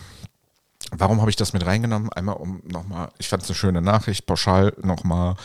Warum 0.99 1.21
habe 1.21 1.31
ich 1.31 1.37
das 1.37 1.53
mit 1.53 1.65
reingenommen? 1.65 2.13
Einmal 2.13 2.37
um 2.37 2.63
nochmal, 2.65 3.11
ich 3.19 3.29
fand 3.29 3.43
es 3.43 3.49
eine 3.49 3.57
schöne 3.57 3.83
Nachricht, 3.83 4.27
pauschal 4.27 4.75
nochmal 4.83 5.37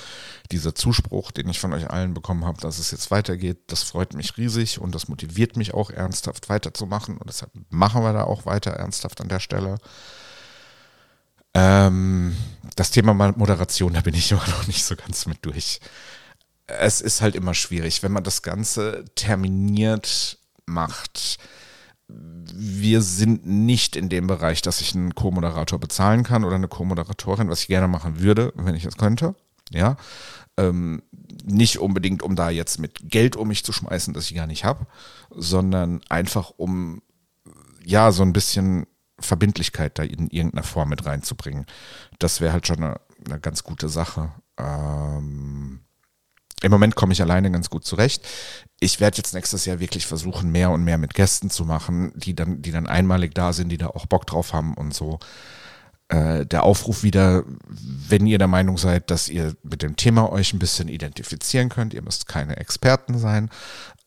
dieser 0.51 0.75
Zuspruch, 0.75 1.31
den 1.31 1.49
ich 1.49 1.59
von 1.59 1.73
euch 1.73 1.89
allen 1.89 2.13
bekommen 2.13 2.45
habe, 2.45 2.59
dass 2.61 2.79
es 2.79 2.91
jetzt 2.91 3.11
weitergeht. 3.11 3.59
Das 3.67 3.83
freut 3.83 4.13
mich 4.13 4.37
riesig 4.37 4.79
und 4.79 4.93
das 4.93 5.07
motiviert 5.07 5.57
mich 5.57 5.73
auch 5.73 5.89
ernsthaft 5.89 6.49
weiterzumachen 6.49 7.17
und 7.17 7.27
deshalb 7.29 7.51
machen 7.69 8.03
wir 8.03 8.13
da 8.13 8.23
auch 8.23 8.45
weiter 8.45 8.71
ernsthaft 8.71 9.21
an 9.21 9.29
der 9.29 9.39
Stelle. 9.39 9.77
Ähm, 11.53 12.35
das 12.75 12.91
Thema 12.91 13.13
Moderation, 13.13 13.93
da 13.93 14.01
bin 14.01 14.13
ich 14.13 14.31
immer 14.31 14.47
noch 14.47 14.67
nicht 14.67 14.83
so 14.83 14.95
ganz 14.95 15.25
mit 15.25 15.45
durch. 15.45 15.79
Es 16.67 17.01
ist 17.01 17.21
halt 17.21 17.35
immer 17.35 17.55
schwierig, 17.55 18.03
wenn 18.03 18.11
man 18.11 18.23
das 18.23 18.43
Ganze 18.43 19.05
terminiert 19.15 20.37
macht 20.65 21.39
wir 22.09 23.01
sind 23.01 23.45
nicht 23.45 23.95
in 23.95 24.09
dem 24.09 24.27
Bereich, 24.27 24.61
dass 24.61 24.81
ich 24.81 24.95
einen 24.95 25.15
Co-Moderator 25.15 25.79
bezahlen 25.79 26.23
kann 26.23 26.43
oder 26.43 26.55
eine 26.55 26.67
Co-Moderatorin, 26.67 27.49
was 27.49 27.61
ich 27.61 27.67
gerne 27.67 27.87
machen 27.87 28.19
würde, 28.19 28.51
wenn 28.55 28.75
ich 28.75 28.85
es 28.85 28.97
könnte. 28.97 29.35
Ja. 29.71 29.97
Ähm, 30.57 31.03
nicht 31.45 31.79
unbedingt, 31.79 32.23
um 32.23 32.35
da 32.35 32.49
jetzt 32.49 32.79
mit 32.79 33.09
Geld 33.09 33.35
um 33.35 33.47
mich 33.47 33.63
zu 33.63 33.71
schmeißen, 33.71 34.13
das 34.13 34.29
ich 34.29 34.35
gar 34.35 34.47
nicht 34.47 34.65
habe, 34.65 34.87
sondern 35.29 36.01
einfach 36.09 36.51
um 36.57 37.01
ja 37.83 38.11
so 38.11 38.23
ein 38.23 38.33
bisschen 38.33 38.87
Verbindlichkeit 39.19 39.99
da 39.99 40.03
in 40.03 40.27
irgendeiner 40.29 40.63
Form 40.63 40.89
mit 40.89 41.05
reinzubringen. 41.05 41.65
Das 42.19 42.41
wäre 42.41 42.53
halt 42.53 42.67
schon 42.67 42.77
eine, 42.77 42.99
eine, 43.25 43.39
ganz 43.39 43.63
gute 43.63 43.89
Sache. 43.89 44.31
Ähm, 44.57 45.81
Im 46.61 46.71
Moment 46.71 46.95
komme 46.95 47.13
ich 47.13 47.21
alleine 47.21 47.51
ganz 47.51 47.69
gut 47.69 47.85
zurecht 47.85 48.25
ich 48.79 48.99
werde 48.99 49.17
jetzt 49.17 49.33
nächstes 49.33 49.65
Jahr 49.65 49.79
wirklich 49.79 50.05
versuchen, 50.05 50.51
mehr 50.51 50.71
und 50.71 50.83
mehr 50.83 50.97
mit 50.97 51.13
Gästen 51.13 51.49
zu 51.49 51.65
machen, 51.65 52.11
die 52.15 52.33
dann, 52.33 52.61
die 52.61 52.71
dann 52.71 52.87
einmalig 52.87 53.35
da 53.35 53.53
sind, 53.53 53.69
die 53.69 53.77
da 53.77 53.87
auch 53.87 54.05
Bock 54.05 54.25
drauf 54.25 54.53
haben 54.53 54.73
und 54.73 54.93
so. 54.93 55.19
Äh, 56.07 56.45
der 56.45 56.63
Aufruf 56.63 57.03
wieder, 57.03 57.43
wenn 57.67 58.25
ihr 58.25 58.37
der 58.37 58.47
Meinung 58.47 58.77
seid, 58.77 59.11
dass 59.11 59.29
ihr 59.29 59.55
mit 59.63 59.81
dem 59.81 59.95
Thema 59.95 60.31
euch 60.31 60.53
ein 60.53 60.59
bisschen 60.59 60.87
identifizieren 60.87 61.69
könnt, 61.69 61.93
ihr 61.93 62.01
müsst 62.01 62.27
keine 62.27 62.57
Experten 62.57 63.19
sein, 63.19 63.49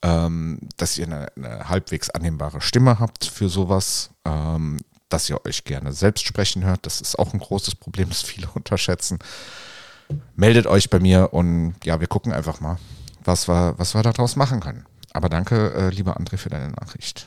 ähm, 0.02 0.58
dass 0.78 0.98
ihr 0.98 1.06
eine, 1.06 1.28
eine, 1.36 1.68
halbwegs 1.68 2.10
annehmbare 2.10 2.60
Stimme 2.60 2.98
habt 2.98 3.26
für 3.26 3.48
sowas, 3.48 4.10
ähm, 4.24 4.78
dass 5.10 5.28
ihr 5.28 5.44
euch 5.44 5.64
gerne 5.64 5.92
selbst 5.92 6.24
sprechen 6.24 6.64
hört. 6.64 6.86
Das 6.86 7.02
ist 7.02 7.18
auch 7.18 7.34
ein 7.34 7.40
großes 7.40 7.74
Problem, 7.74 8.08
das 8.08 8.22
viele 8.22 8.48
unterschätzen. 8.54 9.18
Meldet 10.36 10.66
euch 10.66 10.90
bei 10.90 11.00
mir 11.00 11.32
und 11.32 11.74
ja, 11.84 12.00
wir 12.00 12.06
gucken 12.06 12.32
einfach 12.32 12.60
mal 12.60 12.78
was 13.26 13.48
wir, 13.48 13.74
was 13.76 13.94
wir 13.94 14.02
daraus 14.02 14.36
machen 14.36 14.60
können. 14.60 14.84
Aber 15.12 15.28
danke, 15.28 15.72
äh, 15.74 15.90
lieber 15.90 16.18
André, 16.18 16.36
für 16.36 16.48
deine 16.48 16.70
Nachricht. 16.70 17.26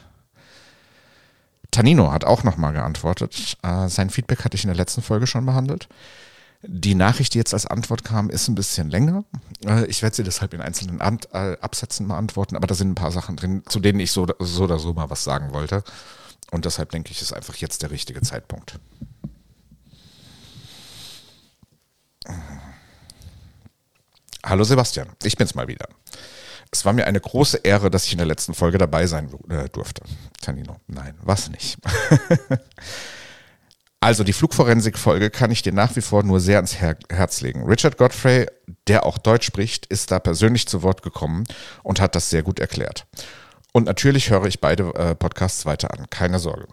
Tanino 1.72 2.12
hat 2.12 2.24
auch 2.24 2.44
nochmal 2.44 2.74
geantwortet. 2.74 3.58
Äh, 3.62 3.90
sein 3.90 4.10
Feedback 4.10 4.44
hatte 4.44 4.56
ich 4.56 4.64
in 4.64 4.70
der 4.70 4.78
letzten 4.78 5.02
Folge 5.02 5.28
schon 5.28 5.46
behandelt. 5.46 5.88
Die 6.64 6.96
Nachricht, 6.96 7.34
die 7.34 7.38
jetzt 7.38 7.54
als 7.54 7.68
Antwort 7.68 8.04
kam, 8.04 8.30
ist 8.30 8.48
ein 8.48 8.56
bisschen 8.56 8.90
länger. 8.90 9.24
Äh, 9.66 9.86
ich 9.86 10.02
werde 10.02 10.16
sie 10.16 10.24
deshalb 10.24 10.54
in 10.54 10.62
einzelnen 10.62 11.02
Ant 11.02 11.28
äh, 11.34 11.58
Absätzen 11.62 12.08
beantworten, 12.08 12.56
aber 12.56 12.68
da 12.68 12.76
sind 12.76 12.92
ein 12.92 12.96
paar 12.96 13.12
Sachen 13.12 13.36
drin, 13.36 13.64
zu 13.68 13.80
denen 13.80 14.00
ich 14.00 14.12
so, 14.12 14.26
so 14.40 14.64
oder 14.64 14.80
so 14.80 14.94
mal 14.94 15.10
was 15.10 15.24
sagen 15.24 15.52
wollte. 15.54 15.84
Und 16.52 16.66
deshalb 16.66 16.92
denke 16.92 17.12
ich, 17.12 17.22
ist 17.22 17.34
einfach 17.34 17.56
jetzt 17.56 17.84
der 17.84 17.92
richtige 17.92 18.22
Zeitpunkt. 18.22 18.80
Hallo 24.48 24.64
Sebastian, 24.64 25.08
ich 25.24 25.38
bin's 25.38 25.56
mal 25.56 25.68
wieder. 25.68 25.88
Es 26.72 26.86
war 26.86 26.94
mir 26.94 27.08
eine 27.08 27.20
große 27.20 27.62
Ehre, 27.64 27.90
dass 27.90 28.06
ich 28.06 28.12
in 28.12 28.20
der 28.20 28.28
letzten 28.28 28.54
Folge 28.54 28.78
dabei 28.78 29.08
sein 29.08 29.32
äh, 29.50 29.70
durfte. 29.70 30.04
Tanino, 30.40 30.80
nein, 30.86 31.16
was 31.24 31.50
nicht. 31.50 31.80
also 34.00 34.24
die 34.24 34.34
Flugforensik-Folge 34.34 35.32
kann 35.32 35.50
ich 35.50 35.64
dir 35.64 35.74
nach 35.74 35.96
wie 35.96 36.02
vor 36.02 36.22
nur 36.22 36.40
sehr 36.40 36.58
ans 36.58 36.80
Her 36.80 36.96
Herz 37.10 37.42
legen. 37.42 37.64
Richard 37.66 37.98
Godfrey, 37.98 38.46
der 38.86 39.08
auch 39.08 39.18
Deutsch 39.18 39.48
spricht, 39.48 39.88
ist 39.88 40.12
da 40.12 40.20
persönlich 40.20 40.68
zu 40.68 40.84
Wort 40.84 41.02
gekommen 41.02 41.46
und 41.82 42.00
hat 42.00 42.14
das 42.14 42.30
sehr 42.30 42.44
gut 42.44 42.60
erklärt. 42.60 43.08
Und 43.74 43.86
natürlich 43.86 44.30
höre 44.30 44.46
ich 44.46 44.62
beide 44.62 44.94
äh, 44.94 45.16
Podcasts 45.16 45.66
weiter 45.66 45.92
an, 45.92 46.08
keine 46.12 46.38
Sorge. 46.38 46.68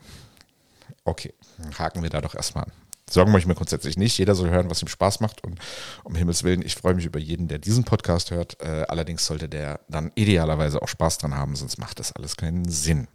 Okay, 1.04 1.32
haken 1.78 2.02
wir 2.02 2.10
da 2.10 2.20
doch 2.20 2.34
erstmal 2.34 2.64
an. 2.64 2.72
Sorgen 3.10 3.32
möchte 3.32 3.44
ich 3.44 3.48
mir 3.48 3.54
grundsätzlich 3.54 3.96
nicht. 3.96 4.16
Jeder 4.18 4.34
soll 4.34 4.50
hören, 4.50 4.70
was 4.70 4.82
ihm 4.82 4.88
Spaß 4.88 5.20
macht. 5.20 5.44
Und 5.44 5.58
um 6.04 6.14
Himmels 6.14 6.44
Willen, 6.44 6.62
ich 6.62 6.76
freue 6.76 6.94
mich 6.94 7.04
über 7.04 7.18
jeden, 7.18 7.48
der 7.48 7.58
diesen 7.58 7.84
Podcast 7.84 8.30
hört. 8.30 8.60
Äh, 8.60 8.84
allerdings 8.88 9.26
sollte 9.26 9.48
der 9.48 9.80
dann 9.88 10.12
idealerweise 10.14 10.80
auch 10.80 10.88
Spaß 10.88 11.18
dran 11.18 11.34
haben, 11.34 11.56
sonst 11.56 11.78
macht 11.78 11.98
das 11.98 12.12
alles 12.12 12.36
keinen 12.36 12.68
Sinn. 12.68 13.08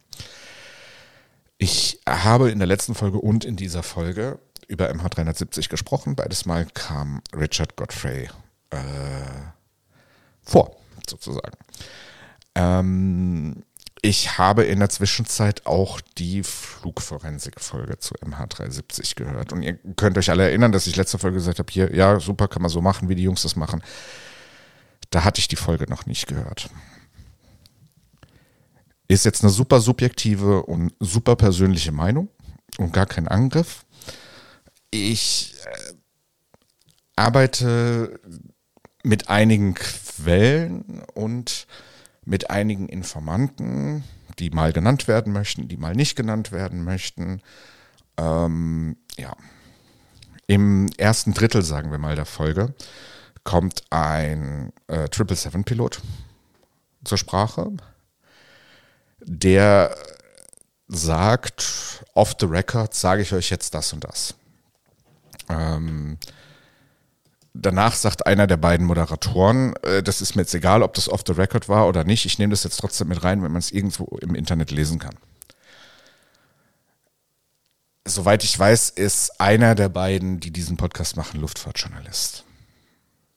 Ich 1.57 1.99
habe 2.07 2.51
in 2.51 2.59
der 2.59 2.67
letzten 2.67 2.93
Folge 2.93 3.17
und 3.17 3.43
in 3.43 3.55
dieser 3.55 3.81
Folge 3.81 4.39
über 4.67 4.89
MH370 4.91 5.69
gesprochen. 5.69 6.15
Beides 6.15 6.45
Mal 6.45 6.67
kam 6.73 7.21
Richard 7.35 7.75
Godfrey 7.75 8.29
äh, 8.69 8.77
vor, 10.43 10.75
sozusagen. 11.09 11.57
Ähm, 12.53 13.63
ich 14.01 14.37
habe 14.37 14.63
in 14.63 14.79
der 14.79 14.89
Zwischenzeit 14.89 15.65
auch 15.65 16.01
die 16.17 16.43
Flugforensik-Folge 16.43 17.97
zu 17.99 18.15
MH370 18.15 19.15
gehört. 19.15 19.53
Und 19.53 19.63
ihr 19.63 19.77
könnt 19.95 20.17
euch 20.17 20.29
alle 20.29 20.43
erinnern, 20.43 20.71
dass 20.71 20.87
ich 20.87 20.95
letzte 20.95 21.17
Folge 21.17 21.35
gesagt 21.35 21.59
habe, 21.59 21.71
hier, 21.71 21.93
ja, 21.95 22.19
super, 22.19 22.47
kann 22.47 22.61
man 22.61 22.69
so 22.69 22.81
machen, 22.81 23.09
wie 23.09 23.15
die 23.15 23.23
Jungs 23.23 23.41
das 23.41 23.55
machen. 23.55 23.81
Da 25.09 25.23
hatte 25.23 25.39
ich 25.39 25.47
die 25.47 25.55
Folge 25.55 25.85
noch 25.89 26.05
nicht 26.05 26.27
gehört. 26.27 26.69
Ist 29.07 29.25
jetzt 29.25 29.43
eine 29.43 29.51
super 29.51 29.79
subjektive 29.79 30.63
und 30.63 30.93
super 30.99 31.35
persönliche 31.35 31.91
Meinung 31.91 32.29
und 32.77 32.93
gar 32.93 33.05
kein 33.05 33.27
Angriff. 33.27 33.85
Ich 34.91 35.55
äh, 35.65 35.93
arbeite 37.15 38.19
mit 39.03 39.29
einigen 39.29 39.73
Quellen 39.73 41.03
und 41.13 41.67
mit 42.27 42.49
einigen 42.49 42.89
Informanten, 42.89 44.03
die 44.37 44.49
mal 44.49 44.73
genannt 44.73 45.07
werden 45.07 45.31
möchten, 45.31 45.67
die 45.67 45.77
mal 45.77 45.95
nicht 45.95 46.15
genannt 46.15 46.51
werden 46.51 46.83
möchten. 46.83 47.41
Ähm, 48.17 48.97
ja. 49.17 49.33
Im 50.45 50.89
ersten 50.97 51.33
Drittel, 51.33 51.61
sagen 51.63 51.89
wir 51.89 51.97
mal, 51.97 52.15
der 52.15 52.25
Folge 52.25 52.73
kommt 53.43 53.83
ein 53.91 54.73
äh, 54.87 55.05
777-Pilot 55.05 56.01
zur 57.03 57.17
Sprache, 57.17 57.71
der 59.21 59.95
sagt, 60.87 62.03
off 62.13 62.35
the 62.39 62.45
record 62.45 62.93
sage 62.93 63.21
ich 63.21 63.33
euch 63.33 63.49
jetzt 63.49 63.73
das 63.73 63.93
und 63.93 64.03
das. 64.03 64.35
Ähm, 65.49 66.17
danach 67.61 67.95
sagt 67.95 68.25
einer 68.25 68.47
der 68.47 68.57
beiden 68.57 68.85
Moderatoren, 68.85 69.75
äh, 69.83 70.03
das 70.03 70.21
ist 70.21 70.35
mir 70.35 70.43
jetzt 70.43 70.53
egal, 70.53 70.83
ob 70.83 70.93
das 70.93 71.09
off 71.09 71.23
the 71.25 71.33
record 71.33 71.69
war 71.69 71.87
oder 71.87 72.03
nicht, 72.03 72.25
ich 72.25 72.39
nehme 72.39 72.51
das 72.51 72.63
jetzt 72.63 72.77
trotzdem 72.77 73.07
mit 73.09 73.23
rein, 73.23 73.43
wenn 73.43 73.51
man 73.51 73.59
es 73.59 73.71
irgendwo 73.71 74.05
im 74.17 74.35
Internet 74.35 74.71
lesen 74.71 74.99
kann. 74.99 75.15
Soweit 78.05 78.43
ich 78.43 78.57
weiß, 78.57 78.91
ist 78.91 79.41
einer 79.41 79.75
der 79.75 79.89
beiden, 79.89 80.39
die 80.39 80.51
diesen 80.51 80.77
Podcast 80.77 81.17
machen, 81.17 81.41
Luftfahrtjournalist. 81.41 82.45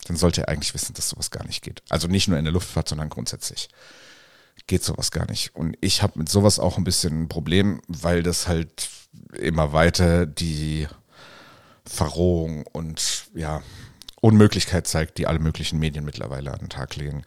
Dann 0.07 0.17
sollte 0.17 0.43
er 0.43 0.49
eigentlich 0.49 0.75
wissen, 0.75 0.95
dass 0.95 1.09
sowas 1.09 1.31
gar 1.31 1.45
nicht 1.45 1.63
geht. 1.63 1.83
Also 1.89 2.07
nicht 2.07 2.29
nur 2.29 2.39
in 2.39 2.45
der 2.45 2.53
Luftfahrt, 2.53 2.89
sondern 2.89 3.09
grundsätzlich. 3.09 3.69
geht 4.67 4.85
sowas 4.85 5.11
gar 5.11 5.29
nicht. 5.29 5.55
Und 5.57 5.77
ich 5.81 6.03
habe 6.03 6.19
mit 6.19 6.29
sowas 6.29 6.61
auch 6.61 6.79
ein 6.79 6.85
bisschen 6.85 7.23
ein 7.23 7.29
Problem, 7.29 7.81
weil 7.89 8.23
das 8.23 8.47
halt 8.47 8.89
immer 9.33 9.73
weiter 9.73 10.27
die 10.27 10.87
Verrohung 11.85 12.65
und 12.67 13.25
ja, 13.35 13.63
Unmöglichkeit 14.21 14.87
zeigt, 14.87 15.19
die 15.19 15.27
alle 15.27 15.39
möglichen 15.39 15.79
Medien 15.79 16.05
mittlerweile 16.05 16.53
an 16.53 16.61
den 16.61 16.69
Tag 16.69 16.97
legen. 16.97 17.23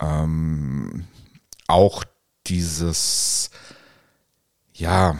Ähm, 0.00 1.06
auch 1.66 2.04
dieses, 2.46 3.50
ja, 4.72 5.16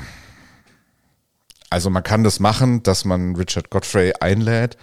also 1.71 1.91
man 1.91 2.03
kann 2.03 2.25
das 2.25 2.41
machen, 2.41 2.83
dass 2.83 3.05
man 3.05 3.37
Richard 3.37 3.71
Godfrey 3.71 4.15
einlädt. 4.21 4.77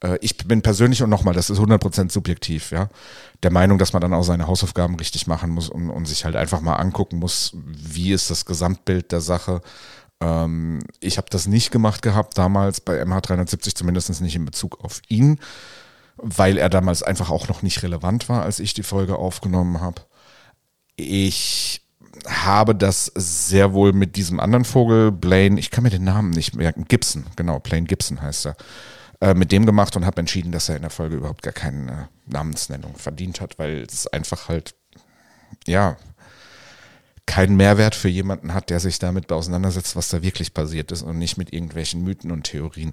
Äh, 0.00 0.18
ich 0.20 0.36
bin 0.36 0.62
persönlich 0.62 1.02
und 1.02 1.10
nochmal, 1.10 1.34
das 1.34 1.50
ist 1.50 1.58
100% 1.58 2.10
subjektiv, 2.10 2.70
ja, 2.70 2.88
der 3.42 3.52
Meinung, 3.52 3.78
dass 3.78 3.92
man 3.92 4.02
dann 4.02 4.14
auch 4.14 4.24
seine 4.24 4.46
Hausaufgaben 4.46 4.96
richtig 4.96 5.26
machen 5.26 5.50
muss 5.50 5.68
und, 5.68 5.90
und 5.90 6.06
sich 6.06 6.24
halt 6.24 6.36
einfach 6.36 6.60
mal 6.60 6.76
angucken 6.76 7.18
muss, 7.18 7.52
wie 7.54 8.12
ist 8.12 8.30
das 8.30 8.44
Gesamtbild 8.44 9.12
der 9.12 9.20
Sache. 9.20 9.60
Ähm, 10.20 10.80
ich 11.00 11.16
habe 11.16 11.28
das 11.30 11.46
nicht 11.46 11.70
gemacht 11.70 12.02
gehabt 12.02 12.38
damals 12.38 12.80
bei 12.80 13.02
MH370, 13.02 13.74
zumindest 13.74 14.20
nicht 14.20 14.36
in 14.36 14.44
Bezug 14.44 14.84
auf 14.84 15.00
ihn, 15.08 15.38
weil 16.16 16.58
er 16.58 16.68
damals 16.68 17.02
einfach 17.02 17.30
auch 17.30 17.48
noch 17.48 17.62
nicht 17.62 17.82
relevant 17.82 18.28
war, 18.28 18.42
als 18.42 18.60
ich 18.60 18.74
die 18.74 18.82
Folge 18.82 19.16
aufgenommen 19.16 19.80
habe. 19.80 20.02
Ich 20.96 21.82
habe 22.26 22.74
das 22.74 23.06
sehr 23.14 23.72
wohl 23.72 23.92
mit 23.92 24.16
diesem 24.16 24.40
anderen 24.40 24.64
Vogel, 24.64 25.10
Blaine, 25.12 25.58
ich 25.58 25.70
kann 25.70 25.84
mir 25.84 25.90
den 25.90 26.04
Namen 26.04 26.30
nicht 26.30 26.54
merken, 26.54 26.86
Gibson, 26.86 27.26
genau, 27.36 27.58
Blaine 27.58 27.86
Gibson 27.86 28.22
heißt 28.22 28.46
er, 28.46 28.56
äh, 29.20 29.34
mit 29.34 29.52
dem 29.52 29.66
gemacht 29.66 29.96
und 29.96 30.06
habe 30.06 30.20
entschieden, 30.20 30.52
dass 30.52 30.68
er 30.68 30.76
in 30.76 30.82
der 30.82 30.90
Folge 30.90 31.16
überhaupt 31.16 31.42
gar 31.42 31.52
keine 31.52 32.08
Namensnennung 32.26 32.94
verdient 32.96 33.40
hat, 33.40 33.58
weil 33.58 33.82
es 33.82 34.06
einfach 34.06 34.48
halt, 34.48 34.74
ja, 35.66 35.96
keinen 37.26 37.56
Mehrwert 37.56 37.94
für 37.94 38.08
jemanden 38.08 38.54
hat, 38.54 38.70
der 38.70 38.80
sich 38.80 38.98
damit 38.98 39.32
auseinandersetzt, 39.32 39.96
was 39.96 40.08
da 40.08 40.22
wirklich 40.22 40.54
passiert 40.54 40.92
ist 40.92 41.02
und 41.02 41.18
nicht 41.18 41.36
mit 41.36 41.52
irgendwelchen 41.52 42.02
Mythen 42.02 42.30
und 42.30 42.44
Theorien. 42.44 42.92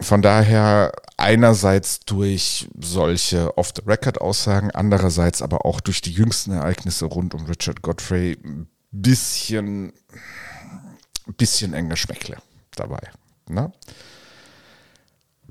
Von 0.00 0.22
daher 0.22 0.92
einerseits 1.16 2.00
durch 2.00 2.68
solche 2.80 3.56
Off-the-Record-Aussagen, 3.56 4.70
andererseits 4.70 5.42
aber 5.42 5.64
auch 5.64 5.80
durch 5.80 6.00
die 6.00 6.12
jüngsten 6.12 6.52
Ereignisse 6.52 7.06
rund 7.06 7.34
um 7.34 7.46
Richard 7.46 7.82
Godfrey 7.82 8.36
ein 8.44 8.68
bisschen, 8.92 9.92
bisschen 11.36 11.74
enge 11.74 11.96
Schmeckle 11.96 12.38
dabei. 12.74 13.00
Ne? 13.48 13.72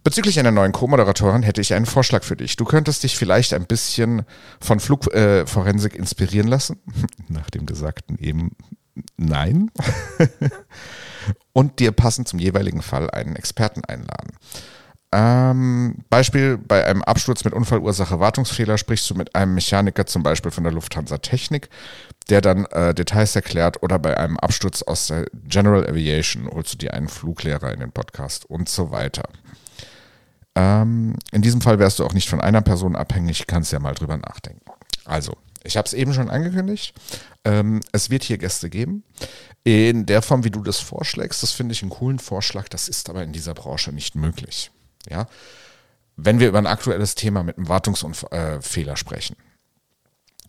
Bezüglich 0.08 0.40
einer 0.40 0.52
neuen 0.52 0.72
Co-Moderatorin 0.72 1.44
hätte 1.44 1.60
ich 1.60 1.74
einen 1.74 1.86
Vorschlag 1.86 2.24
für 2.24 2.38
dich. 2.38 2.56
Du 2.56 2.64
könntest 2.64 3.04
dich 3.04 3.18
vielleicht 3.18 3.54
ein 3.54 3.66
bisschen 3.66 4.24
von 4.62 4.80
Flugforensik 4.80 5.96
äh, 5.96 5.98
inspirieren 5.98 6.48
lassen. 6.48 6.80
Nach 7.28 7.50
dem 7.50 7.66
Gesagten 7.66 8.18
eben 8.18 8.56
nein. 9.18 9.70
Und 11.52 11.80
dir 11.80 11.92
passend 11.92 12.30
zum 12.30 12.40
jeweiligen 12.40 12.82
Fall 12.82 13.12
einen 13.12 13.36
Experten 13.36 13.84
einladen. 13.84 14.38
Ähm, 15.12 16.06
Beispiel, 16.10 16.58
bei 16.58 16.86
einem 16.86 17.02
Absturz 17.02 17.44
mit 17.44 17.54
Unfallursache 17.54 18.18
Wartungsfehler 18.18 18.78
sprichst 18.78 19.10
du 19.10 19.16
mit 19.16 19.36
einem 19.36 19.56
Mechaniker 19.56 20.06
zum 20.06 20.24
Beispiel 20.24 20.52
von 20.52 20.64
der 20.64 20.72
Lufthansa 20.72 21.18
Technik, 21.18 21.68
der 22.30 22.40
dann 22.40 22.64
äh, 22.68 22.94
Details 22.94 23.36
erklärt 23.36 23.84
oder 23.84 24.00
bei 24.00 24.16
einem 24.16 24.38
Absturz 24.38 24.84
aus 24.84 25.08
der 25.08 25.26
General 25.34 25.86
Aviation 25.86 26.48
holst 26.48 26.76
du 26.76 26.78
dir 26.78 26.94
einen 26.94 27.10
Fluglehrer 27.10 27.74
in 27.74 27.82
den 27.82 27.92
Podcast 27.92 28.46
und 28.46 28.70
so 28.70 28.92
weiter. 28.92 29.24
Ähm, 30.58 31.14
in 31.32 31.44
diesem 31.44 31.62
Fall 31.62 31.78
wärst 31.78 32.00
du 32.00 32.04
auch 32.04 32.14
nicht 32.14 32.30
von 32.30 32.42
einer 32.42 32.64
Person 32.64 32.96
abhängig, 32.96 33.46
kannst 33.46 33.72
ja 33.72 33.80
mal 33.80 33.94
drüber 33.94 34.18
nachdenken. 34.18 34.66
Also, 35.06 35.38
ich 35.64 35.78
habe 35.78 35.86
es 35.86 35.94
eben 35.94 36.14
schon 36.14 36.32
angekündigt. 36.32 36.96
Ähm, 37.46 37.82
es 37.92 38.10
wird 38.10 38.24
hier 38.24 38.40
Gäste 38.40 38.72
geben. 38.72 39.04
In 39.64 40.08
der 40.08 40.24
Form, 40.24 40.44
wie 40.44 40.50
du 40.50 40.64
das 40.64 40.80
vorschlägst, 40.80 41.44
das 41.44 41.52
finde 41.52 41.74
ich 41.74 41.84
einen 41.84 41.92
coolen 41.92 42.18
Vorschlag. 42.18 42.70
Das 42.70 42.90
ist 42.90 43.08
aber 43.08 43.22
in 43.22 43.34
dieser 43.34 43.54
Branche 43.54 43.92
nicht 43.92 44.16
möglich. 44.16 44.72
Ja? 45.08 45.28
Wenn 46.16 46.40
wir 46.40 46.48
über 46.48 46.58
ein 46.58 46.66
aktuelles 46.66 47.14
Thema 47.14 47.44
mit 47.44 47.58
einem 47.58 47.70
Wartungsfehler 47.70 48.94
äh, 48.94 48.98
sprechen, 48.98 49.36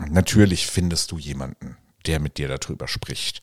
natürlich 0.08 0.68
findest 0.68 1.12
du 1.12 1.18
jemanden, 1.18 1.76
der 2.06 2.18
mit 2.18 2.38
dir 2.38 2.48
darüber 2.48 2.88
spricht. 2.88 3.42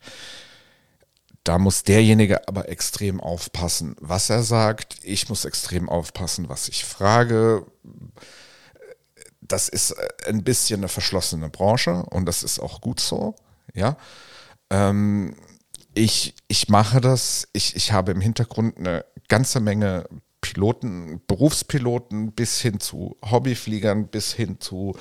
Da 1.46 1.60
muss 1.60 1.84
derjenige 1.84 2.48
aber 2.48 2.70
extrem 2.70 3.22
aufpassen, 3.22 3.96
was 4.02 4.32
er 4.32 4.42
sagt. 4.42 4.98
Ich 5.04 5.30
muss 5.30 5.46
extrem 5.46 5.90
aufpassen, 5.90 6.50
was 6.50 6.68
ich 6.68 6.84
frage. 6.84 7.68
Das 9.42 9.70
ist 9.70 9.92
äh, 9.92 10.08
ein 10.28 10.44
bisschen 10.44 10.80
eine 10.80 10.88
verschlossene 10.88 11.50
Branche 11.50 12.04
und 12.10 12.26
das 12.26 12.42
ist 12.42 12.60
auch 12.60 12.82
gut 12.82 13.00
so. 13.00 13.36
Ja. 13.76 13.96
Ähm, 14.72 15.36
ich, 15.94 16.34
ich 16.48 16.68
mache 16.68 17.00
das. 17.00 17.48
Ich, 17.54 17.76
ich 17.76 17.92
habe 17.92 18.12
im 18.12 18.22
Hintergrund 18.22 18.80
eine 18.80 19.06
ganze 19.28 19.60
Menge 19.60 20.10
Piloten, 20.42 21.22
Berufspiloten 21.28 22.32
bis 22.32 22.60
hin 22.60 22.80
zu 22.80 23.18
Hobbyfliegern, 23.24 24.08
bis 24.08 24.34
hin 24.34 24.60
zu 24.60 24.98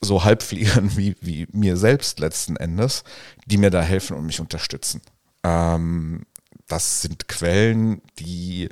so 0.00 0.24
Halbfliegern 0.24 0.92
wie, 0.96 1.14
wie 1.20 1.46
mir 1.52 1.76
selbst 1.76 2.20
letzten 2.20 2.56
Endes, 2.56 3.04
die 3.44 3.58
mir 3.58 3.70
da 3.70 3.82
helfen 3.82 4.16
und 4.16 4.24
mich 4.24 4.40
unterstützen. 4.40 5.02
Ähm, 5.48 6.26
das 6.66 7.02
sind 7.02 7.28
Quellen, 7.28 8.02
die 8.18 8.68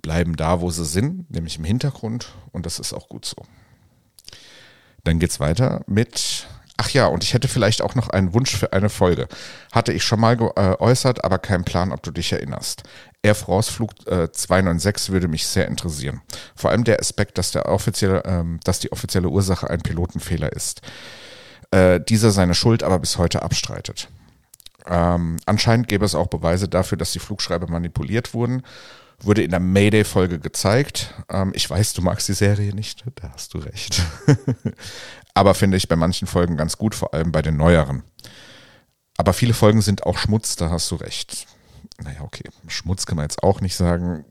bleiben 0.00 0.36
da, 0.36 0.60
wo 0.60 0.70
sie 0.70 0.84
sind, 0.84 1.30
nämlich 1.30 1.58
im 1.58 1.64
Hintergrund 1.64 2.34
und 2.52 2.66
das 2.66 2.78
ist 2.78 2.92
auch 2.92 3.08
gut 3.08 3.24
so. 3.24 3.36
Dann 5.04 5.18
geht 5.18 5.30
es 5.30 5.40
weiter 5.40 5.82
mit, 5.86 6.46
ach 6.76 6.90
ja, 6.90 7.06
und 7.06 7.24
ich 7.24 7.34
hätte 7.34 7.48
vielleicht 7.48 7.82
auch 7.82 7.96
noch 7.96 8.08
einen 8.08 8.32
Wunsch 8.34 8.56
für 8.56 8.72
eine 8.72 8.88
Folge. 8.88 9.26
Hatte 9.72 9.92
ich 9.92 10.04
schon 10.04 10.20
mal 10.20 10.36
geäußert, 10.36 11.24
aber 11.24 11.38
keinen 11.38 11.64
Plan, 11.64 11.92
ob 11.92 12.02
du 12.02 12.12
dich 12.12 12.32
erinnerst. 12.32 12.84
Air 13.22 13.34
France 13.34 13.72
Flug 13.72 13.90
äh, 14.06 14.30
296 14.30 15.12
würde 15.12 15.28
mich 15.28 15.46
sehr 15.46 15.66
interessieren. 15.66 16.20
Vor 16.54 16.70
allem 16.70 16.84
der 16.84 17.00
Aspekt, 17.00 17.38
dass, 17.38 17.50
der 17.50 17.66
offizielle, 17.66 18.22
ähm, 18.24 18.60
dass 18.64 18.78
die 18.78 18.92
offizielle 18.92 19.28
Ursache 19.28 19.68
ein 19.68 19.80
Pilotenfehler 19.80 20.52
ist. 20.52 20.82
Äh, 21.72 22.00
dieser 22.00 22.30
seine 22.30 22.54
Schuld 22.54 22.82
aber 22.82 22.98
bis 22.98 23.18
heute 23.18 23.42
abstreitet. 23.42 24.08
Ähm, 24.86 25.38
anscheinend 25.46 25.88
gäbe 25.88 26.04
es 26.04 26.14
auch 26.14 26.26
Beweise 26.26 26.68
dafür, 26.68 26.98
dass 26.98 27.12
die 27.12 27.18
Flugschreiber 27.18 27.68
manipuliert 27.68 28.34
wurden. 28.34 28.62
Wurde 29.20 29.42
in 29.42 29.50
der 29.50 29.60
Mayday-Folge 29.60 30.40
gezeigt. 30.40 31.14
Ähm, 31.30 31.52
ich 31.54 31.68
weiß, 31.68 31.92
du 31.92 32.02
magst 32.02 32.28
die 32.28 32.32
Serie 32.32 32.74
nicht, 32.74 33.04
da 33.16 33.30
hast 33.32 33.54
du 33.54 33.58
recht. 33.58 34.02
Aber 35.34 35.54
finde 35.54 35.76
ich 35.76 35.88
bei 35.88 35.96
manchen 35.96 36.26
Folgen 36.26 36.56
ganz 36.56 36.76
gut, 36.76 36.94
vor 36.94 37.14
allem 37.14 37.32
bei 37.32 37.42
den 37.42 37.56
neueren. 37.56 38.02
Aber 39.16 39.32
viele 39.32 39.54
Folgen 39.54 39.82
sind 39.82 40.04
auch 40.04 40.18
Schmutz, 40.18 40.56
da 40.56 40.70
hast 40.70 40.90
du 40.90 40.96
recht. 40.96 41.46
Naja, 42.02 42.22
okay, 42.22 42.48
Schmutz 42.66 43.06
kann 43.06 43.16
man 43.16 43.24
jetzt 43.24 43.42
auch 43.42 43.60
nicht 43.60 43.76
sagen 43.76 44.24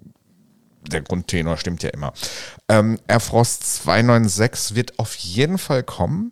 der 0.87 1.01
Grundtenor 1.01 1.57
stimmt 1.57 1.83
ja 1.83 1.89
immer. 1.89 2.13
Ähm, 2.67 2.99
Air 3.07 3.19
Frost 3.19 3.83
296 3.83 4.75
wird 4.75 4.99
auf 4.99 5.15
jeden 5.15 5.57
Fall 5.57 5.83
kommen 5.83 6.31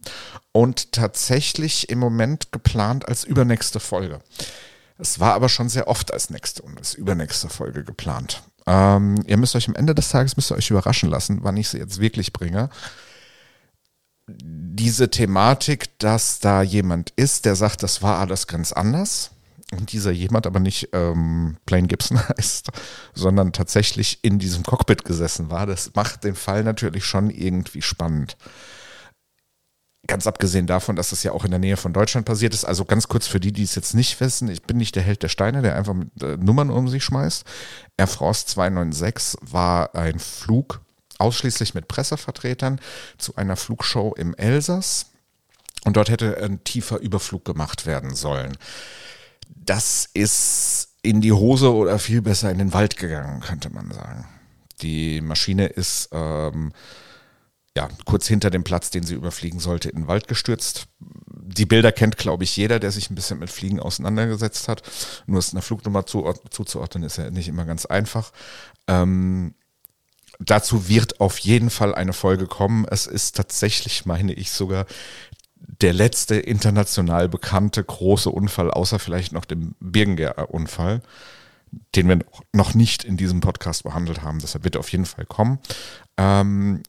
und 0.51 0.91
tatsächlich 0.91 1.89
im 1.89 1.99
Moment 1.99 2.51
geplant 2.51 3.07
als 3.07 3.23
übernächste 3.23 3.79
Folge. 3.79 4.19
Es 4.97 5.19
war 5.19 5.33
aber 5.33 5.49
schon 5.49 5.69
sehr 5.69 5.87
oft 5.87 6.11
als 6.11 6.29
nächste 6.29 6.61
und 6.63 6.77
als 6.77 6.93
übernächste 6.93 7.49
Folge 7.49 7.83
geplant. 7.83 8.43
Ähm, 8.65 9.23
ihr 9.25 9.37
müsst 9.37 9.55
euch 9.55 9.67
am 9.67 9.75
Ende 9.75 9.95
des 9.95 10.09
Tages 10.09 10.35
müsst 10.35 10.51
ihr 10.51 10.57
euch 10.57 10.69
überraschen 10.69 11.09
lassen, 11.09 11.39
wann 11.41 11.57
ich 11.57 11.69
sie 11.69 11.77
jetzt 11.77 11.99
wirklich 11.99 12.33
bringe. 12.33 12.69
Diese 14.27 15.09
Thematik, 15.09 15.97
dass 15.99 16.39
da 16.39 16.61
jemand 16.61 17.11
ist, 17.15 17.45
der 17.45 17.55
sagt, 17.55 17.81
das 17.81 18.01
war 18.01 18.19
alles 18.19 18.47
ganz 18.47 18.71
anders 18.73 19.31
und 19.71 19.91
dieser 19.91 20.11
jemand 20.11 20.47
aber 20.47 20.59
nicht 20.59 20.89
ähm, 20.93 21.57
Plain 21.65 21.87
Gibson 21.87 22.19
heißt, 22.37 22.69
sondern 23.13 23.53
tatsächlich 23.53 24.19
in 24.23 24.39
diesem 24.39 24.63
Cockpit 24.63 25.05
gesessen 25.05 25.51
war, 25.51 25.65
das 25.65 25.91
macht 25.95 26.23
den 26.23 26.35
Fall 26.35 26.63
natürlich 26.63 27.05
schon 27.05 27.29
irgendwie 27.29 27.81
spannend. 27.81 28.37
Ganz 30.07 30.25
abgesehen 30.25 30.65
davon, 30.65 30.95
dass 30.95 31.11
es 31.11 31.21
ja 31.21 31.33
auch 31.33 31.45
in 31.45 31.51
der 31.51 31.59
Nähe 31.59 31.77
von 31.77 31.93
Deutschland 31.93 32.25
passiert 32.25 32.53
ist. 32.55 32.65
Also 32.65 32.83
ganz 32.83 33.07
kurz 33.09 33.27
für 33.27 33.39
die, 33.39 33.51
die 33.51 33.61
es 33.61 33.75
jetzt 33.75 33.93
nicht 33.93 34.19
wissen, 34.19 34.49
ich 34.49 34.63
bin 34.63 34.77
nicht 34.77 34.95
der 34.95 35.03
Held 35.03 35.21
der 35.21 35.29
Steine, 35.29 35.61
der 35.61 35.75
einfach 35.75 35.93
mit 35.93 36.09
äh, 36.23 36.37
Nummern 36.37 36.71
um 36.71 36.87
sich 36.87 37.03
schmeißt. 37.03 37.45
Air 37.97 38.07
France 38.07 38.47
296 38.47 39.39
war 39.51 39.93
ein 39.93 40.17
Flug 40.17 40.81
ausschließlich 41.19 41.75
mit 41.75 41.87
Pressevertretern 41.87 42.79
zu 43.19 43.35
einer 43.35 43.55
Flugshow 43.55 44.15
im 44.17 44.33
Elsass. 44.33 45.07
Und 45.85 45.95
dort 45.95 46.09
hätte 46.09 46.41
ein 46.41 46.63
tiefer 46.63 46.99
Überflug 46.99 47.45
gemacht 47.45 47.85
werden 47.85 48.15
sollen 48.15 48.57
das 49.49 50.09
ist 50.13 50.95
in 51.01 51.21
die 51.21 51.31
Hose 51.31 51.73
oder 51.73 51.99
viel 51.99 52.21
besser 52.21 52.51
in 52.51 52.57
den 52.57 52.73
Wald 52.73 52.97
gegangen, 52.97 53.41
könnte 53.41 53.69
man 53.69 53.91
sagen. 53.91 54.27
Die 54.81 55.21
Maschine 55.21 55.67
ist 55.67 56.09
ähm, 56.11 56.71
ja, 57.75 57.87
kurz 58.05 58.27
hinter 58.27 58.49
dem 58.49 58.63
Platz, 58.63 58.89
den 58.89 59.03
sie 59.03 59.15
überfliegen 59.15 59.59
sollte, 59.59 59.89
in 59.89 60.01
den 60.01 60.07
Wald 60.07 60.27
gestürzt. 60.27 60.87
Die 60.99 61.65
Bilder 61.65 61.91
kennt, 61.91 62.17
glaube 62.17 62.43
ich, 62.43 62.55
jeder, 62.57 62.79
der 62.79 62.91
sich 62.91 63.09
ein 63.09 63.15
bisschen 63.15 63.39
mit 63.39 63.49
Fliegen 63.49 63.79
auseinandergesetzt 63.79 64.67
hat. 64.67 64.83
Nur 65.25 65.39
es 65.39 65.53
einer 65.53 65.61
Flugnummer 65.61 66.05
zu, 66.05 66.33
zuzuordnen, 66.49 67.03
ist 67.03 67.17
ja 67.17 67.29
nicht 67.31 67.47
immer 67.47 67.65
ganz 67.65 67.85
einfach. 67.85 68.31
Ähm, 68.87 69.53
dazu 70.39 70.87
wird 70.87 71.19
auf 71.19 71.37
jeden 71.39 71.69
Fall 71.69 71.93
eine 71.93 72.13
Folge 72.13 72.47
kommen. 72.47 72.85
Es 72.89 73.07
ist 73.07 73.35
tatsächlich, 73.35 74.05
meine 74.05 74.33
ich, 74.33 74.51
sogar 74.51 74.85
der 75.81 75.93
letzte 75.93 76.35
international 76.35 77.29
bekannte 77.29 77.83
große 77.83 78.29
Unfall, 78.29 78.71
außer 78.71 78.99
vielleicht 78.99 79.31
noch 79.31 79.45
dem 79.45 79.75
Birgengär-Unfall, 79.79 81.01
den 81.95 82.07
wir 82.07 82.19
noch 82.53 82.73
nicht 82.73 83.03
in 83.03 83.17
diesem 83.17 83.39
Podcast 83.41 83.83
behandelt 83.83 84.23
haben. 84.23 84.39
Deshalb 84.39 84.63
wird 84.63 84.75
er 84.75 84.79
auf 84.79 84.91
jeden 84.91 85.05
Fall 85.05 85.25
kommen. 85.25 85.59
Ähm, 86.17 86.81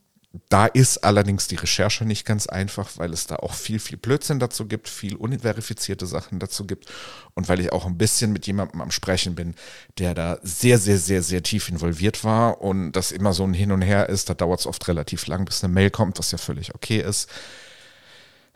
da 0.48 0.66
ist 0.66 0.98
allerdings 0.98 1.48
die 1.48 1.56
Recherche 1.56 2.04
nicht 2.04 2.24
ganz 2.24 2.46
einfach, 2.46 2.90
weil 2.96 3.12
es 3.12 3.26
da 3.26 3.36
auch 3.36 3.52
viel, 3.52 3.80
viel 3.80 3.98
Blödsinn 3.98 4.38
dazu 4.38 4.66
gibt, 4.66 4.88
viel 4.88 5.16
unverifizierte 5.16 6.06
Sachen 6.06 6.38
dazu 6.38 6.66
gibt 6.66 6.86
und 7.34 7.48
weil 7.48 7.58
ich 7.58 7.72
auch 7.72 7.84
ein 7.84 7.98
bisschen 7.98 8.32
mit 8.32 8.46
jemandem 8.46 8.80
am 8.80 8.92
Sprechen 8.92 9.34
bin, 9.34 9.54
der 9.98 10.14
da 10.14 10.38
sehr, 10.42 10.78
sehr, 10.78 10.98
sehr, 10.98 11.24
sehr 11.24 11.42
tief 11.42 11.68
involviert 11.68 12.22
war 12.22 12.60
und 12.60 12.92
das 12.92 13.10
immer 13.10 13.32
so 13.32 13.42
ein 13.42 13.54
Hin 13.54 13.72
und 13.72 13.82
Her 13.82 14.08
ist. 14.08 14.30
Da 14.30 14.34
dauert 14.34 14.60
es 14.60 14.66
oft 14.66 14.86
relativ 14.86 15.26
lang, 15.26 15.44
bis 15.44 15.64
eine 15.64 15.72
Mail 15.72 15.90
kommt, 15.90 16.18
was 16.20 16.30
ja 16.30 16.38
völlig 16.38 16.74
okay 16.76 17.00
ist. 17.00 17.28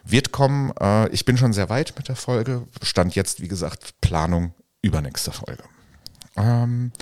Wird 0.05 0.33
kommen. 0.33 0.73
Äh, 0.81 1.09
ich 1.09 1.25
bin 1.25 1.37
schon 1.37 1.53
sehr 1.53 1.69
weit 1.69 1.95
mit 1.97 2.09
der 2.09 2.17
Folge. 2.17 2.67
Stand 2.83 3.15
jetzt, 3.15 3.41
wie 3.41 3.49
gesagt, 3.49 4.01
Planung 4.01 4.55
übernächste 4.83 5.33
Folge. 5.33 5.65
Ähm, 6.37 6.93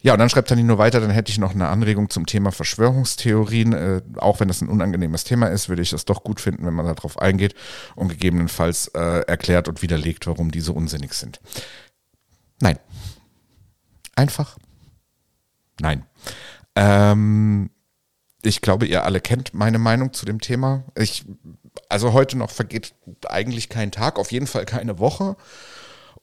ja, 0.00 0.12
und 0.12 0.20
dann 0.20 0.30
schreibt 0.30 0.48
Tanino 0.48 0.78
weiter, 0.78 1.00
dann 1.00 1.10
hätte 1.10 1.30
ich 1.32 1.38
noch 1.38 1.54
eine 1.54 1.68
Anregung 1.68 2.08
zum 2.08 2.24
Thema 2.24 2.52
Verschwörungstheorien. 2.52 3.72
Äh, 3.72 4.02
auch 4.16 4.38
wenn 4.40 4.48
das 4.48 4.60
ein 4.60 4.68
unangenehmes 4.68 5.24
Thema 5.24 5.48
ist, 5.48 5.68
würde 5.68 5.82
ich 5.82 5.92
es 5.92 6.04
doch 6.04 6.22
gut 6.22 6.40
finden, 6.40 6.64
wenn 6.66 6.74
man 6.74 6.86
darauf 6.86 7.18
eingeht 7.18 7.54
und 7.96 8.08
gegebenenfalls 8.08 8.88
äh, 8.88 9.20
erklärt 9.26 9.68
und 9.68 9.82
widerlegt, 9.82 10.26
warum 10.26 10.50
diese 10.50 10.72
unsinnig 10.72 11.14
sind. 11.14 11.40
Nein. 12.60 12.78
Einfach. 14.14 14.56
Nein. 15.80 16.04
Ähm, 16.76 17.70
ich 18.42 18.60
glaube, 18.60 18.86
ihr 18.86 19.04
alle 19.04 19.20
kennt 19.20 19.52
meine 19.52 19.78
Meinung 19.78 20.12
zu 20.12 20.24
dem 20.24 20.40
Thema. 20.40 20.84
Ich, 20.96 21.24
also 21.88 22.12
heute 22.12 22.36
noch 22.36 22.50
vergeht 22.50 22.94
eigentlich 23.28 23.68
kein 23.68 23.90
Tag, 23.90 24.18
auf 24.18 24.32
jeden 24.32 24.46
Fall 24.46 24.64
keine 24.64 24.98
Woche 24.98 25.36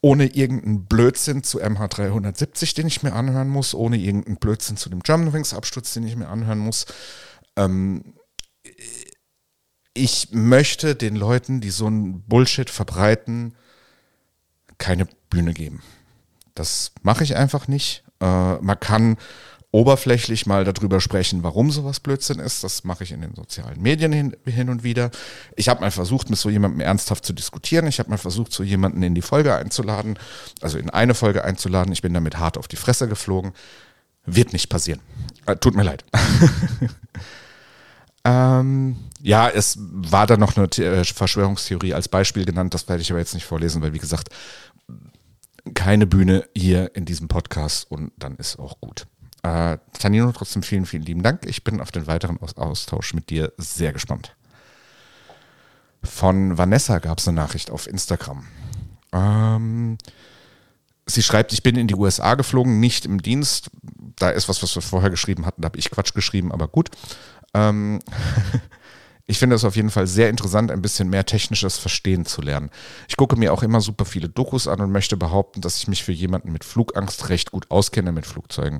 ohne 0.05 0.27
irgendeinen 0.27 0.85
Blödsinn 0.85 1.41
zu 1.41 1.59
MH370, 1.59 2.75
den 2.75 2.85
ich 2.85 3.01
mir 3.01 3.13
anhören 3.13 3.49
muss, 3.49 3.73
ohne 3.73 3.97
irgendeinen 3.97 4.37
Blödsinn 4.37 4.77
zu 4.77 4.89
dem 4.89 4.99
Germanwings-Absturz, 4.99 5.93
den 5.93 6.05
ich 6.05 6.15
mir 6.15 6.27
anhören 6.27 6.59
muss. 6.59 6.85
Ähm, 7.55 8.13
ich 9.95 10.29
möchte 10.31 10.95
den 10.95 11.15
Leuten, 11.15 11.59
die 11.59 11.71
so 11.71 11.87
einen 11.87 12.21
Bullshit 12.21 12.69
verbreiten, 12.69 13.55
keine 14.77 15.07
Bühne 15.31 15.53
geben. 15.53 15.81
Das 16.53 16.91
mache 17.01 17.23
ich 17.23 17.35
einfach 17.35 17.67
nicht. 17.67 18.03
Äh, 18.21 18.57
man 18.57 18.79
kann 18.79 19.17
oberflächlich 19.75 20.45
mal 20.45 20.63
darüber 20.63 21.01
sprechen, 21.01 21.43
warum 21.43 21.69
sowas 21.69 21.99
Blödsinn 21.99 22.39
ist. 22.39 22.63
Das 22.63 22.85
mache 22.85 23.03
ich 23.03 23.11
in 23.11 23.19
den 23.19 23.35
sozialen 23.35 23.81
Medien 23.81 24.13
hin, 24.13 24.33
hin 24.45 24.69
und 24.69 24.85
wieder. 24.85 25.11
Ich 25.57 25.67
habe 25.67 25.81
mal 25.81 25.91
versucht, 25.91 26.29
mit 26.29 26.39
so 26.39 26.49
jemandem 26.49 26.79
ernsthaft 26.79 27.25
zu 27.25 27.33
diskutieren. 27.33 27.85
Ich 27.85 27.99
habe 27.99 28.09
mal 28.09 28.17
versucht, 28.17 28.53
so 28.53 28.63
jemanden 28.63 29.03
in 29.03 29.15
die 29.15 29.21
Folge 29.21 29.53
einzuladen, 29.53 30.17
also 30.61 30.77
in 30.77 30.89
eine 30.89 31.13
Folge 31.13 31.43
einzuladen. 31.43 31.91
Ich 31.91 32.01
bin 32.01 32.13
damit 32.13 32.37
hart 32.37 32.57
auf 32.57 32.69
die 32.69 32.77
Fresse 32.77 33.09
geflogen. 33.09 33.51
Wird 34.25 34.53
nicht 34.53 34.69
passieren. 34.69 35.01
Äh, 35.45 35.57
tut 35.57 35.75
mir 35.75 35.83
leid. 35.83 36.05
ähm, 38.23 38.95
ja, 39.21 39.49
es 39.49 39.77
war 39.77 40.25
da 40.25 40.37
noch 40.37 40.55
eine 40.55 40.67
äh, 40.67 41.03
Verschwörungstheorie 41.03 41.93
als 41.93 42.07
Beispiel 42.07 42.45
genannt. 42.45 42.73
Das 42.73 42.87
werde 42.87 43.01
ich 43.01 43.11
aber 43.11 43.19
jetzt 43.19 43.33
nicht 43.33 43.45
vorlesen, 43.45 43.81
weil 43.81 43.93
wie 43.93 43.99
gesagt, 43.99 44.29
keine 45.73 46.07
Bühne 46.07 46.47
hier 46.55 46.95
in 46.95 47.03
diesem 47.03 47.27
Podcast 47.27 47.91
und 47.91 48.13
dann 48.17 48.37
ist 48.37 48.57
auch 48.57 48.79
gut. 48.79 49.05
Äh, 49.45 49.77
Tanino, 49.99 50.31
trotzdem 50.31 50.63
vielen, 50.63 50.87
vielen 50.87 51.03
lieben 51.03 51.21
Dank. 51.21 51.45
Ich 51.45 51.63
bin 51.63 51.79
auf 51.79 51.91
den 51.91 52.07
weiteren 52.07 52.39
Austausch 52.39 53.13
mit 53.13 53.29
dir 53.29 53.53
sehr 53.57 53.93
gespannt. 53.93 54.35
Von 56.01 56.57
Vanessa 56.57 56.97
gab 56.97 57.19
es 57.19 57.27
eine 57.27 57.35
Nachricht 57.35 57.69
auf 57.69 57.85
Instagram. 57.85 58.47
Ähm, 59.13 59.99
sie 61.05 61.21
schreibt, 61.21 61.53
ich 61.53 61.61
bin 61.61 61.75
in 61.75 61.87
die 61.87 61.93
USA 61.93 62.33
geflogen, 62.33 62.79
nicht 62.79 63.05
im 63.05 63.21
Dienst. 63.21 63.69
Da 64.15 64.31
ist 64.31 64.49
was, 64.49 64.63
was 64.63 64.73
wir 64.73 64.81
vorher 64.81 65.11
geschrieben 65.11 65.45
hatten, 65.45 65.61
da 65.61 65.67
habe 65.67 65.77
ich 65.77 65.91
Quatsch 65.91 66.15
geschrieben, 66.15 66.51
aber 66.51 66.67
gut. 66.67 66.89
Ähm, 67.53 67.99
ich 69.27 69.37
finde 69.37 69.57
es 69.57 69.63
auf 69.63 69.75
jeden 69.75 69.91
Fall 69.91 70.07
sehr 70.07 70.31
interessant, 70.31 70.71
ein 70.71 70.81
bisschen 70.81 71.07
mehr 71.07 71.25
technisches 71.25 71.77
Verstehen 71.77 72.25
zu 72.25 72.41
lernen. 72.41 72.71
Ich 73.07 73.15
gucke 73.15 73.35
mir 73.35 73.53
auch 73.53 73.61
immer 73.61 73.79
super 73.79 74.05
viele 74.05 74.27
Dokus 74.27 74.67
an 74.67 74.81
und 74.81 74.91
möchte 74.91 75.17
behaupten, 75.17 75.61
dass 75.61 75.77
ich 75.77 75.87
mich 75.87 76.03
für 76.03 76.13
jemanden 76.13 76.51
mit 76.51 76.63
Flugangst 76.63 77.29
recht 77.29 77.51
gut 77.51 77.69
auskenne 77.69 78.11
mit 78.11 78.25
Flugzeugen. 78.25 78.79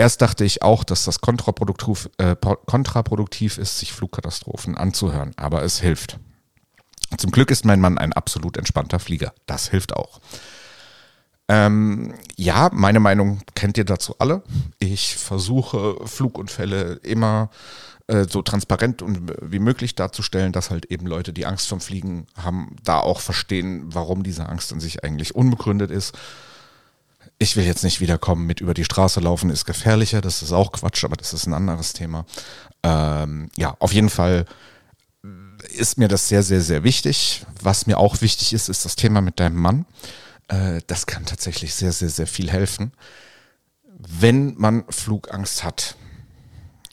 Erst 0.00 0.22
dachte 0.22 0.44
ich 0.44 0.62
auch, 0.62 0.84
dass 0.84 1.04
das 1.04 1.20
kontraproduktiv, 1.20 2.08
äh, 2.18 2.36
kontraproduktiv 2.36 3.58
ist, 3.58 3.80
sich 3.80 3.92
Flugkatastrophen 3.92 4.76
anzuhören, 4.76 5.32
aber 5.36 5.62
es 5.64 5.80
hilft. 5.80 6.20
Zum 7.16 7.32
Glück 7.32 7.50
ist 7.50 7.64
mein 7.64 7.80
Mann 7.80 7.98
ein 7.98 8.12
absolut 8.12 8.56
entspannter 8.56 9.00
Flieger. 9.00 9.34
Das 9.46 9.68
hilft 9.68 9.96
auch. 9.96 10.20
Ähm, 11.48 12.14
ja, 12.36 12.70
meine 12.72 13.00
Meinung 13.00 13.40
kennt 13.56 13.76
ihr 13.76 13.84
dazu 13.84 14.14
alle. 14.20 14.44
Ich 14.78 15.16
versuche 15.16 15.96
Flugunfälle 16.04 17.00
immer 17.02 17.50
äh, 18.06 18.24
so 18.28 18.42
transparent 18.42 19.02
und 19.02 19.32
wie 19.42 19.58
möglich 19.58 19.96
darzustellen, 19.96 20.52
dass 20.52 20.70
halt 20.70 20.84
eben 20.86 21.08
Leute, 21.08 21.32
die 21.32 21.46
Angst 21.46 21.66
vom 21.66 21.80
Fliegen 21.80 22.28
haben, 22.36 22.76
da 22.84 23.00
auch 23.00 23.18
verstehen, 23.18 23.86
warum 23.92 24.22
diese 24.22 24.48
Angst 24.48 24.72
an 24.72 24.78
sich 24.78 25.02
eigentlich 25.02 25.34
unbegründet 25.34 25.90
ist 25.90 26.16
ich 27.38 27.56
will 27.56 27.64
jetzt 27.64 27.84
nicht 27.84 28.00
wiederkommen 28.00 28.46
mit 28.46 28.60
über 28.60 28.74
die 28.74 28.84
Straße 28.84 29.20
laufen 29.20 29.50
ist 29.50 29.64
gefährlicher, 29.64 30.20
das 30.20 30.42
ist 30.42 30.52
auch 30.52 30.72
Quatsch, 30.72 31.04
aber 31.04 31.16
das 31.16 31.32
ist 31.32 31.46
ein 31.46 31.54
anderes 31.54 31.92
Thema. 31.92 32.26
Ähm, 32.82 33.50
ja, 33.56 33.76
auf 33.78 33.92
jeden 33.92 34.10
Fall 34.10 34.44
ist 35.70 35.98
mir 35.98 36.08
das 36.08 36.28
sehr, 36.28 36.42
sehr, 36.42 36.60
sehr 36.60 36.82
wichtig. 36.84 37.44
Was 37.60 37.86
mir 37.86 37.98
auch 37.98 38.20
wichtig 38.20 38.52
ist, 38.52 38.68
ist 38.68 38.84
das 38.84 38.96
Thema 38.96 39.20
mit 39.20 39.40
deinem 39.40 39.56
Mann. 39.56 39.86
Äh, 40.48 40.80
das 40.86 41.06
kann 41.06 41.26
tatsächlich 41.26 41.74
sehr, 41.74 41.92
sehr, 41.92 42.08
sehr 42.08 42.26
viel 42.26 42.50
helfen. 42.50 42.92
Wenn 43.84 44.54
man 44.56 44.84
Flugangst 44.88 45.64
hat 45.64 45.96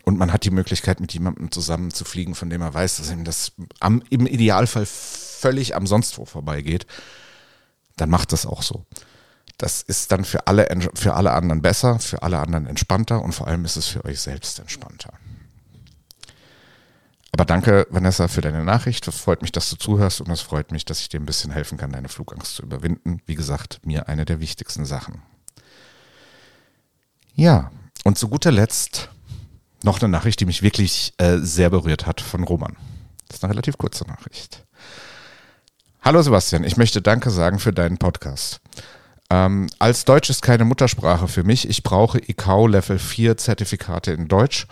und 0.04 0.18
man 0.18 0.32
hat 0.32 0.44
die 0.44 0.52
Möglichkeit, 0.52 1.00
mit 1.00 1.14
jemandem 1.14 1.52
zusammen 1.52 1.92
zu 1.92 2.06
fliegen, 2.06 2.36
von 2.36 2.50
dem 2.50 2.62
er 2.62 2.74
weiß, 2.74 2.98
dass 2.98 3.12
ihm 3.12 3.24
das 3.24 3.54
am, 3.80 4.04
im 4.10 4.28
Idealfall 4.28 4.86
völlig 4.86 5.76
am 5.76 5.88
sonst 5.88 6.18
wo 6.18 6.26
vorbeigeht, 6.26 6.86
dann 7.98 8.10
macht 8.10 8.32
das 8.32 8.46
auch 8.46 8.62
so. 8.62 8.86
Das 9.58 9.82
ist 9.82 10.12
dann 10.12 10.26
für 10.26 10.48
alle, 10.48 10.68
für 10.96 11.14
alle 11.14 11.32
anderen 11.32 11.62
besser, 11.62 12.00
für 12.00 12.24
alle 12.24 12.40
anderen 12.40 12.68
entspannter 12.68 13.22
und 13.22 13.34
vor 13.34 13.48
allem 13.48 13.64
ist 13.66 13.78
es 13.78 13.88
für 13.88 14.04
euch 14.04 14.20
selbst 14.20 14.60
entspannter. 14.60 15.14
Aber 17.32 17.44
danke, 17.44 17.86
Vanessa, 17.90 18.30
für 18.30 18.40
deine 18.40 18.64
Nachricht. 18.64 19.08
Es 19.10 19.18
freut 19.18 19.42
mich, 19.42 19.52
dass 19.52 19.70
du 19.70 19.76
zuhörst 19.76 20.22
und 20.22 20.30
es 20.30 20.40
freut 20.40 20.72
mich, 20.72 20.86
dass 20.86 21.02
ich 21.02 21.10
dir 21.10 21.20
ein 21.20 21.26
bisschen 21.26 21.52
helfen 21.52 21.78
kann, 21.78 21.92
deine 21.92 22.08
Flugangst 22.08 22.56
zu 22.56 22.64
überwinden. 22.64 23.22
Wie 23.26 23.36
gesagt, 23.36 23.82
mir 23.84 24.08
eine 24.08 24.24
der 24.24 24.40
wichtigsten 24.40 24.86
Sachen. 24.86 25.22
Ja, 27.34 27.72
und 28.06 28.18
zu 28.18 28.30
guter 28.30 28.54
Letzt 28.54 29.10
noch 29.84 30.02
eine 30.02 30.10
Nachricht, 30.10 30.40
die 30.40 30.46
mich 30.46 30.62
wirklich 30.62 31.14
äh, 31.18 31.38
sehr 31.40 31.70
berührt 31.70 32.06
hat 32.06 32.22
von 32.22 32.44
Roman. 32.46 32.78
Das 33.28 33.38
ist 33.38 33.44
eine 33.44 33.52
relativ 33.52 33.78
kurze 33.78 34.06
Nachricht. 34.06 34.64
Hallo 36.02 36.22
Sebastian, 36.22 36.64
ich 36.64 36.78
möchte 36.78 37.02
Danke 37.02 37.32
sagen 37.32 37.60
für 37.60 37.74
deinen 37.74 37.98
Podcast. 37.98 38.62
Ähm, 39.30 39.68
als 39.80 40.06
Deutsch 40.06 40.30
ist 40.30 40.42
keine 40.42 40.66
Muttersprache 40.66 41.28
für 41.28 41.44
mich. 41.44 41.68
Ich 41.68 41.84
brauche 41.84 42.20
ICAO 42.20 42.68
Level 42.68 43.00
4 43.00 43.38
Zertifikate 43.38 44.12
in 44.12 44.28
Deutsch 44.28 44.68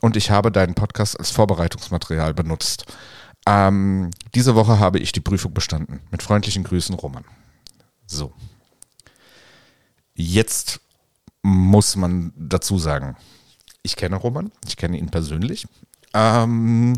und 0.00 0.16
ich 0.16 0.30
habe 0.30 0.52
deinen 0.52 0.74
Podcast 0.74 1.18
als 1.18 1.30
Vorbereitungsmaterial 1.30 2.34
benutzt. 2.34 2.84
Ähm, 3.46 4.10
diese 4.34 4.54
Woche 4.54 4.78
habe 4.78 4.98
ich 4.98 5.12
die 5.12 5.20
Prüfung 5.20 5.54
bestanden. 5.54 6.00
Mit 6.10 6.22
freundlichen 6.22 6.64
Grüßen, 6.64 6.94
Roman. 6.94 7.24
So. 8.06 8.32
Jetzt 10.14 10.80
muss 11.42 11.96
man 11.96 12.32
dazu 12.36 12.78
sagen, 12.78 13.16
ich 13.82 13.96
kenne 13.96 14.16
Roman, 14.16 14.50
ich 14.66 14.76
kenne 14.76 14.98
ihn 14.98 15.10
persönlich. 15.10 15.66
Ähm, 16.14 16.94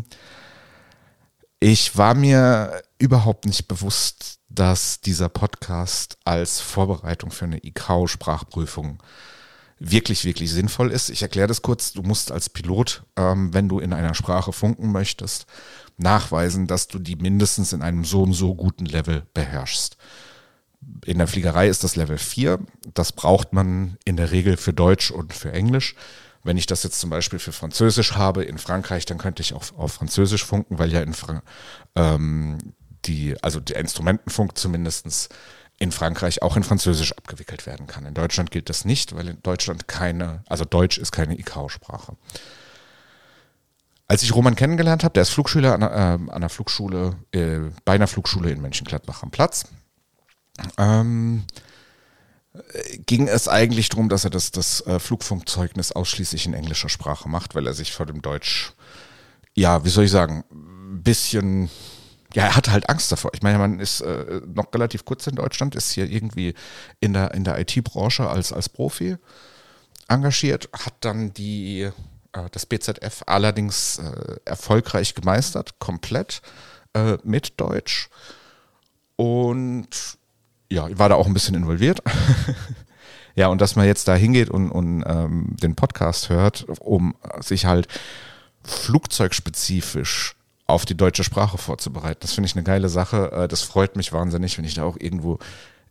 ich 1.59 1.97
war 1.97 2.13
mir 2.13 2.81
überhaupt 2.99 3.45
nicht 3.45 3.67
bewusst, 3.67 4.36
dass 4.49 5.01
dieser 5.01 5.29
Podcast 5.29 6.17
als 6.23 6.59
Vorbereitung 6.59 7.31
für 7.31 7.45
eine 7.45 7.63
ICAO-Sprachprüfung 7.63 8.99
wirklich, 9.79 10.25
wirklich 10.25 10.51
sinnvoll 10.51 10.91
ist. 10.91 11.09
Ich 11.09 11.21
erkläre 11.21 11.47
das 11.47 11.61
kurz. 11.61 11.93
Du 11.93 12.01
musst 12.01 12.31
als 12.31 12.49
Pilot, 12.49 13.03
ähm, 13.15 13.53
wenn 13.53 13.69
du 13.69 13.79
in 13.79 13.93
einer 13.93 14.13
Sprache 14.13 14.53
funken 14.53 14.91
möchtest, 14.91 15.45
nachweisen, 15.97 16.67
dass 16.67 16.87
du 16.87 16.99
die 16.99 17.15
mindestens 17.15 17.73
in 17.73 17.81
einem 17.81 18.05
so 18.05 18.23
und 18.23 18.33
so 18.33 18.55
guten 18.55 18.85
Level 18.85 19.25
beherrschst. 19.33 19.97
In 21.05 21.17
der 21.17 21.27
Fliegerei 21.27 21.67
ist 21.67 21.83
das 21.83 21.95
Level 21.95 22.17
4. 22.17 22.59
Das 22.93 23.11
braucht 23.11 23.53
man 23.53 23.97
in 24.05 24.17
der 24.17 24.31
Regel 24.31 24.57
für 24.57 24.73
Deutsch 24.73 25.11
und 25.11 25.33
für 25.33 25.51
Englisch. 25.51 25.95
Wenn 26.43 26.57
ich 26.57 26.65
das 26.65 26.83
jetzt 26.83 26.99
zum 26.99 27.09
Beispiel 27.09 27.39
für 27.39 27.51
Französisch 27.51 28.13
habe 28.13 28.43
in 28.43 28.57
Frankreich, 28.57 29.05
dann 29.05 29.17
könnte 29.17 29.41
ich 29.41 29.53
auch 29.53 29.63
auf 29.77 29.93
Französisch 29.93 30.45
funken, 30.45 30.79
weil 30.79 30.93
ja 30.93 31.01
in 31.01 31.13
Fra 31.13 31.41
ähm, 31.95 32.57
die, 33.05 33.41
also 33.43 33.59
der 33.59 33.77
Instrumentenfunk 33.77 34.57
zumindestens 34.57 35.29
in 35.79 35.91
Frankreich 35.91 36.41
auch 36.41 36.57
in 36.57 36.63
Französisch 36.63 37.11
abgewickelt 37.13 37.65
werden 37.65 37.87
kann. 37.87 38.05
In 38.05 38.13
Deutschland 38.13 38.51
gilt 38.51 38.69
das 38.69 38.83
nicht, 38.83 39.15
weil 39.15 39.27
in 39.29 39.41
Deutschland 39.43 39.87
keine, 39.87 40.43
also 40.47 40.65
Deutsch 40.65 40.97
ist 40.97 41.11
keine 41.11 41.37
ICAO-Sprache. 41.39 42.15
Als 44.07 44.23
ich 44.23 44.33
Roman 44.33 44.55
kennengelernt 44.55 45.03
habe, 45.03 45.13
der 45.13 45.23
ist 45.23 45.29
Flugschüler 45.29 45.73
an, 45.73 46.29
äh, 46.31 46.39
der 46.39 46.49
Flugschule, 46.49 47.17
äh, 47.31 47.59
bei 47.85 47.93
einer 47.93 48.07
Flugschule 48.07 48.49
in 48.49 48.61
Mönchengladbach 48.61 49.21
am 49.21 49.31
Platz, 49.31 49.65
ähm, 50.77 51.43
ging 53.05 53.27
es 53.27 53.47
eigentlich 53.47 53.89
darum, 53.89 54.09
dass 54.09 54.23
er 54.23 54.29
das, 54.29 54.51
das 54.51 54.81
äh, 54.87 54.99
Flugfunkzeugnis 54.99 55.91
ausschließlich 55.91 56.45
in 56.45 56.53
englischer 56.53 56.89
Sprache 56.89 57.29
macht, 57.29 57.53
weil 57.53 57.67
er 57.67 57.73
sich 57.73 57.93
vor 57.93 58.05
dem 58.05 58.21
Deutsch, 58.21 58.73
ja, 59.53 59.83
wie 59.83 59.89
soll 59.89 60.05
ich 60.05 60.11
sagen, 60.11 60.43
ein 60.51 61.03
bisschen, 61.03 61.69
ja, 62.37 62.43
er 62.43 62.55
hatte 62.55 62.71
halt 62.71 62.87
Angst 62.87 63.11
davor. 63.11 63.31
Ich 63.33 63.41
meine, 63.41 63.57
man 63.57 63.79
ist 63.79 64.01
äh, 64.01 64.41
noch 64.53 64.71
relativ 64.71 65.05
kurz 65.05 65.25
in 65.25 65.35
Deutschland, 65.35 65.73
ist 65.73 65.89
hier 65.89 66.07
irgendwie 66.07 66.53
in 66.99 67.13
der, 67.13 67.33
in 67.33 67.43
der 67.43 67.59
IT-Branche 67.59 68.29
als, 68.29 68.53
als 68.53 68.69
Profi 68.69 69.17
engagiert, 70.07 70.69
hat 70.71 70.93
dann 70.99 71.33
die, 71.33 71.89
äh, 72.33 72.49
das 72.51 72.67
BZF 72.67 73.23
allerdings 73.25 73.97
äh, 73.97 74.35
erfolgreich 74.45 75.15
gemeistert, 75.15 75.79
komplett 75.79 76.43
äh, 76.93 77.17
mit 77.23 77.59
Deutsch. 77.59 78.07
Und 79.15 79.89
ja, 80.69 80.87
ich 80.89 80.99
war 80.99 81.09
da 81.09 81.15
auch 81.15 81.25
ein 81.25 81.33
bisschen 81.33 81.55
involviert. 81.55 82.03
ja, 83.35 83.47
und 83.47 83.61
dass 83.61 83.75
man 83.75 83.87
jetzt 83.87 84.07
da 84.07 84.13
hingeht 84.13 84.51
und, 84.51 84.69
und 84.69 85.03
ähm, 85.07 85.55
den 85.59 85.75
Podcast 85.75 86.29
hört, 86.29 86.67
um 86.81 87.15
sich 87.39 87.65
halt 87.65 87.87
flugzeugspezifisch 88.61 90.35
auf 90.67 90.85
die 90.85 90.95
deutsche 90.95 91.23
Sprache 91.23 91.57
vorzubereiten. 91.57 92.19
Das 92.21 92.33
finde 92.33 92.47
ich 92.47 92.55
eine 92.55 92.63
geile 92.63 92.89
Sache. 92.89 93.31
Äh, 93.31 93.47
das 93.47 93.61
freut 93.61 93.95
mich 93.95 94.13
wahnsinnig, 94.13 94.57
wenn 94.57 94.65
ich 94.65 94.75
da 94.75 94.83
auch 94.83 94.97
irgendwo 94.99 95.39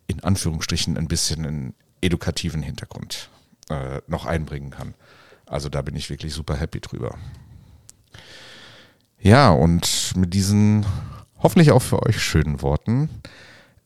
in 0.06 0.22
Anführungsstrichen 0.22 0.96
ein 0.96 1.08
bisschen 1.08 1.46
einen 1.46 1.74
edukativen 2.02 2.62
Hintergrund 2.62 3.30
äh, 3.70 4.00
noch 4.06 4.26
einbringen 4.26 4.70
kann. 4.70 4.94
Also 5.46 5.68
da 5.68 5.82
bin 5.82 5.96
ich 5.96 6.10
wirklich 6.10 6.34
super 6.34 6.56
happy 6.56 6.80
drüber. 6.80 7.16
Ja, 9.18 9.50
und 9.50 10.12
mit 10.14 10.34
diesen 10.34 10.84
hoffentlich 11.42 11.72
auch 11.72 11.82
für 11.82 12.02
euch 12.04 12.20
schönen 12.22 12.62
Worten 12.62 13.08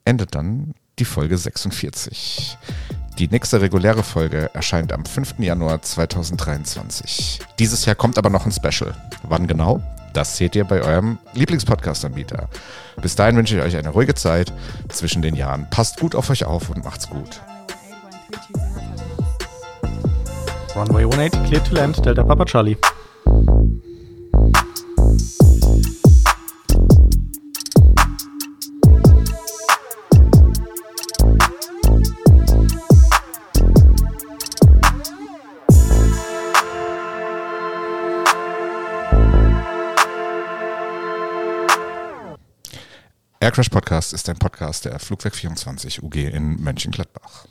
endet 0.05 0.34
dann 0.34 0.74
die 0.99 1.05
Folge 1.05 1.38
46. 1.38 2.59
Die 3.18 3.28
nächste 3.28 3.61
reguläre 3.61 4.03
Folge 4.03 4.51
erscheint 4.55 4.93
am 4.93 5.05
5. 5.05 5.38
Januar 5.38 5.82
2023. 5.82 7.41
Dieses 7.59 7.84
Jahr 7.84 7.95
kommt 7.97 8.18
aber 8.18 8.30
noch 8.30 8.45
ein 8.45 8.53
Special. 8.53 8.95
Wann 9.22 9.47
genau? 9.47 9.82
Das 10.12 10.36
seht 10.36 10.56
ihr 10.56 10.64
bei 10.64 10.82
eurem 10.82 11.18
Lieblingspodcast-Anbieter. 11.34 12.48
Bis 13.00 13.16
dahin 13.16 13.36
wünsche 13.36 13.56
ich 13.56 13.62
euch 13.62 13.76
eine 13.76 13.90
ruhige 13.90 14.14
Zeit 14.14 14.52
zwischen 14.88 15.22
den 15.22 15.34
Jahren. 15.34 15.68
Passt 15.70 16.00
gut 16.00 16.14
auf 16.14 16.30
euch 16.30 16.44
auf 16.44 16.70
und 16.70 16.84
macht's 16.84 17.08
gut. 17.08 17.40
Runway 20.74 21.04
180 21.04 21.44
clear 21.44 21.64
to 21.64 21.74
land, 21.74 22.04
Delta 22.04 22.22
Papa 22.22 22.44
Charlie. 22.44 22.76
Aircrash 43.51 43.68
Podcast 43.68 44.12
ist 44.12 44.28
ein 44.28 44.36
Podcast 44.36 44.84
der 44.84 45.01
Flugwerk 45.01 45.34
24 45.34 46.05
UG 46.05 46.14
in 46.14 46.62
Mönchengladbach. 46.62 47.46